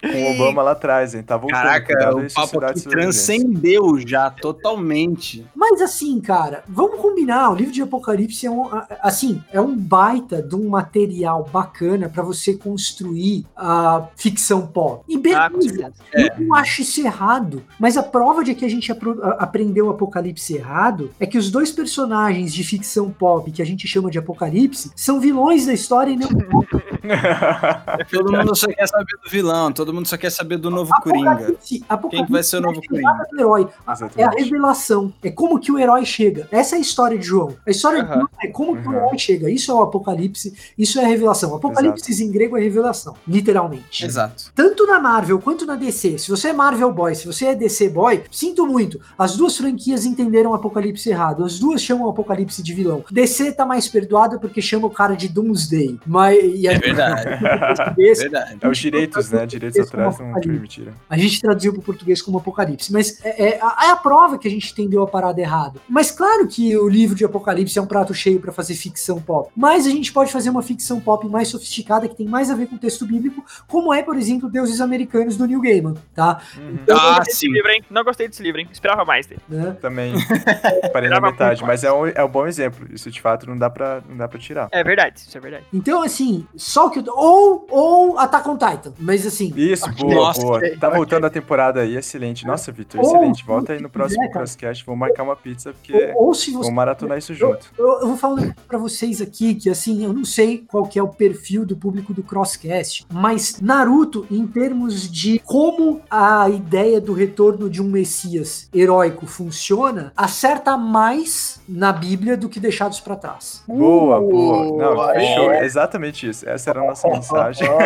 Com 0.00 0.24
o 0.24 0.34
Obama 0.34 0.62
lá 0.62 0.72
atrás, 0.72 1.14
hein? 1.14 1.22
Tá 1.22 1.36
voltando. 1.36 1.62
Caraca, 1.62 2.16
o 2.16 2.32
papo 2.32 2.64
aqui 2.64 2.78
estadunidense. 2.78 2.88
transcendeu 2.88 3.98
já 4.06 4.30
totalmente. 4.30 5.46
Mas 5.54 5.80
assim, 5.80 6.20
cara, 6.20 6.62
vamos 6.68 7.00
combinar. 7.00 7.50
O 7.50 7.54
livro 7.54 7.72
de 7.72 7.82
Apocalipse 7.82 8.46
é 8.46 8.50
um, 8.50 8.68
assim, 9.02 9.42
é 9.52 9.60
um 9.60 9.76
baita 9.76 10.42
de 10.42 10.54
um 10.54 10.68
material 10.68 11.48
bacana 11.52 12.08
pra 12.08 12.22
você 12.22 12.54
construir 12.54 13.44
a 13.56 14.08
ficção 14.16 14.66
pop. 14.66 15.04
E 15.08 15.16
Ah, 15.34 15.48
beleza, 15.48 15.92
certeza. 16.10 16.34
Eu 16.38 16.46
não 16.46 16.54
acho 16.54 16.82
isso 16.82 17.00
errado. 17.00 17.62
Mas 17.78 17.96
a 17.96 18.02
prova 18.02 18.44
de 18.44 18.54
que 18.54 18.64
a 18.64 18.70
gente 18.70 18.90
aprendeu 19.38 19.86
o 19.86 19.90
Apocalipse 19.90 20.54
errado 20.54 21.10
é 21.18 21.26
que 21.26 21.38
os 21.38 21.50
dois 21.50 21.70
personagens 21.70 22.52
de 22.52 22.64
ficção 22.64 23.10
pop 23.10 23.50
que 23.50 23.62
a 23.62 23.66
gente 23.66 23.86
chama 23.86 24.10
de 24.10 24.18
Apocalipse 24.18 24.90
são 24.94 25.20
vilões 25.20 25.66
da 25.66 25.72
história 25.72 26.10
e 26.12 26.16
não 26.16 26.28
Todo 28.10 28.32
mundo 28.32 28.54
só 28.56 28.66
quer 28.68 28.86
saber 28.86 29.16
do 29.24 29.30
vilão, 29.30 29.72
todo 29.72 29.92
mundo 29.94 30.06
só 30.08 30.16
quer 30.16 30.30
saber 30.30 30.56
do 30.56 30.70
novo 30.70 30.90
Coringa. 31.02 31.30
Apocalipse. 31.32 31.84
Quem 32.10 32.24
que 32.26 32.32
vai 32.32 32.42
ser 32.42 32.56
o 32.58 32.60
novo 32.60 32.80
é 32.80 32.84
a 32.92 32.96
chegada 32.96 33.26
do 33.30 33.40
herói. 33.40 33.68
É 34.16 34.24
a 34.24 34.30
revelação. 34.30 35.12
É 35.22 35.30
como 35.30 35.58
que 35.58 35.70
o 35.70 35.78
herói 35.78 36.04
chega. 36.04 36.48
Essa 36.50 36.76
é 36.76 36.78
a 36.78 36.80
história 36.80 37.18
de 37.18 37.26
João. 37.26 37.54
A 37.66 37.70
história 37.70 38.02
de 38.02 38.06
Aham. 38.10 38.14
João 38.20 38.28
é 38.42 38.46
como 38.48 38.76
que 38.80 38.88
o 38.88 38.90
Uhum. 38.90 38.96
herói 38.96 39.18
chega. 39.18 39.50
Isso 39.50 39.70
é 39.70 39.74
o 39.74 39.82
Apocalipse. 39.82 40.54
Isso 40.76 40.98
é 40.98 41.04
a 41.04 41.08
revelação. 41.08 41.54
Apocalipse 41.54 42.22
em 42.24 42.30
grego 42.30 42.56
é 42.56 42.60
revelação. 42.60 43.14
Literalmente. 43.26 44.04
Exato. 44.04 44.44
tanto 44.54 44.86
na 44.86 44.98
Marvel 45.00 45.38
quanto 45.40 45.66
na 45.66 45.76
DC. 45.76 46.18
Se 46.18 46.30
você 46.30 46.48
é 46.48 46.52
Marvel 46.52 46.92
Boy, 46.92 47.14
se 47.14 47.26
você 47.26 47.46
é 47.46 47.54
DC 47.54 47.88
Boy, 47.90 48.22
sinto 48.30 48.66
muito. 48.66 49.00
As 49.18 49.36
duas 49.36 49.56
franquias 49.56 50.04
entenderam 50.04 50.50
o 50.52 50.54
Apocalipse 50.54 51.08
errado. 51.10 51.44
As 51.44 51.58
duas 51.58 51.82
chamam 51.82 52.06
o 52.06 52.10
Apocalipse 52.10 52.62
de 52.62 52.72
vilão. 52.74 53.04
DC 53.10 53.52
tá 53.52 53.64
mais 53.66 53.88
perdoada 53.88 54.38
porque 54.38 54.60
chama 54.62 54.86
o 54.86 54.90
cara 54.90 55.14
de 55.14 55.28
Doomsday. 55.28 55.98
Mas 56.06 56.38
e 56.54 56.68
a, 56.68 56.77
É 56.78 56.80
verdade. 56.80 57.94
Esse- 58.02 58.22
Verdade. 58.22 58.58
É 58.60 58.68
os 58.68 58.78
direitos, 58.78 59.30
né? 59.30 59.46
Direitos 59.46 59.78
autorais 59.80 60.18
não 60.18 60.34
permitiram. 60.40 60.92
a 61.08 61.16
gente 61.16 61.40
traduziu 61.40 61.72
para 61.72 61.80
o 61.80 61.82
português 61.82 62.20
como 62.22 62.38
Apocalipse. 62.38 62.92
Mas 62.92 63.24
é, 63.24 63.50
é 63.54 63.58
a, 63.62 63.86
é 63.86 63.90
a 63.90 63.96
prova 63.96 64.38
que 64.38 64.46
a 64.48 64.50
gente 64.50 64.70
entendeu 64.72 65.02
a 65.02 65.06
parada 65.06 65.40
errada. 65.40 65.80
Mas 65.88 66.10
claro 66.10 66.46
que 66.46 66.76
o 66.76 66.88
livro 66.88 67.14
de 67.16 67.24
Apocalipse 67.24 67.78
é 67.78 67.82
um 67.82 67.86
prato 67.86 68.12
cheio 68.14 68.40
para 68.40 68.52
fazer 68.52 68.74
ficção 68.74 69.20
pop. 69.20 69.50
Mas 69.56 69.86
a 69.86 69.90
gente 69.90 70.12
pode 70.12 70.30
fazer 70.32 70.50
uma 70.50 70.62
ficção 70.62 71.00
pop 71.00 71.26
mais 71.28 71.48
sofisticada 71.48 72.08
que 72.08 72.16
tem 72.16 72.26
mais 72.26 72.50
a 72.50 72.54
ver 72.54 72.66
com 72.66 72.76
o 72.76 72.78
texto 72.78 73.06
bíblico, 73.06 73.44
como 73.66 73.92
é, 73.92 74.02
por 74.02 74.16
exemplo, 74.16 74.48
Deuses 74.50 74.80
Americanos 74.80 75.36
do 75.36 75.46
Neil 75.46 75.60
Gaiman, 75.60 75.94
tá? 76.14 76.40
Uhum. 76.56 76.78
Eu 76.86 76.94
não 76.94 77.02
Ah, 77.02 77.06
gostei 77.16 77.24
desse 77.24 77.36
sim. 77.38 77.52
livro, 77.52 77.70
hein? 77.70 77.82
Não 77.90 78.04
gostei 78.04 78.28
desse 78.28 78.42
livro, 78.42 78.60
hein? 78.60 78.68
Esperava 78.70 79.04
mais 79.04 79.26
dele. 79.26 79.40
Né? 79.48 79.76
Também 79.80 80.12
parei 80.92 81.08
na 81.08 81.20
metade, 81.20 81.62
mas 81.64 81.84
é 81.84 81.92
um, 81.92 82.06
é 82.06 82.22
um 82.24 82.28
bom 82.28 82.46
exemplo. 82.46 82.86
Isso 82.92 83.10
de 83.10 83.20
fato 83.20 83.46
não 83.48 83.56
dá 83.56 83.68
pra, 83.70 84.02
não 84.08 84.16
dá 84.16 84.28
pra 84.28 84.38
tirar. 84.38 84.68
É 84.72 84.82
verdade, 84.84 85.20
isso 85.20 85.36
é 85.36 85.40
verdade. 85.40 85.64
Então, 85.72 86.02
assim, 86.02 86.46
só 86.68 86.86
o 86.86 86.90
que 86.90 86.98
eu. 86.98 87.04
Ou, 87.08 87.66
ou 87.70 88.18
Attack 88.18 88.48
on 88.48 88.58
Titan. 88.58 88.92
Mas 88.98 89.26
assim. 89.26 89.52
Isso, 89.56 89.90
boa, 89.94 90.14
Nossa, 90.14 90.40
boa. 90.42 90.60
Tá 90.78 90.90
voltando 90.90 91.26
a 91.26 91.30
temporada 91.30 91.80
aí, 91.80 91.96
excelente. 91.96 92.46
Nossa, 92.46 92.70
Vitor, 92.70 93.00
excelente. 93.00 93.44
Volta 93.44 93.72
aí 93.72 93.80
no 93.80 93.88
próximo 93.88 94.20
quiser. 94.20 94.32
Crosscast, 94.34 94.84
vamos 94.84 95.00
marcar 95.00 95.22
uma 95.22 95.34
pizza, 95.34 95.72
porque 95.72 96.12
Ou, 96.14 96.26
ou 96.26 96.34
se 96.34 96.50
você. 96.50 96.64
vamos 96.64 96.74
maratonar 96.74 97.16
isso 97.16 97.32
junto. 97.32 97.72
Eu, 97.78 98.00
eu 98.00 98.08
vou 98.08 98.16
falar 98.18 98.54
pra 98.66 98.76
vocês 98.76 99.22
aqui 99.22 99.54
que, 99.54 99.70
assim, 99.70 100.04
eu 100.04 100.12
não 100.12 100.24
sei 100.24 100.58
qual 100.68 100.86
que 100.86 100.98
é 100.98 101.02
o 101.02 101.08
perfil 101.08 101.64
do 101.64 101.74
público 101.74 102.12
do 102.12 102.22
Crosscast, 102.22 103.06
mas 103.10 103.58
Naruto, 103.62 104.26
em 104.30 104.46
termos 104.46 105.10
de 105.10 105.38
como 105.44 106.02
a 106.10 106.50
ideia 106.50 107.00
do 107.00 107.14
retorno 107.14 107.70
de 107.70 107.80
um 107.80 107.88
Messias 107.88 108.68
heróico 108.74 109.26
funciona, 109.26 110.12
acerta 110.14 110.76
mais 110.76 111.60
na 111.66 111.92
Bíblia 111.92 112.36
do 112.36 112.48
que 112.48 112.60
deixados 112.60 113.00
pra 113.00 113.16
trás. 113.16 113.62
Boa, 113.66 114.20
boa. 114.20 114.76
Não, 114.76 115.14
fechou. 115.14 115.50
É 115.50 115.64
exatamente 115.64 116.28
isso. 116.28 116.48
Essa 116.58 116.70
era 116.70 116.80
a 116.82 116.86
nossa 116.86 117.08
mensagem. 117.08 117.68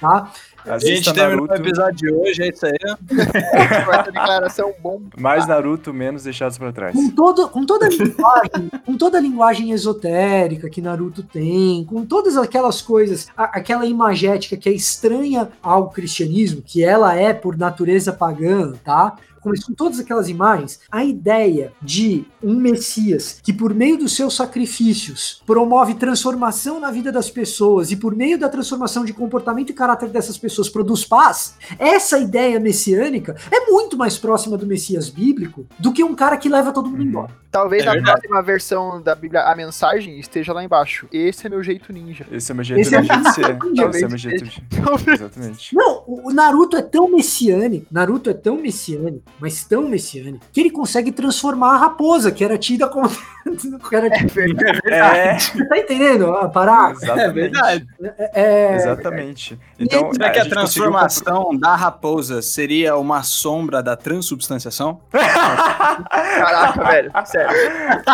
Tá? 0.00 0.30
A 0.66 0.78
gente 0.78 1.10
terminou 1.14 1.44
o 1.46 1.48
Naruto. 1.48 1.66
episódio 1.68 1.96
de 1.96 2.12
hoje, 2.12 2.42
é 2.42 2.48
isso 2.50 2.66
aí. 2.66 2.72
Essa 3.54 4.02
declaração 4.12 4.74
bom. 4.82 5.00
Mais 5.18 5.46
Naruto, 5.46 5.92
menos 5.92 6.24
deixados 6.24 6.58
pra 6.58 6.70
trás. 6.70 6.92
Com, 6.94 7.08
todo, 7.10 7.48
com 7.48 7.64
toda 7.64 7.86
a 7.86 7.88
linguagem, 7.88 8.70
com 8.84 8.96
toda 8.98 9.16
a 9.16 9.20
linguagem 9.20 9.70
esotérica 9.72 10.68
que 10.68 10.82
Naruto 10.82 11.22
tem, 11.22 11.84
com 11.84 12.04
todas 12.04 12.36
aquelas 12.36 12.82
coisas, 12.82 13.28
a- 13.34 13.44
aquela 13.58 13.86
imagética 13.86 14.54
que 14.56 14.68
é 14.68 14.72
estranha 14.72 15.48
ao 15.62 15.88
cristianismo, 15.88 16.60
que 16.62 16.84
ela 16.84 17.14
é 17.16 17.32
por 17.32 17.56
natureza 17.56 18.12
pagã, 18.12 18.72
tá? 18.84 19.16
Com, 19.40 19.50
com 19.52 19.72
todas 19.74 19.98
aquelas 19.98 20.28
imagens, 20.28 20.80
a 20.90 21.04
ideia 21.04 21.72
de 21.80 22.24
um 22.42 22.54
Messias 22.60 23.40
que, 23.42 23.52
por 23.52 23.74
meio 23.74 23.96
dos 23.98 24.14
seus 24.14 24.34
sacrifícios, 24.36 25.42
promove 25.46 25.94
transformação 25.94 26.78
na 26.78 26.90
vida 26.90 27.10
das 27.10 27.30
pessoas 27.30 27.90
e, 27.90 27.96
por 27.96 28.14
meio 28.14 28.38
da 28.38 28.48
transformação 28.48 29.04
de 29.04 29.12
comportamento 29.12 29.70
e 29.70 29.72
caráter 29.74 30.08
dessas 30.10 30.36
pessoas, 30.38 30.68
produz 30.68 31.04
paz, 31.04 31.56
essa 31.78 32.18
ideia 32.18 32.60
messiânica 32.60 33.36
é 33.50 33.70
muito 33.70 33.96
mais 33.96 34.18
próxima 34.18 34.56
do 34.56 34.66
Messias 34.66 35.08
bíblico 35.08 35.66
do 35.78 35.92
que 35.92 36.04
um 36.04 36.14
cara 36.14 36.36
que 36.36 36.48
leva 36.48 36.72
todo 36.72 36.88
mundo 36.88 37.00
Uhum. 37.00 37.06
embora. 37.06 37.30
Talvez 37.50 37.82
É 37.82 37.86
na 37.86 37.92
verdade. 37.92 38.20
próxima 38.20 38.42
versão 38.42 39.02
da 39.02 39.14
Bíblia 39.14 39.42
a 39.42 39.56
mensagem 39.56 40.20
esteja 40.20 40.52
lá 40.52 40.62
embaixo. 40.62 41.08
Esse 41.12 41.46
é 41.46 41.50
meu 41.50 41.62
jeito 41.62 41.92
ninja. 41.92 42.24
Esse 42.30 42.50
é 42.50 42.52
o 42.52 42.56
meu 42.56 42.64
jeito 42.64 42.80
Esse 42.80 42.94
é 42.94 43.00
de 43.00 43.34
ser. 43.34 43.58
Talvez 43.58 43.94
Esse 43.94 44.04
é 44.04 44.06
o 44.06 44.10
meu 44.10 44.18
jeito 44.18 44.44
de... 44.44 44.62
Exatamente. 45.12 45.74
Não, 45.74 46.04
o 46.06 46.20
o 46.30 46.32
Naruto 46.32 46.76
é 46.76 46.82
tão 46.82 47.08
messiânico, 47.10 47.86
Naruto 47.90 48.30
é 48.30 48.34
tão 48.34 48.56
messiânico, 48.56 49.24
mas 49.38 49.64
tão 49.64 49.88
messiânico, 49.88 50.44
que 50.52 50.60
ele 50.60 50.70
consegue 50.70 51.12
transformar 51.12 51.74
a 51.74 51.78
raposa, 51.78 52.30
que 52.32 52.42
era 52.44 52.56
tida 52.58 52.86
como. 52.88 53.08
que 53.88 53.94
era 53.96 54.10
tida- 54.10 54.80
É, 54.84 55.38
Você 55.38 55.64
tá 55.66 55.78
entendendo 55.78 56.30
a 56.34 56.48
parada? 56.48 56.92
exatamente. 56.92 57.28
É 57.28 57.32
verdade. 57.32 57.86
É, 58.34 58.74
Exatamente. 58.76 59.58
Então, 59.78 60.12
Será 60.12 60.30
que 60.30 60.38
a 60.38 60.44
gente 60.44 60.54
conseguiu 60.54 60.90
transformação 60.90 61.56
da 61.58 61.74
raposa 61.74 62.42
seria 62.42 62.96
uma 62.96 63.22
sombra 63.22 63.82
da 63.82 63.96
transubstanciação? 63.96 65.00
Caraca, 66.10 66.84
velho. 66.84 67.10
Sério. 67.24 67.56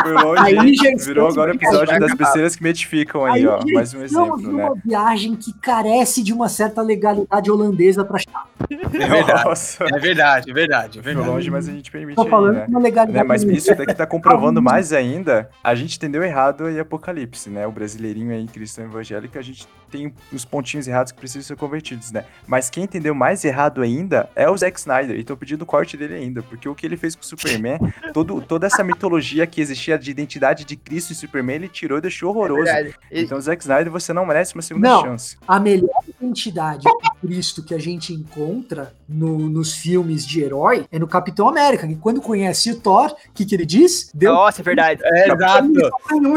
Foi 0.03 0.13
longe, 0.13 0.41
Aí 0.43 0.75
já 0.75 0.91
Virou 1.05 1.29
agora 1.29 1.53
o 1.53 1.55
episódio 1.55 1.99
das 2.01 2.15
besteiras 2.15 2.57
que 2.57 2.63
me 2.63 2.71
edificam 2.71 3.25
aí, 3.25 3.47
ó. 3.47 3.59
gente, 3.61 3.73
Mais 3.73 3.95
um 3.95 4.03
exemplo, 4.03 4.37
né? 4.39 4.49
numa 4.49 4.75
viagem 4.85 5.35
que 5.37 5.53
carece 5.61 6.23
de 6.23 6.33
uma 6.33 6.49
certa 6.49 6.83
legalidade 6.83 7.51
holandesa 7.51 8.05
pra 8.05 8.17
achar. 8.17 8.47
É 8.71 8.77
verdade. 9.09 9.45
Nossa, 9.45 9.85
É 9.85 9.99
verdade, 9.99 10.51
é 10.51 10.55
verdade, 10.55 10.99
verdade. 11.15 11.29
longe, 11.29 11.51
mas 11.51 11.69
a 11.69 11.73
gente 11.73 11.91
permite 11.91 12.17
Tô 12.17 12.23
aí, 12.23 12.31
falando 12.31 12.55
né? 12.55 12.67
uma 12.69 12.81
legalidade. 12.81 13.19
Né, 13.19 13.23
Mas 13.23 13.43
isso 13.43 13.75
daqui 13.75 13.95
tá 13.95 14.07
comprovando 14.07 14.61
mais 14.63 14.93
ainda. 14.93 15.49
A 15.63 15.75
gente 15.75 15.97
entendeu 15.97 16.23
errado 16.23 16.65
aí 16.65 16.79
Apocalipse, 16.79 17.51
né? 17.51 17.67
O 17.67 17.73
brasileirinho 17.73 18.33
aí, 18.33 18.47
cristão 18.47 18.85
evangélico, 18.85 19.39
a 19.39 19.43
gente 19.43 19.67
tem 19.97 20.13
os 20.33 20.45
pontinhos 20.45 20.87
errados 20.87 21.13
que 21.13 21.19
precisam 21.19 21.43
ser 21.43 21.57
convertidos, 21.57 22.11
né? 22.13 22.25
Mas 22.47 22.69
quem 22.69 22.85
entendeu 22.85 23.15
mais 23.15 23.45
errado 23.45 23.81
ainda 23.81 24.29
é 24.37 24.49
o 24.51 24.57
Zack 24.57 24.79
Snyder. 24.79 25.19
E 25.19 25.25
tô 25.25 25.37
pedindo 25.37 25.63
o 25.63 25.67
corte 25.67 25.97
dele 25.97 26.15
ainda, 26.15 26.43
porque 26.43 26.69
o 26.69 26.75
que 26.75 26.85
ele 26.87 26.97
fez 26.97 27.15
com 27.15 27.23
o 27.23 27.25
Superman, 27.25 27.79
todo, 28.13 28.41
toda 28.43 28.67
essa 28.67 28.85
mitologia 28.85 29.47
que 29.47 29.61
existia 29.61 29.99
de 29.99 30.11
identidade 30.11 30.65
de 30.65 30.77
Cristo 30.77 31.13
e 31.13 31.17
Superman, 31.17 31.57
ele 31.57 31.69
tirou 31.69 31.99
e 31.99 32.01
deixou 32.01 32.31
horroroso. 32.31 32.71
E- 33.11 33.23
Então, 33.23 33.41
Zack 33.41 33.63
Snyder, 33.63 33.91
você 33.91 34.13
não 34.13 34.27
merece 34.27 34.55
uma 34.55 34.63
segunda 34.63 34.89
Não. 34.89 35.03
chance. 35.03 35.37
A 35.49 35.59
melhor 35.59 35.89
identidade 36.21 36.83
de 36.83 37.21
Cristo 37.27 37.63
que 37.63 37.75
a 37.75 37.79
gente 37.79 38.13
encontra 38.13 38.93
no- 39.09 39.49
nos 39.49 39.75
filmes 39.75 40.27
de 40.27 40.43
herói 40.43 40.87
é 40.93 40.99
no 40.99 41.07
Capitão 41.09 41.49
América, 41.49 41.87
que 41.87 41.97
quando 41.97 42.21
conhece 42.21 42.71
o 42.71 42.81
Thor, 42.81 43.11
o 43.29 43.33
que, 43.33 43.45
que 43.45 43.55
ele 43.55 43.65
diz? 43.67 44.11
Deu 44.15 44.33
Nossa, 44.35 44.61
é 44.61 44.65
verdade. 44.65 45.01
É, 45.05 45.33
exato. 45.33 45.69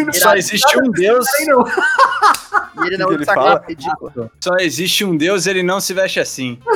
e 0.10 0.19
Só 0.19 0.36
existe 0.36 0.78
um 0.80 0.89
Deus. 0.91 1.26
E 2.82 2.88
ele 2.88 2.98
não 2.98 3.12
ele 3.12 3.26
saco 3.26 3.39
fala? 3.49 4.31
Só 4.43 4.55
existe 4.59 5.03
um 5.05 5.15
Deus, 5.15 5.47
ele 5.47 5.63
não 5.63 5.79
se 5.79 5.93
veste 5.93 6.19
assim. 6.19 6.59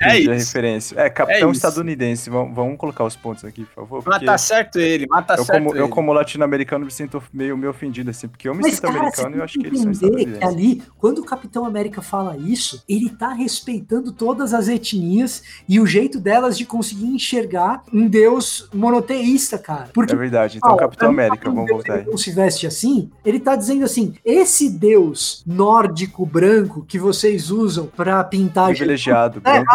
É 0.00 0.18
isso. 0.18 0.30
referência. 0.30 1.00
É, 1.00 1.10
capitão 1.10 1.48
É 1.48 1.52
estadunidense. 1.52 2.30
Vamos, 2.30 2.54
vamos 2.54 2.76
colocar 2.78 3.04
os 3.04 3.16
pontos 3.16 3.44
aqui, 3.44 3.64
por 3.64 3.86
favor. 3.88 4.20
Tá 4.20 4.38
certo 4.38 4.78
ele, 4.78 5.06
mas 5.08 5.26
tá 5.26 5.34
eu, 5.34 5.44
certo 5.44 5.58
como, 5.58 5.76
eu, 5.76 5.84
ele. 5.84 5.92
como 5.92 6.12
latino-americano, 6.12 6.84
me 6.84 6.90
sinto 6.90 7.22
meio, 7.32 7.56
meio 7.56 7.70
ofendido, 7.70 8.10
assim, 8.10 8.28
porque 8.28 8.48
eu 8.48 8.54
me 8.54 8.62
Mas, 8.62 8.74
sinto 8.74 8.82
cara, 8.86 8.98
americano 8.98 9.36
e 9.36 9.38
eu 9.38 9.44
acho 9.44 9.58
que 9.58 9.66
eles 9.66 9.80
são 9.80 9.90
entender 9.90 10.16
que 10.16 10.22
estadunidenses. 10.22 10.48
ali, 10.56 10.82
quando 10.98 11.18
o 11.18 11.24
Capitão 11.24 11.64
América 11.64 12.02
fala 12.02 12.36
isso, 12.36 12.82
ele 12.88 13.10
tá 13.10 13.32
respeitando 13.32 14.12
todas 14.12 14.54
as 14.54 14.68
etnias 14.68 15.42
e 15.68 15.80
o 15.80 15.86
jeito 15.86 16.20
delas 16.20 16.56
de 16.56 16.64
conseguir 16.64 17.06
enxergar 17.06 17.82
um 17.92 18.06
deus 18.06 18.68
monoteísta, 18.72 19.58
cara. 19.58 19.88
Porque 19.92 20.12
É 20.12 20.16
verdade. 20.16 20.58
Então, 20.58 20.72
Ó, 20.72 20.76
Capitão 20.76 21.10
América, 21.10 21.44
quando 21.44 21.54
vamos 21.56 21.70
voltar 21.70 21.94
aí. 21.94 22.06
Não 22.06 22.16
se 22.16 22.30
veste 22.30 22.66
assim, 22.66 23.10
ele 23.24 23.40
tá 23.40 23.56
dizendo 23.56 23.84
assim: 23.84 24.14
esse 24.24 24.68
Deus 24.70 25.42
nórdico 25.46 26.24
branco 26.26 26.84
que 26.86 26.98
vocês 26.98 27.50
usam 27.50 27.86
pra 27.86 28.22
pintar 28.24 28.68
Privilegiado, 28.68 29.40
Tá 29.40 29.52
branco 29.52 29.72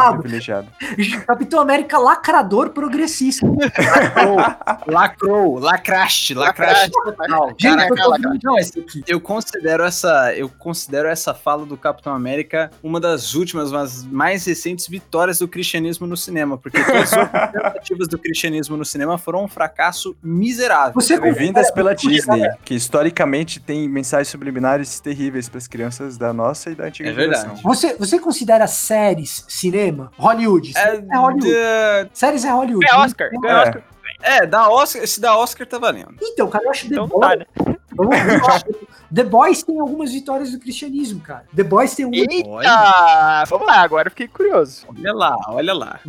Capitão 1.25 1.59
América 1.59 1.97
lacrador 1.97 2.69
progressista. 2.69 3.45
Lacrou, 4.87 5.59
lacraste, 5.59 6.33
lacraste 6.33 6.91
Caraca, 7.59 7.93
eu 9.07 9.19
considero 9.19 9.83
essa, 9.83 10.33
eu 10.35 10.49
considero 10.49 11.07
essa 11.07 11.33
fala 11.33 11.65
do 11.65 11.77
Capitão 11.77 12.13
América 12.13 12.71
uma 12.81 12.99
das 12.99 13.33
últimas, 13.33 13.71
mas 13.71 14.03
mais 14.05 14.45
recentes 14.45 14.87
vitórias 14.87 15.39
do 15.39 15.47
cristianismo 15.47 16.05
no 16.05 16.17
cinema, 16.17 16.57
porque 16.57 16.83
todas 16.83 17.13
as 17.13 17.29
tentativas 17.51 18.07
do 18.07 18.17
cristianismo 18.17 18.77
no 18.77 18.85
cinema 18.85 19.17
foram 19.17 19.43
um 19.43 19.47
fracasso 19.47 20.15
miserável. 20.21 20.93
Você 20.93 21.17
Vindas 21.33 21.71
pela 21.71 21.93
Disney, 21.93 22.49
que 22.63 22.75
historicamente 22.75 23.59
tem 23.59 23.87
mensagens 23.89 24.27
subliminares 24.27 24.99
terríveis 24.99 25.49
para 25.49 25.57
as 25.57 25.67
crianças 25.67 26.17
da 26.17 26.31
nossa 26.31 26.71
e 26.71 26.75
da 26.75 26.85
antiga 26.85 27.09
É 27.09 27.13
verdade. 27.13 27.43
geração. 27.43 27.63
Você, 27.63 27.95
você 27.95 28.19
considera 28.19 28.67
séries 28.67 29.45
cinema? 29.47 29.92
Hollywood. 30.17 30.73
É, 30.75 30.95
É, 30.95 31.17
Hollywood. 31.17 32.09
Séries 32.13 32.43
é 32.45 32.49
Hollywood. 32.51 32.85
É 32.89 32.95
Oscar. 32.95 33.29
É. 33.45 33.53
Oscar. 33.55 33.83
é, 34.21 34.45
da 34.45 34.69
Oscar, 34.69 35.03
esse 35.03 35.19
da 35.19 35.37
Oscar 35.37 35.65
tá 35.67 35.77
valendo. 35.79 36.15
Então, 36.21 36.49
cara, 36.49 36.63
eu 36.65 36.71
acho 36.71 36.87
The 36.87 36.93
Então 36.93 37.07
não 37.07 37.19
Boys. 37.19 37.29
tá, 37.29 37.35
né? 37.37 37.72
Vamos 37.95 38.15
The 39.13 39.23
Boys 39.23 39.61
tem 39.61 39.79
algumas 39.79 40.11
vitórias 40.11 40.51
do 40.51 40.59
cristianismo, 40.59 41.19
cara. 41.19 41.45
The 41.55 41.63
Boys 41.63 41.93
tem 41.93 42.05
algumas. 42.05 42.27
Eita! 42.33 43.43
Vamos 43.47 43.67
lá, 43.67 43.81
agora 43.81 44.07
eu 44.07 44.11
fiquei 44.11 44.27
curioso. 44.27 44.85
Olha 44.87 45.13
lá, 45.13 45.37
olha 45.49 45.73
lá. 45.73 45.99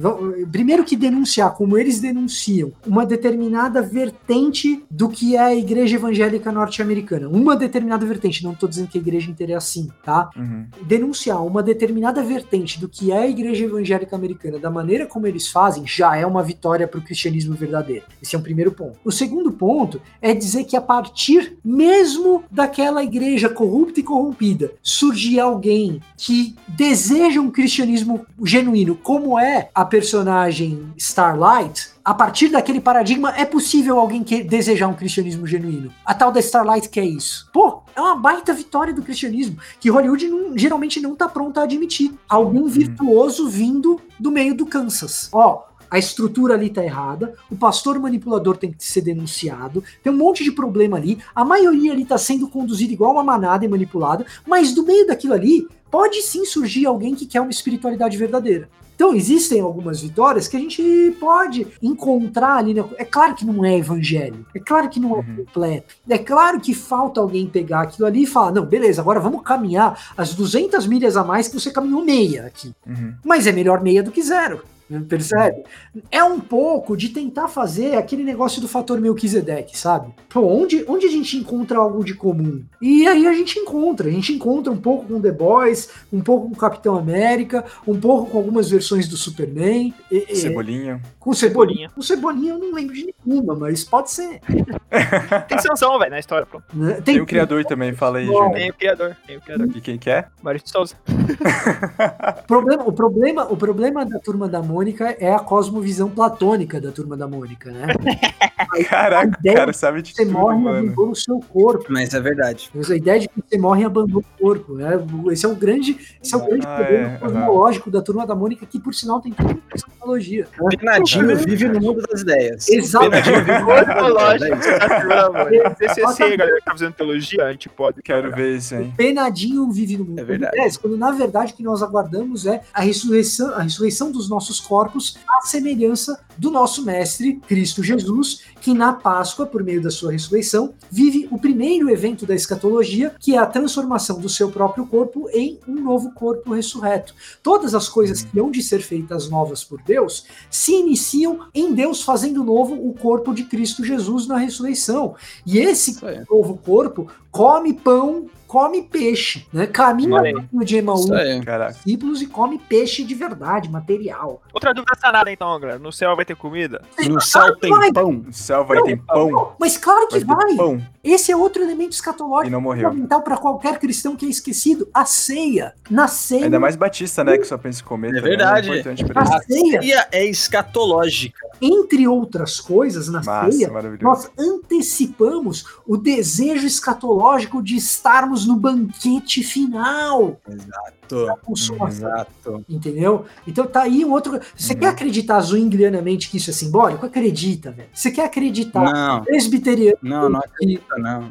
Primeiro 0.51 0.85
que 0.85 0.97
denunciar, 0.97 1.53
como 1.53 1.77
eles 1.77 2.01
denunciam, 2.01 2.73
uma 2.87 3.05
determinada 3.05 3.83
vertente 3.83 4.83
do 4.91 5.11
que 5.11 5.37
é 5.37 5.41
a 5.41 5.55
igreja 5.55 5.97
evangélica 5.97 6.51
norte-americana. 6.51 7.29
Uma 7.29 7.55
determinada 7.55 8.07
vertente, 8.07 8.43
não 8.43 8.55
tô 8.55 8.67
dizendo 8.67 8.89
que 8.89 8.97
a 8.97 9.01
igreja 9.01 9.31
inteira 9.31 9.53
é 9.53 9.57
assim, 9.57 9.91
tá? 10.03 10.31
Uhum. 10.35 10.67
Denunciar 10.83 11.45
uma 11.45 11.63
determinada 11.63 12.23
vertente 12.23 12.81
do 12.81 12.89
que 12.89 13.13
é 13.13 13.19
a 13.19 13.29
igreja 13.29 13.67
evangélica 13.67 14.17
americana, 14.17 14.59
da 14.59 14.71
maneira 14.71 15.07
como 15.07 15.27
eles 15.27 15.49
fazem, 15.49 15.87
já 15.87 16.17
é 16.17 16.25
uma 16.25 16.43
vitória 16.43 16.89
para 16.89 17.01
o 17.01 17.03
cristianismo 17.03 17.55
verdadeiro. 17.55 18.07
Esse 18.23 18.35
é 18.35 18.39
um 18.39 18.43
primeiro 18.43 18.73
ponto. 18.73 18.99
O 19.05 19.13
segundo 19.13 19.53
ponto 19.53 20.01
é 20.23 20.33
dizer 20.33 20.65
que 20.65 20.77
a 20.77 20.81
partir 20.81 21.59
mesmo 21.75 22.45
daquela 22.51 23.03
igreja 23.03 23.49
corrupta 23.49 24.01
e 24.01 24.03
corrompida, 24.03 24.73
surgir 24.83 25.41
alguém 25.41 26.01
que 26.17 26.55
deseja 26.69 27.41
um 27.41 27.51
cristianismo 27.51 28.25
genuíno, 28.43 28.95
como 28.97 29.39
é 29.39 29.71
a 29.75 29.85
personagem 29.85 30.93
Starlight, 30.97 31.91
a 32.05 32.13
partir 32.13 32.49
daquele 32.49 32.81
paradigma 32.81 33.33
é 33.37 33.45
possível 33.45 33.99
alguém 33.99 34.23
que 34.23 34.43
desejar 34.45 34.89
um 34.89 34.95
cristianismo 34.95 35.47
genuíno. 35.47 35.91
A 36.05 36.13
tal 36.15 36.31
da 36.31 36.39
Starlight 36.41 36.89
que 36.89 37.01
é 37.01 37.05
isso. 37.05 37.49
Pô, 37.53 37.83
é 37.97 38.01
uma 38.01 38.15
baita 38.15 38.53
vitória 38.53 38.93
do 38.93 39.03
cristianismo 39.03 39.57
que 39.81 39.89
Hollywood 39.91 40.29
não- 40.29 40.57
geralmente 40.57 41.01
não 41.01 41.15
tá 41.15 41.29
pronta 41.29 41.61
a 41.61 41.65
admitir. 41.65 42.13
Algum 42.29 42.67
virtuoso 42.67 43.49
vindo 43.49 43.99
do 44.21 44.31
meio 44.31 44.55
do 44.55 44.67
Kansas. 44.67 45.29
Ó, 45.33 45.63
a 45.91 45.99
estrutura 45.99 46.55
ali 46.55 46.71
tá 46.71 46.83
errada, 46.85 47.35
o 47.51 47.57
pastor 47.57 47.99
manipulador 47.99 48.57
tem 48.57 48.73
que 48.73 48.85
ser 48.85 49.01
denunciado, 49.03 49.83
tem 50.03 50.13
um 50.13 50.17
monte 50.17 50.43
de 50.45 50.53
problema 50.53 50.97
ali, 50.97 51.19
a 51.35 51.45
maioria 51.45 51.93
ali 51.93 52.05
tá 52.05 52.19
sendo 52.19 52.49
conduzida 52.49 52.93
igual 52.93 53.13
uma 53.13 53.25
manada 53.25 53.65
e 53.65 53.69
manipulada, 53.69 54.25
mas 54.47 54.73
do 54.73 54.85
meio 54.85 55.07
daquilo 55.07 55.35
ali 55.35 55.67
pode 55.91 56.23
sim 56.23 56.45
surgir 56.45 56.87
alguém 56.87 57.15
que 57.15 57.27
quer 57.27 57.41
uma 57.41 57.51
espiritualidade 57.51 58.17
verdadeira. 58.17 58.69
Então, 58.97 59.13
existem 59.13 59.61
algumas 59.61 60.01
vitórias 60.03 60.47
que 60.47 60.57
a 60.57 60.61
gente 60.61 61.17
pode 61.19 61.67
encontrar 61.83 62.59
ali. 62.59 62.77
É 62.97 63.05
claro 63.05 63.35
que 63.35 63.45
não 63.45 63.65
é 63.65 63.77
evangelho. 63.77 64.47
É 64.55 64.61
claro 64.61 64.89
que 64.89 65.01
não 65.01 65.17
é 65.17 65.19
Uhum. 65.19 65.37
completo. 65.39 65.95
É 66.09 66.17
claro 66.17 66.61
que 66.61 66.73
falta 66.73 67.21
alguém 67.21 67.45
pegar 67.49 67.81
aquilo 67.83 68.07
ali 68.07 68.23
e 68.23 68.27
falar: 68.27 68.53
não, 68.53 68.65
beleza, 68.65 69.01
agora 69.01 69.19
vamos 69.19 69.43
caminhar 69.43 70.13
as 70.17 70.33
200 70.35 70.87
milhas 70.87 71.17
a 71.17 71.25
mais 71.25 71.49
que 71.49 71.59
você 71.59 71.73
caminhou 71.73 72.05
meia 72.05 72.47
aqui. 72.47 72.73
Uhum. 72.87 73.15
Mas 73.25 73.49
é 73.49 73.53
melhor 73.53 73.83
meia 73.83 74.01
do 74.01 74.13
que 74.13 74.23
zero. 74.23 74.63
Percebe? 75.09 75.63
É 76.11 76.23
um 76.23 76.39
pouco 76.39 76.97
de 76.97 77.09
tentar 77.09 77.49
fazer 77.49 77.97
aquele 77.97 78.23
negócio 78.23 78.61
do 78.61 78.69
fator 78.69 79.01
Melquisedeque, 79.01 79.77
sabe? 79.79 80.13
Pô, 80.29 80.41
onde, 80.43 80.85
onde 80.87 81.07
a 81.07 81.11
gente 81.11 81.37
encontra 81.39 81.79
algo 81.79 82.05
de 82.05 82.13
comum? 82.15 82.63
E 82.83 83.07
aí 83.09 83.27
a 83.27 83.33
gente 83.33 83.59
encontra. 83.59 84.09
A 84.09 84.13
gente 84.13 84.33
encontra 84.33 84.71
um 84.71 84.77
pouco 84.77 85.07
com 85.07 85.21
The 85.21 85.33
Boys, 85.33 85.89
um 86.13 86.21
pouco 86.21 86.51
com 86.51 86.55
Capitão 86.55 86.97
América, 86.99 87.65
um 87.87 87.99
pouco 87.99 88.31
com 88.31 88.39
algumas 88.39 88.69
versões 88.71 89.09
do 89.09 89.17
Superman. 89.17 89.95
e- 90.11 90.27
e- 90.31 90.37
Cebolinha. 90.37 91.01
com 91.19 91.33
Cebolinha. 91.33 91.89
Com 91.95 92.03
Cebolinha 92.03 92.53
eu 92.53 92.59
não 92.59 92.73
lembro 92.75 92.95
de 92.95 93.13
nenhuma, 93.27 93.55
mas 93.55 93.85
pode 93.85 94.11
ser. 94.11 94.41
Tem 95.49 95.59
Sansão, 95.59 95.99
velho, 95.99 96.11
na 96.11 96.19
história. 96.19 96.45
Pronto. 96.47 96.65
né? 96.75 97.01
Tem 97.03 97.21
o 97.21 97.27
criador 97.27 97.65
também, 97.65 97.95
fala 97.95 98.19
aí, 98.19 98.27
Bom. 98.27 98.35
Júnior. 98.35 98.53
Tem 98.53 98.71
o 98.71 98.75
criador. 98.75 99.17
Tem 99.27 99.37
o 99.39 99.41
criador. 99.41 99.69
E 99.75 99.81
quem 99.81 99.97
que 99.99 100.11
é? 100.11 100.27
Maurício 100.43 100.69
Souza. 100.69 100.95
O 101.09 102.47
problema, 102.47 102.83
o, 102.87 102.93
problema, 102.93 103.45
o 103.51 103.57
problema 103.57 104.05
da 104.05 104.19
turma 104.19 104.47
da 104.47 104.61
Mônica 104.61 104.74
é 105.19 105.33
a 105.35 105.39
cosmovisão 105.39 106.09
platônica 106.11 106.81
da 106.81 106.91
turma 106.91 107.17
da 107.17 107.27
Mônica, 107.29 107.71
né? 107.71 107.87
Caraca, 108.89 109.39
o 109.45 109.55
cara 109.55 109.73
sabe 109.73 110.03
de 110.03 110.13
Você 110.15 110.25
tudo, 110.25 110.33
morre 110.39 110.57
e 110.59 110.61
mano. 110.63 110.79
abandona 110.89 111.11
o 111.13 111.15
seu 111.15 111.39
corpo. 111.41 111.85
Mas 111.89 112.13
é 112.15 112.21
verdade. 112.21 112.71
A 112.91 112.95
ideia 112.97 113.21
de 113.21 113.29
que 113.29 113.35
você 113.49 113.59
morre 113.59 113.83
e 113.83 113.85
abandona 113.85 114.19
o 114.19 114.39
corpo. 114.43 114.75
Né? 114.75 114.91
Esse 115.31 115.47
é 115.47 115.49
o 115.49 115.55
grande, 115.55 115.97
esse 116.23 116.35
é 116.35 116.37
o 116.37 116.45
grande 116.47 116.67
Ah, 116.67 116.77
problema 116.77 117.09
é, 117.09 117.17
cosmológico 117.19 117.91
da 117.91 118.03
turma 118.03 118.27
da 118.27 118.35
Mônica, 118.35 118.67
que 118.67 118.79
por 118.81 118.95
sinal 118.95 119.21
tem 119.21 119.33
tudo 119.33 119.61
a 119.71 119.75
psicologia. 119.75 120.47
né? 120.61 120.69
Penadinho 120.79 121.37
vive 121.37 121.69
no 121.69 121.81
mundo 121.81 122.03
das 122.11 122.21
ideias. 122.23 122.69
Exato. 122.69 123.11
Penadinho 123.11 123.37
vive 123.45 123.53
no 123.53 123.65
mundo 123.65 123.75
das 123.85 124.37
ideias. 124.37 124.79
tá 124.79 125.01
turma, 125.01 125.31
mano. 125.31 125.51
CCC, 125.79 126.37
galera 126.37 126.59
que 126.59 126.65
tá 126.65 126.71
fazendo 126.73 126.93
teologia, 126.95 127.45
a 127.45 127.53
gente 127.53 127.69
pode. 127.69 128.03
Quero 128.03 128.31
ver 128.35 128.57
isso, 128.57 128.75
hein? 128.75 128.93
Penadinho 128.97 129.71
vive 129.71 129.97
no 129.97 130.05
mundo 130.05 130.19
É 130.19 130.25
verdade. 130.25 130.51
das 130.53 130.59
ideias, 130.59 130.77
quando 130.77 130.97
na 130.97 131.11
verdade 131.13 131.53
o 131.53 131.57
que 131.57 131.63
nós 131.63 131.83
aguardamos 131.83 132.47
é 132.47 132.61
a 132.73 132.81
ressurreição, 132.81 133.55
a 133.55 133.63
ressurreição 133.63 134.11
dos 134.11 134.29
nossos 134.29 134.61
corpos 134.67 135.17
à 135.29 135.47
semelhança 135.47 136.25
do 136.37 136.51
nosso 136.51 136.85
mestre 136.85 137.41
Cristo 137.47 137.83
Jesus, 137.83 138.41
que 138.61 138.75
na 138.75 138.93
Páscoa, 138.93 139.47
por 139.47 139.63
meio 139.63 139.83
da 139.83 139.91
sua 139.91 140.13
ressurreição, 140.13 140.75
vive 140.91 141.29
o 141.31 141.39
primeiro 141.39 141.91
evento 141.91 142.27
da 142.27 142.35
escatologia, 142.35 143.15
que 143.21 143.35
é 143.35 143.39
a 143.39 143.47
transformação 143.47 144.19
do 144.19 144.29
seu 144.29 144.51
próprio 144.51 144.87
corpo 144.87 145.29
em 145.33 145.59
um 145.69 145.75
novo 145.75 146.13
corpo 146.13 146.55
ressurreto. 146.55 147.15
Todas 147.43 147.75
as 147.75 147.89
coisas 147.89 148.23
que 148.23 148.39
hão 148.39 148.51
de 148.51 148.63
ser 148.63 148.81
feitas 148.81 149.29
novas 149.29 149.63
por 149.63 149.81
Deus 149.83 150.27
se 150.51 150.73
iniciam 150.73 151.47
em 151.55 151.73
Deus 151.73 152.03
fazendo 152.03 152.43
novo 152.43 152.75
o 152.75 152.95
corpo 152.95 153.33
de 153.33 153.45
Cristo 153.45 153.85
Jesus 153.85 154.27
na 154.27 154.37
ressurreição. 154.37 155.15
E 155.47 155.59
esse 155.59 155.99
novo 156.29 156.57
corpo 156.57 157.09
come 157.31 157.75
pão, 157.75 158.27
come 158.55 158.83
peixe, 158.83 159.45
né? 159.53 159.67
Caminha 159.67 160.23
no 160.53 160.65
de. 160.65 161.09
Caraca. 161.45 161.73
discípulos 161.73 162.23
e 162.23 162.27
come 162.29 162.57
peixe 162.57 163.03
de 163.03 163.13
verdade, 163.13 163.69
material. 163.69 164.41
Outra 164.53 164.73
dúvida 164.73 164.95
sanada 164.95 165.29
então, 165.29 165.59
galera. 165.59 165.81
No 165.81 165.91
céu 165.91 166.15
vai 166.15 166.25
ter 166.25 166.37
comida? 166.37 166.81
No 167.09 167.21
céu 167.21 167.57
tem 167.57 167.73
Vai. 167.73 167.93
pão. 167.93 168.13
No 168.13 168.33
céu 168.33 168.65
vai 168.65 168.81
ter 168.85 168.97
pão. 168.99 169.57
Mas 169.59 169.77
claro 169.77 170.07
que 170.07 170.21
Vai 170.21 170.37
vai. 170.57 170.81
Esse 171.05 171.31
é 171.31 171.37
outro 171.37 171.63
elemento 171.63 171.93
E 171.93 171.95
escatológico 171.95 172.51
não 172.51 172.61
morreu. 172.61 172.89
fundamental 172.89 173.21
para 173.23 173.37
qualquer 173.37 173.79
cristão 173.79 174.17
que 174.17 174.25
é 174.25 174.29
esquecido. 174.31 174.89
A 174.95 175.05
ceia. 175.05 175.75
Na 175.91 176.09
ceia. 176.09 176.45
Ainda 176.45 176.59
mais 176.59 176.75
Batista, 176.77 177.23
né? 177.23 177.37
Que 177.37 177.45
só 177.47 177.59
pensa 177.59 177.83
em 177.83 177.85
comer. 177.85 178.09
É 178.09 178.15
também, 178.17 178.31
verdade. 178.31 178.71
ele. 178.71 178.81
A 179.15 179.27
ceia, 179.43 179.81
Ceia 179.83 180.09
é 180.11 180.25
escatológica. 180.25 181.39
entre 181.61 182.09
outras 182.09 182.59
coisas, 182.61 183.09
na 183.09 183.23
Massa, 183.23 183.53
ceia, 183.53 183.71
nós 184.01 184.31
antecipamos 184.39 185.65
o 185.87 185.97
desejo 185.97 186.67
escatológico 186.67 187.63
de 187.63 187.77
estarmos 187.77 188.47
no 188.47 188.57
banquete 188.57 189.43
final. 189.43 190.41
Exato. 190.49 191.39
Consumação. 191.45 192.09
Exato. 192.09 192.65
Entendeu? 192.69 193.25
Então 193.47 193.67
tá 193.67 193.83
aí 193.83 194.05
um 194.05 194.11
outro. 194.13 194.41
Você 194.57 194.73
Uhum. 194.73 194.81
quer 194.81 194.87
acreditar 194.89 195.41
zwinglianamente 195.41 196.31
que 196.31 196.39
isso 196.39 196.51
é 196.51 196.53
simbólico? 196.53 197.05
Acredita, 197.07 197.71
velho. 197.71 197.89
Você 197.93 198.11
quer 198.11 198.25
acreditar 198.25 198.83
Não, 198.93 199.23
presbiteriano? 199.25 199.99
não, 200.03 200.29
não 200.29 200.41
acredita, 200.41 200.94
não. 200.99 201.31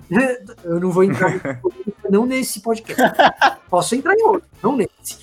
Eu 0.63 0.79
não 0.79 0.91
vou 0.91 1.03
entrar 1.03 1.39
polêmica, 1.61 2.09
não 2.09 2.25
nesse 2.25 2.59
podcast. 2.59 3.01
Posso 3.69 3.95
entrar 3.95 4.13
em 4.13 4.23
outro, 4.23 4.47
não 4.61 4.75
nesse. 4.75 5.22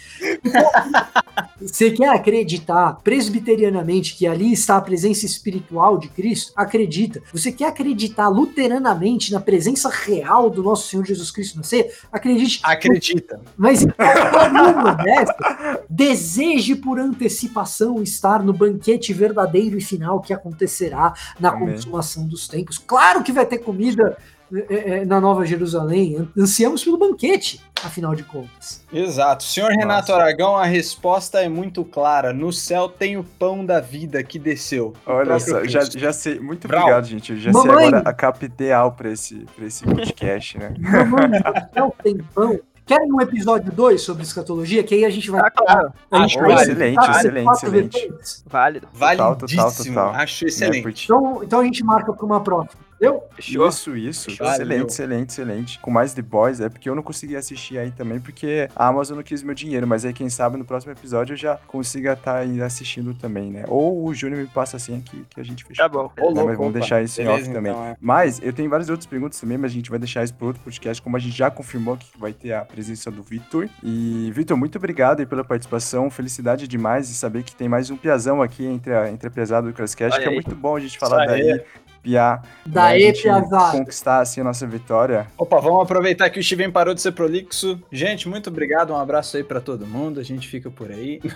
Você 1.61 1.91
quer 1.91 2.09
acreditar 2.09 2.95
presbiterianamente 3.05 4.16
que 4.16 4.27
ali 4.27 4.53
está 4.53 4.79
a 4.79 4.81
presença 4.81 5.27
espiritual 5.27 5.99
de 5.99 6.09
Cristo? 6.09 6.53
Acredita. 6.57 7.23
Você 7.33 7.53
quer 7.53 7.66
acreditar 7.66 8.29
luteranamente 8.29 9.31
na 9.33 9.41
presença 9.41 9.89
real 9.89 10.49
do 10.49 10.62
nosso 10.62 10.89
Senhor 10.89 11.05
Jesus 11.05 11.31
Cristo 11.31 11.59
na 11.59 11.62
ceia? 11.62 11.91
Acredite. 12.11 12.61
Acredita. 12.62 13.41
Mas 13.57 13.85
dessas, 15.05 15.37
deseje 15.89 16.75
por 16.75 16.99
antecipação 16.99 18.03
estar 18.03 18.43
no 18.43 18.53
banquete 18.53 19.12
verdadeiro 19.12 19.77
e 19.77 19.83
final 19.83 20.21
que 20.21 20.33
acontecerá 20.33 21.12
na 21.39 21.51
Amém. 21.51 21.75
consumação 21.75 22.27
dos 22.27 22.49
tempos. 22.49 22.79
Claro 22.79 23.23
que 23.23 23.33
vai 23.33 23.45
ter 23.45 23.59
comida 23.59 24.16
na 25.07 25.21
Nova 25.21 25.45
Jerusalém. 25.47 26.29
Ansiamos 26.37 26.83
pelo 26.85 26.97
banquete, 26.99 27.61
afinal 27.85 28.15
de 28.15 28.25
contas. 28.25 28.85
Exato. 28.93 29.45
Senhor 29.45 29.71
Renato 29.71 30.13
Aragão, 30.13 30.57
a 30.57 30.65
resposta 30.65 31.41
é 31.41 31.49
muito 31.49 31.85
clara. 31.85 32.33
No 32.33 32.53
céu 32.53 32.89
tem 32.89 33.17
o 33.17 33.25
pão 33.25 33.65
da 33.65 33.81
vida 33.81 34.23
que 34.23 34.39
desceu. 34.39 34.93
Olha 35.07 35.39
só, 35.39 35.65
já, 35.65 35.81
já 35.85 36.13
sei. 36.13 36.39
Muito 36.41 36.67
Brau. 36.67 36.83
obrigado, 36.83 37.05
gente. 37.07 37.33
Eu 37.33 37.39
já 37.39 37.53
Mamãe. 37.53 37.77
sei 37.79 37.87
agora 37.89 38.09
a 38.09 38.13
capa 38.13 38.45
ideal 38.45 38.93
pra 38.93 39.11
esse, 39.11 39.47
pra 39.57 39.65
esse 39.67 39.85
podcast, 39.85 40.59
né? 40.59 40.75
Mamãe, 40.81 41.29
no 41.29 41.73
céu 41.75 41.95
tem 42.03 42.17
pão. 42.35 42.59
Querem 42.87 43.13
um 43.13 43.21
episódio 43.21 43.71
2 43.71 44.03
sobre 44.03 44.25
escatologia? 44.25 44.83
Que 44.83 44.97
aí 44.97 45.05
a 45.05 45.11
gente 45.11 45.31
vai. 45.31 45.41
Ah, 45.43 45.51
claro. 45.53 45.93
a 46.11 46.19
gente 46.27 46.37
Acho 46.37 46.41
vai 46.41 46.63
excelente, 46.63 47.11
excelente, 47.11 47.51
excelente. 47.53 48.13
Válido. 48.49 48.89
Total, 48.89 49.37
total, 49.37 49.57
Validíssimo. 49.57 49.95
total. 49.95 50.11
Acho 50.15 50.45
Né, 50.45 50.49
excelente. 50.49 51.05
Então, 51.05 51.41
então 51.45 51.61
a 51.61 51.65
gente 51.65 51.85
marca 51.85 52.13
para 52.13 52.27
uma 52.27 52.41
próxima. 52.41 52.89
Entendeu? 53.01 53.25
Fechou? 53.35 53.67
Isso, 53.67 53.97
isso. 53.97 54.31
Excelente, 54.31 54.91
excelente, 54.91 55.31
excelente. 55.31 55.79
Com 55.81 55.91
mais 55.91 56.13
The 56.13 56.21
Boys, 56.21 56.61
é 56.61 56.69
porque 56.69 56.89
eu 56.89 56.95
não 56.95 57.03
consegui 57.03 57.35
assistir 57.35 57.79
aí 57.79 57.91
também, 57.91 58.21
porque 58.21 58.69
a 58.77 58.89
Amazon 58.89 59.17
não 59.17 59.23
quis 59.23 59.43
meu 59.43 59.55
dinheiro, 59.55 59.87
mas 59.87 60.05
aí 60.05 60.13
quem 60.13 60.29
sabe 60.29 60.59
no 60.59 60.65
próximo 60.67 60.93
episódio 60.93 61.33
eu 61.33 61.37
já 61.37 61.57
consiga 61.67 62.13
estar 62.13 62.37
aí 62.37 62.61
assistindo 62.61 63.15
também, 63.15 63.51
né? 63.51 63.65
Ou 63.69 64.05
o 64.05 64.15
Júnior 64.15 64.43
me 64.43 64.47
passa 64.47 64.77
assim 64.77 64.99
aqui 64.99 65.25
que 65.31 65.41
a 65.41 65.43
gente 65.43 65.65
fechou. 65.65 65.83
Tá 65.83 65.89
bom. 65.89 66.11
Ô, 66.21 66.31
Né, 66.31 66.35
louco, 66.35 66.47
mas 66.49 66.57
vamos 66.59 66.71
opa. 66.71 66.79
deixar 66.79 67.03
isso 67.03 67.23
em 67.23 67.27
off 67.27 67.43
também. 67.51 67.73
então, 67.73 67.87
é. 67.87 67.97
Mas 67.99 68.39
eu 68.43 68.53
tenho 68.53 68.69
várias 68.69 68.91
outras 68.91 69.07
perguntas 69.07 69.41
também, 69.41 69.57
mas 69.57 69.71
a 69.71 69.75
gente 69.75 69.89
vai 69.89 69.99
deixar 69.99 70.23
isso 70.23 70.35
para 70.35 70.47
outro 70.49 70.63
podcast, 70.63 71.01
como 71.03 71.17
a 71.17 71.21
gente 71.21 71.37
já 71.37 71.51
confirmou 71.51 71.97
que 71.97 72.07
vai 72.19 72.35
ter 72.35 72.53
a 72.53 72.65
presença 72.67 73.11
do 73.11 73.23
Vitor. 73.23 73.67
E, 73.83 74.31
Vitor, 74.35 74.59
muito 74.59 74.77
obrigado 74.77 75.21
aí 75.21 75.27
pela 75.27 75.43
participação. 75.43 76.11
Felicidade 76.11 76.69
demais 76.69 77.09
de 77.09 77.15
saber 77.15 77.45
que 77.45 77.57
tem 77.57 77.67
mais 77.67 77.89
um 77.89 77.97
piazão 77.97 78.43
aqui 78.43 78.67
entre 78.67 78.93
a, 78.93 79.11
entre 79.11 79.29
a 79.29 79.31
Piazada 79.31 79.69
e 79.69 79.71
o 79.71 79.75
Crosscast, 79.75 80.17
Olha 80.19 80.23
que 80.23 80.29
é 80.29 80.35
muito 80.35 80.55
bom 80.55 80.77
a 80.77 80.81
gente 80.81 80.99
falar 80.99 81.25
daí, 81.25 81.63
Piá. 82.03 82.43
Daí, 82.65 83.07
né, 83.07 83.13
Piazada. 83.13 83.79
Conquistar 83.79 84.21
assim 84.21 84.41
a 84.41 84.45
nossa 84.45 84.67
vitória. 84.67 85.27
Opa, 85.37 85.61
vamos 85.61 85.83
aproveitar 85.83 86.31
que 86.31 86.41
o 86.41 86.43
Steven 86.43 86.71
parou 86.71 86.95
de 86.95 87.01
ser 87.01 87.13
prolixo. 87.13 87.81
Gente, 87.93 88.29
muito 88.29 88.49
obrigado. 88.49 88.93
Um 88.93 88.97
abraço 88.97 89.37
aí 89.37 89.45
pra 89.45 89.61
todo 89.61 89.87
mundo. 89.87 90.21
A 90.21 90.23
gente 90.23 90.49
fica 90.49 90.71
por 90.71 90.91
aí. 90.91 91.21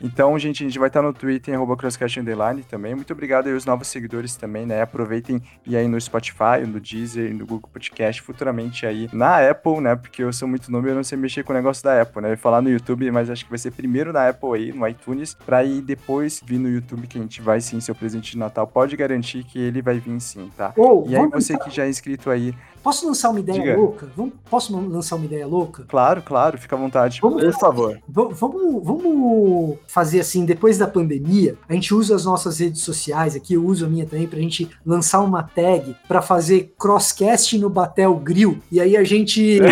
Então, 0.00 0.38
gente, 0.38 0.62
a 0.62 0.66
gente 0.66 0.78
vai 0.78 0.88
estar 0.88 1.02
no 1.02 1.12
Twitter, 1.12 1.54
arroba 1.54 1.76
crosscast 1.76 2.20
underline 2.20 2.62
também. 2.62 2.94
Muito 2.94 3.12
obrigado 3.12 3.46
aí 3.46 3.52
aos 3.52 3.64
novos 3.64 3.88
seguidores 3.88 4.36
também, 4.36 4.64
né? 4.64 4.80
Aproveitem 4.80 5.42
e 5.66 5.76
aí 5.76 5.88
no 5.88 6.00
Spotify, 6.00 6.64
no 6.66 6.80
Deezer, 6.80 7.34
no 7.34 7.44
Google 7.44 7.68
Podcast, 7.72 8.22
futuramente 8.22 8.86
aí 8.86 9.08
na 9.12 9.48
Apple, 9.50 9.80
né? 9.80 9.96
Porque 9.96 10.22
eu 10.22 10.32
sou 10.32 10.46
muito 10.46 10.70
novo 10.70 10.86
e 10.86 10.90
eu 10.90 10.94
não 10.94 11.04
sei 11.04 11.18
mexer 11.18 11.42
com 11.42 11.52
o 11.52 11.56
negócio 11.56 11.82
da 11.82 12.00
Apple, 12.00 12.22
né? 12.22 12.28
Eu 12.28 12.32
ia 12.32 12.36
falar 12.36 12.62
no 12.62 12.70
YouTube, 12.70 13.10
mas 13.10 13.28
acho 13.28 13.44
que 13.44 13.50
vai 13.50 13.58
ser 13.58 13.72
primeiro 13.72 14.12
na 14.12 14.28
Apple 14.28 14.54
aí, 14.54 14.72
no 14.72 14.86
iTunes, 14.86 15.34
pra 15.34 15.58
aí 15.58 15.80
depois 15.80 16.40
vir 16.44 16.58
no 16.58 16.68
YouTube, 16.68 17.06
que 17.06 17.18
a 17.18 17.20
gente 17.20 17.42
vai 17.42 17.60
sim, 17.60 17.80
seu 17.80 17.94
presente 17.94 18.32
de 18.32 18.38
Natal. 18.38 18.66
Pode 18.66 18.96
garantir 18.96 19.44
que 19.44 19.58
ele 19.58 19.82
vai 19.82 19.97
vir 19.98 20.20
sim, 20.20 20.50
tá? 20.56 20.72
Ou, 20.76 21.06
E 21.08 21.16
aí 21.16 21.26
você 21.28 21.56
que 21.58 21.70
já 21.70 21.84
é 21.84 21.88
inscrito 21.88 22.30
aí, 22.30 22.54
posso 22.82 23.06
lançar 23.06 23.30
uma 23.30 23.40
ideia 23.40 23.60
Diga. 23.60 23.76
louca? 23.76 24.08
Vamos, 24.16 24.32
posso 24.50 24.76
lançar 24.76 25.16
uma 25.16 25.24
ideia 25.24 25.46
louca? 25.46 25.84
claro, 25.88 26.22
claro, 26.22 26.58
fica 26.58 26.74
à 26.76 26.78
vontade. 26.78 27.18
Vamos, 27.22 27.42
Por 27.42 27.52
favor. 27.58 27.98
va- 28.08 28.28
vamos, 28.32 28.84
vamos 28.84 29.76
fazer 29.86 30.20
assim, 30.20 30.44
depois 30.44 30.78
da 30.78 30.86
pandemia, 30.86 31.56
a 31.68 31.74
gente 31.74 31.94
usa 31.94 32.14
as 32.14 32.24
nossas 32.24 32.58
redes 32.58 32.82
sociais 32.82 33.34
aqui, 33.36 33.54
eu 33.54 33.64
uso 33.64 33.86
a 33.86 33.88
minha 33.88 34.06
também, 34.06 34.26
pra 34.26 34.38
gente 34.38 34.68
lançar 34.84 35.20
uma 35.20 35.42
tag 35.42 35.96
pra 36.06 36.20
fazer 36.22 36.74
crosscast 36.78 37.58
no 37.58 37.68
Batel 37.70 38.14
Grill. 38.16 38.58
E 38.70 38.80
aí 38.80 38.96
a 38.96 39.04
gente. 39.04 39.58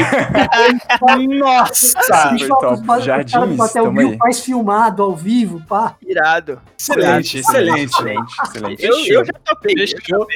Nossa! 1.38 1.98
a 2.12 2.28
gente 2.36 2.46
fala 2.46 2.60
top. 2.60 2.80
do 2.80 3.56
Batel 3.56 3.92
Grill 3.92 4.10
aí. 4.12 4.18
faz 4.18 4.40
filmado 4.40 5.02
ao 5.02 5.14
vivo, 5.14 5.62
pá. 5.68 5.96
Irado. 6.06 6.60
Excelente, 6.78 7.38
excelente. 7.38 7.84
excelente, 7.92 8.34
excelente. 8.44 8.84
Eu, 8.84 8.96
eu 9.20 9.24
já 9.24 9.32
topei. 9.44 9.74
eu 9.76 9.86
já 9.86 9.96
Fechou. 9.98 10.26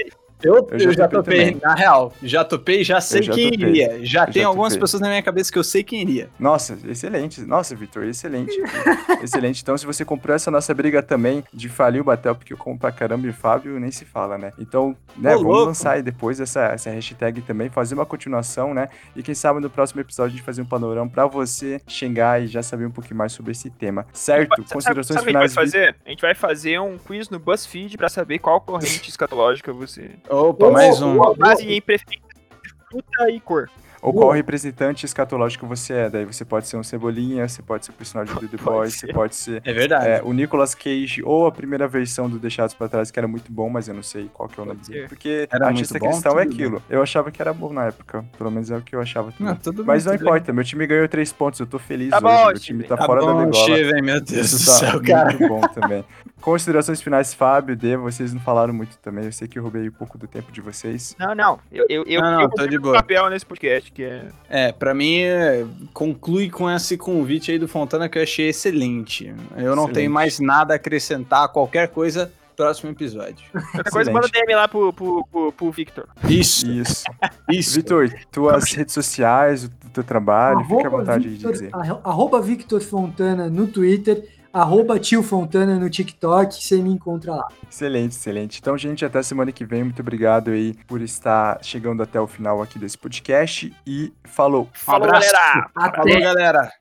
Eu, 0.43 0.55
Eu 0.57 0.69
eu 0.73 0.79
já 0.81 0.93
já, 0.93 1.09
topei 1.09 1.57
na 1.63 1.75
real. 1.75 2.13
Já 2.23 2.45
topei, 2.45 2.83
já 2.85 3.01
sei 3.01 3.23
já 3.23 3.33
quem 3.33 3.51
topei. 3.51 3.69
iria. 3.69 4.05
Já 4.05 4.23
Eu 4.25 4.33
tem 4.33 4.43
já 4.43 4.49
algumas 4.49 4.73
topei. 4.73 4.81
pessoas 4.83 5.01
na 5.01 5.09
minha 5.09 5.23
cabeça 5.23 5.53
que 5.53 5.59
eu 5.59 5.65
sei 5.65 5.83
quem 5.83 6.01
iria. 6.03 6.29
Nossa, 6.39 6.79
excelente. 6.89 7.41
Nossa, 7.43 7.75
Vitor, 7.77 8.05
excelente. 8.05 8.55
excelente. 9.23 9.63
Então, 9.63 9.77
se 9.77 9.87
você 9.87 10.05
comprou 10.05 10.35
essa 10.35 10.51
nossa 10.51 10.73
briga 10.75 11.03
também 11.03 11.45
de 11.53 11.69
falir 11.69 12.01
o 12.01 12.05
Batel, 12.05 12.35
porque 12.35 12.53
eu 12.53 12.57
como 12.57 12.79
pra 12.79 12.91
caramba 12.93 13.27
e 13.27 13.31
o 13.31 13.35
Fábio 13.35 13.79
nem 13.81 13.91
se 13.91 14.05
fala, 14.05 14.39
né? 14.39 14.53
Então, 14.59 14.97
né, 15.17 15.35
Ô, 15.35 15.39
vamos 15.39 15.53
louco. 15.53 15.67
lançar 15.67 15.93
aí 15.93 16.03
depois 16.03 16.41
essa, 16.41 16.67
essa 16.67 16.91
hashtag 16.91 17.41
também, 17.43 17.69
fazer 17.69 17.95
uma 17.95 18.07
continuação, 18.07 18.73
né? 18.75 18.89
E 19.15 19.23
quem 19.23 19.35
sabe 19.35 19.61
no 19.61 19.71
próximo 19.71 20.01
episódio 20.01 20.35
a 20.35 20.37
gente 20.37 20.45
fazer 20.45 20.63
um 20.63 20.67
panorama 20.67 21.11
pra 21.11 21.27
você 21.27 21.81
xingar 21.87 22.43
e 22.43 22.47
já 22.47 22.63
saber 22.63 22.87
um 22.87 22.91
pouquinho 22.91 23.17
mais 23.17 23.33
sobre 23.33 23.53
esse 23.53 23.71
tema. 23.71 24.07
Certo? 24.13 24.51
Sabe- 24.57 24.73
Considerações 24.73 25.19
sabe 25.21 25.31
o 25.31 25.33
que 25.33 25.37
a 25.39 25.41
gente 25.43 25.51
finais. 25.51 25.55
vai 25.55 25.65
fazer? 25.65 25.97
A 26.05 26.09
gente 26.11 26.21
vai 26.23 26.35
fazer 26.35 26.81
um 26.81 26.97
quiz 26.99 27.29
no 27.29 27.39
BuzzFeed 27.39 27.97
pra 27.97 28.09
saber 28.09 28.39
qual 28.39 28.61
corrente 28.61 29.09
escatológica 29.09 29.73
você. 29.73 30.11
Opa, 30.31 30.71
mais 30.71 31.03
um. 31.03 31.21
ô, 31.21 31.35
Base 31.35 31.67
em 31.67 31.81
preferência 31.81 32.21
de 32.63 32.75
fruta 32.89 33.31
e 33.31 33.41
cor. 33.41 33.69
Ou 34.03 34.13
qual 34.15 34.31
representante 34.31 35.05
escatológico 35.05 35.67
você 35.67 35.93
é. 35.93 36.11
Daí 36.11 36.25
você 36.25 36.45
pode 36.45 36.67
ser 36.67 36.77
um 36.77 36.83
Cebolinha, 36.83 37.47
você 37.49 37.61
pode 37.63 37.85
ser 37.85 37.91
o 37.93 37.95
personagem 37.95 38.35
do 38.35 38.49
The 38.49 38.57
Boys, 38.63 38.95
você 38.95 39.07
pode 39.13 39.35
ser 39.35 39.61
É 39.65 39.73
verdade. 39.73 40.07
é, 40.09 40.23
o 40.25 40.33
Nicolas 40.33 40.75
Cage 40.75 41.23
ou 41.25 41.47
a 41.47 41.53
primeira 41.53 41.87
versão 41.87 42.29
do 42.29 42.39
Deixados 42.39 42.75
pra 42.75 42.89
Trás, 42.89 43.11
que 43.11 43.19
era 43.19 43.29
muito 43.29 43.53
bom, 43.53 43.69
mas 43.69 43.89
eu 43.89 43.95
não 43.95 44.03
sei 44.03 44.31
qual 44.33 44.49
que 44.49 44.59
é 44.59 44.63
o 44.63 44.67
nome 44.67 44.81
dele. 44.81 45.09
Porque 45.09 45.49
Era 45.53 45.67
artista 45.67 45.99
bom, 45.99 46.09
cristão 46.09 46.33
é 46.39 46.45
bem. 46.45 46.55
aquilo. 46.55 46.83
Eu 46.89 47.03
achava 47.03 47.31
que 47.31 47.43
era 47.43 47.53
bom 47.53 47.73
na 47.73 47.87
época. 47.87 48.25
Pelo 48.39 48.51
menos 48.51 48.71
é 48.71 48.77
o 48.77 48.81
que 48.83 48.95
eu 48.97 49.01
achava. 49.01 49.33
também. 49.33 49.53
Não, 49.53 49.61
tudo 49.61 49.85
mas 49.85 50.05
não 50.05 50.13
bem, 50.13 50.19
tudo 50.19 50.25
bem. 50.27 50.35
importa, 50.37 50.53
meu 50.53 50.65
time 50.65 50.87
ganhou 50.87 51.09
três 51.09 51.33
pontos, 51.33 51.61
eu 51.61 51.67
tô 51.67 51.79
feliz 51.79 52.11
Tá 52.11 52.17
hoje. 52.19 52.25
bom, 52.27 52.47
meu 52.47 52.59
time 52.59 52.85
tá 52.85 52.97
Steven. 52.97 53.07
fora 53.07 53.21
da 53.21 53.33
bom, 53.33 53.45
degola. 53.45 53.65
Steven, 53.65 54.03
meu 54.03 54.21
Deus 54.21 54.53
Isso 54.53 54.59
do 54.59 54.65
tá 54.67 54.73
céu, 54.93 55.03
cara. 55.03 55.29
muito 55.31 55.49
bom 55.49 55.61
também. 55.69 56.05
Considerações 56.41 57.03
finais, 57.03 57.35
Fábio, 57.35 57.77
D, 57.77 57.99
vocês 57.99 58.33
não 58.33 58.41
falaram 58.41 58.73
muito 58.73 58.97
também. 58.99 59.27
Eu 59.27 59.33
sei 59.33 59.47
que 59.47 59.59
eu 59.59 59.63
roubei 59.63 59.87
um 59.89 59.93
pouco 59.93 60.17
do 60.17 60.27
tempo 60.27 60.51
de 60.51 60.63
vocês. 60.63 61.15
Não, 61.19 61.35
não. 61.35 61.59
Eu, 61.71 61.85
eu, 61.89 62.03
eu, 62.07 62.21
Não, 62.23 62.41
eu 62.43 62.49
tô 62.49 62.67
de 62.67 62.79
boa. 62.79 62.95
papel 62.95 63.29
nesse 63.29 63.45
podcast, 63.45 63.90
que 63.95 64.03
é. 64.05 64.29
É, 64.49 64.73
pra 64.73 64.95
mim, 64.95 65.19
é, 65.21 65.65
conclui 65.93 66.49
com 66.51 66.71
esse 66.71 66.97
convite 66.97 67.51
aí 67.53 67.59
do 67.59 67.69
Fontana 67.69 68.09
que 68.09 68.19
eu 68.19 68.23
achei 68.23 68.49
excelente. 68.49 69.27
Eu 69.57 69.75
não 69.77 69.85
Excelente. 69.85 69.93
tenho 69.95 70.11
mais 70.11 70.39
nada 70.41 70.75
a 70.75 70.77
acrescentar, 70.77 71.49
qualquer 71.49 71.89
coisa, 71.89 72.31
próximo 72.57 72.91
episódio. 72.91 73.45
Outra 73.75 73.91
coisa, 73.91 74.11
manda 74.13 74.29
DM 74.29 74.55
lá 74.55 74.69
pro, 74.69 74.93
pro, 74.93 75.27
pro, 75.31 75.53
pro 75.53 75.71
Victor. 75.71 76.07
Isso, 76.29 76.67
Isso. 76.71 77.05
isso. 77.51 77.75
Vitor, 77.77 78.13
tuas 78.31 78.73
redes 78.73 78.95
sociais, 78.95 79.65
o 79.65 79.71
teu 79.93 80.05
trabalho, 80.05 80.61
fique 80.61 80.75
à 80.75 80.77
Arroba 80.81 80.91
vontade 80.99 81.29
Victor, 81.29 81.53
de 81.53 81.59
dizer. 81.59 81.71
arro- 81.75 82.01
Arroba 82.05 82.41
Victor 82.41 82.81
Fontana 82.81 83.49
no 83.49 83.67
Twitter, 83.67 84.25
arroba 84.53 84.99
Tio 84.99 85.23
Fontana 85.23 85.79
no 85.79 85.89
TikTok, 85.89 86.55
você 86.55 86.77
me 86.77 86.91
encontra 86.91 87.35
lá. 87.35 87.49
Excelente, 87.69 88.17
excelente. 88.17 88.59
Então, 88.61 88.77
gente, 88.77 89.05
até 89.05 89.23
semana 89.23 89.53
que 89.53 89.65
vem. 89.65 89.85
Muito 89.85 90.01
obrigado 90.01 90.51
aí 90.51 90.75
por 90.87 91.01
estar 91.01 91.63
chegando 91.63 92.03
até 92.03 92.21
o 92.21 92.27
final 92.27 92.63
aqui 92.63 92.79
desse 92.79 92.99
podcast. 92.99 93.75
E 93.87 94.13
falou! 94.25 94.69
Falou, 94.73 95.09
abraço. 95.09 95.33
galera! 95.33 95.71
Até! 95.75 95.97
Falou, 95.97 96.21
galera. 96.21 96.80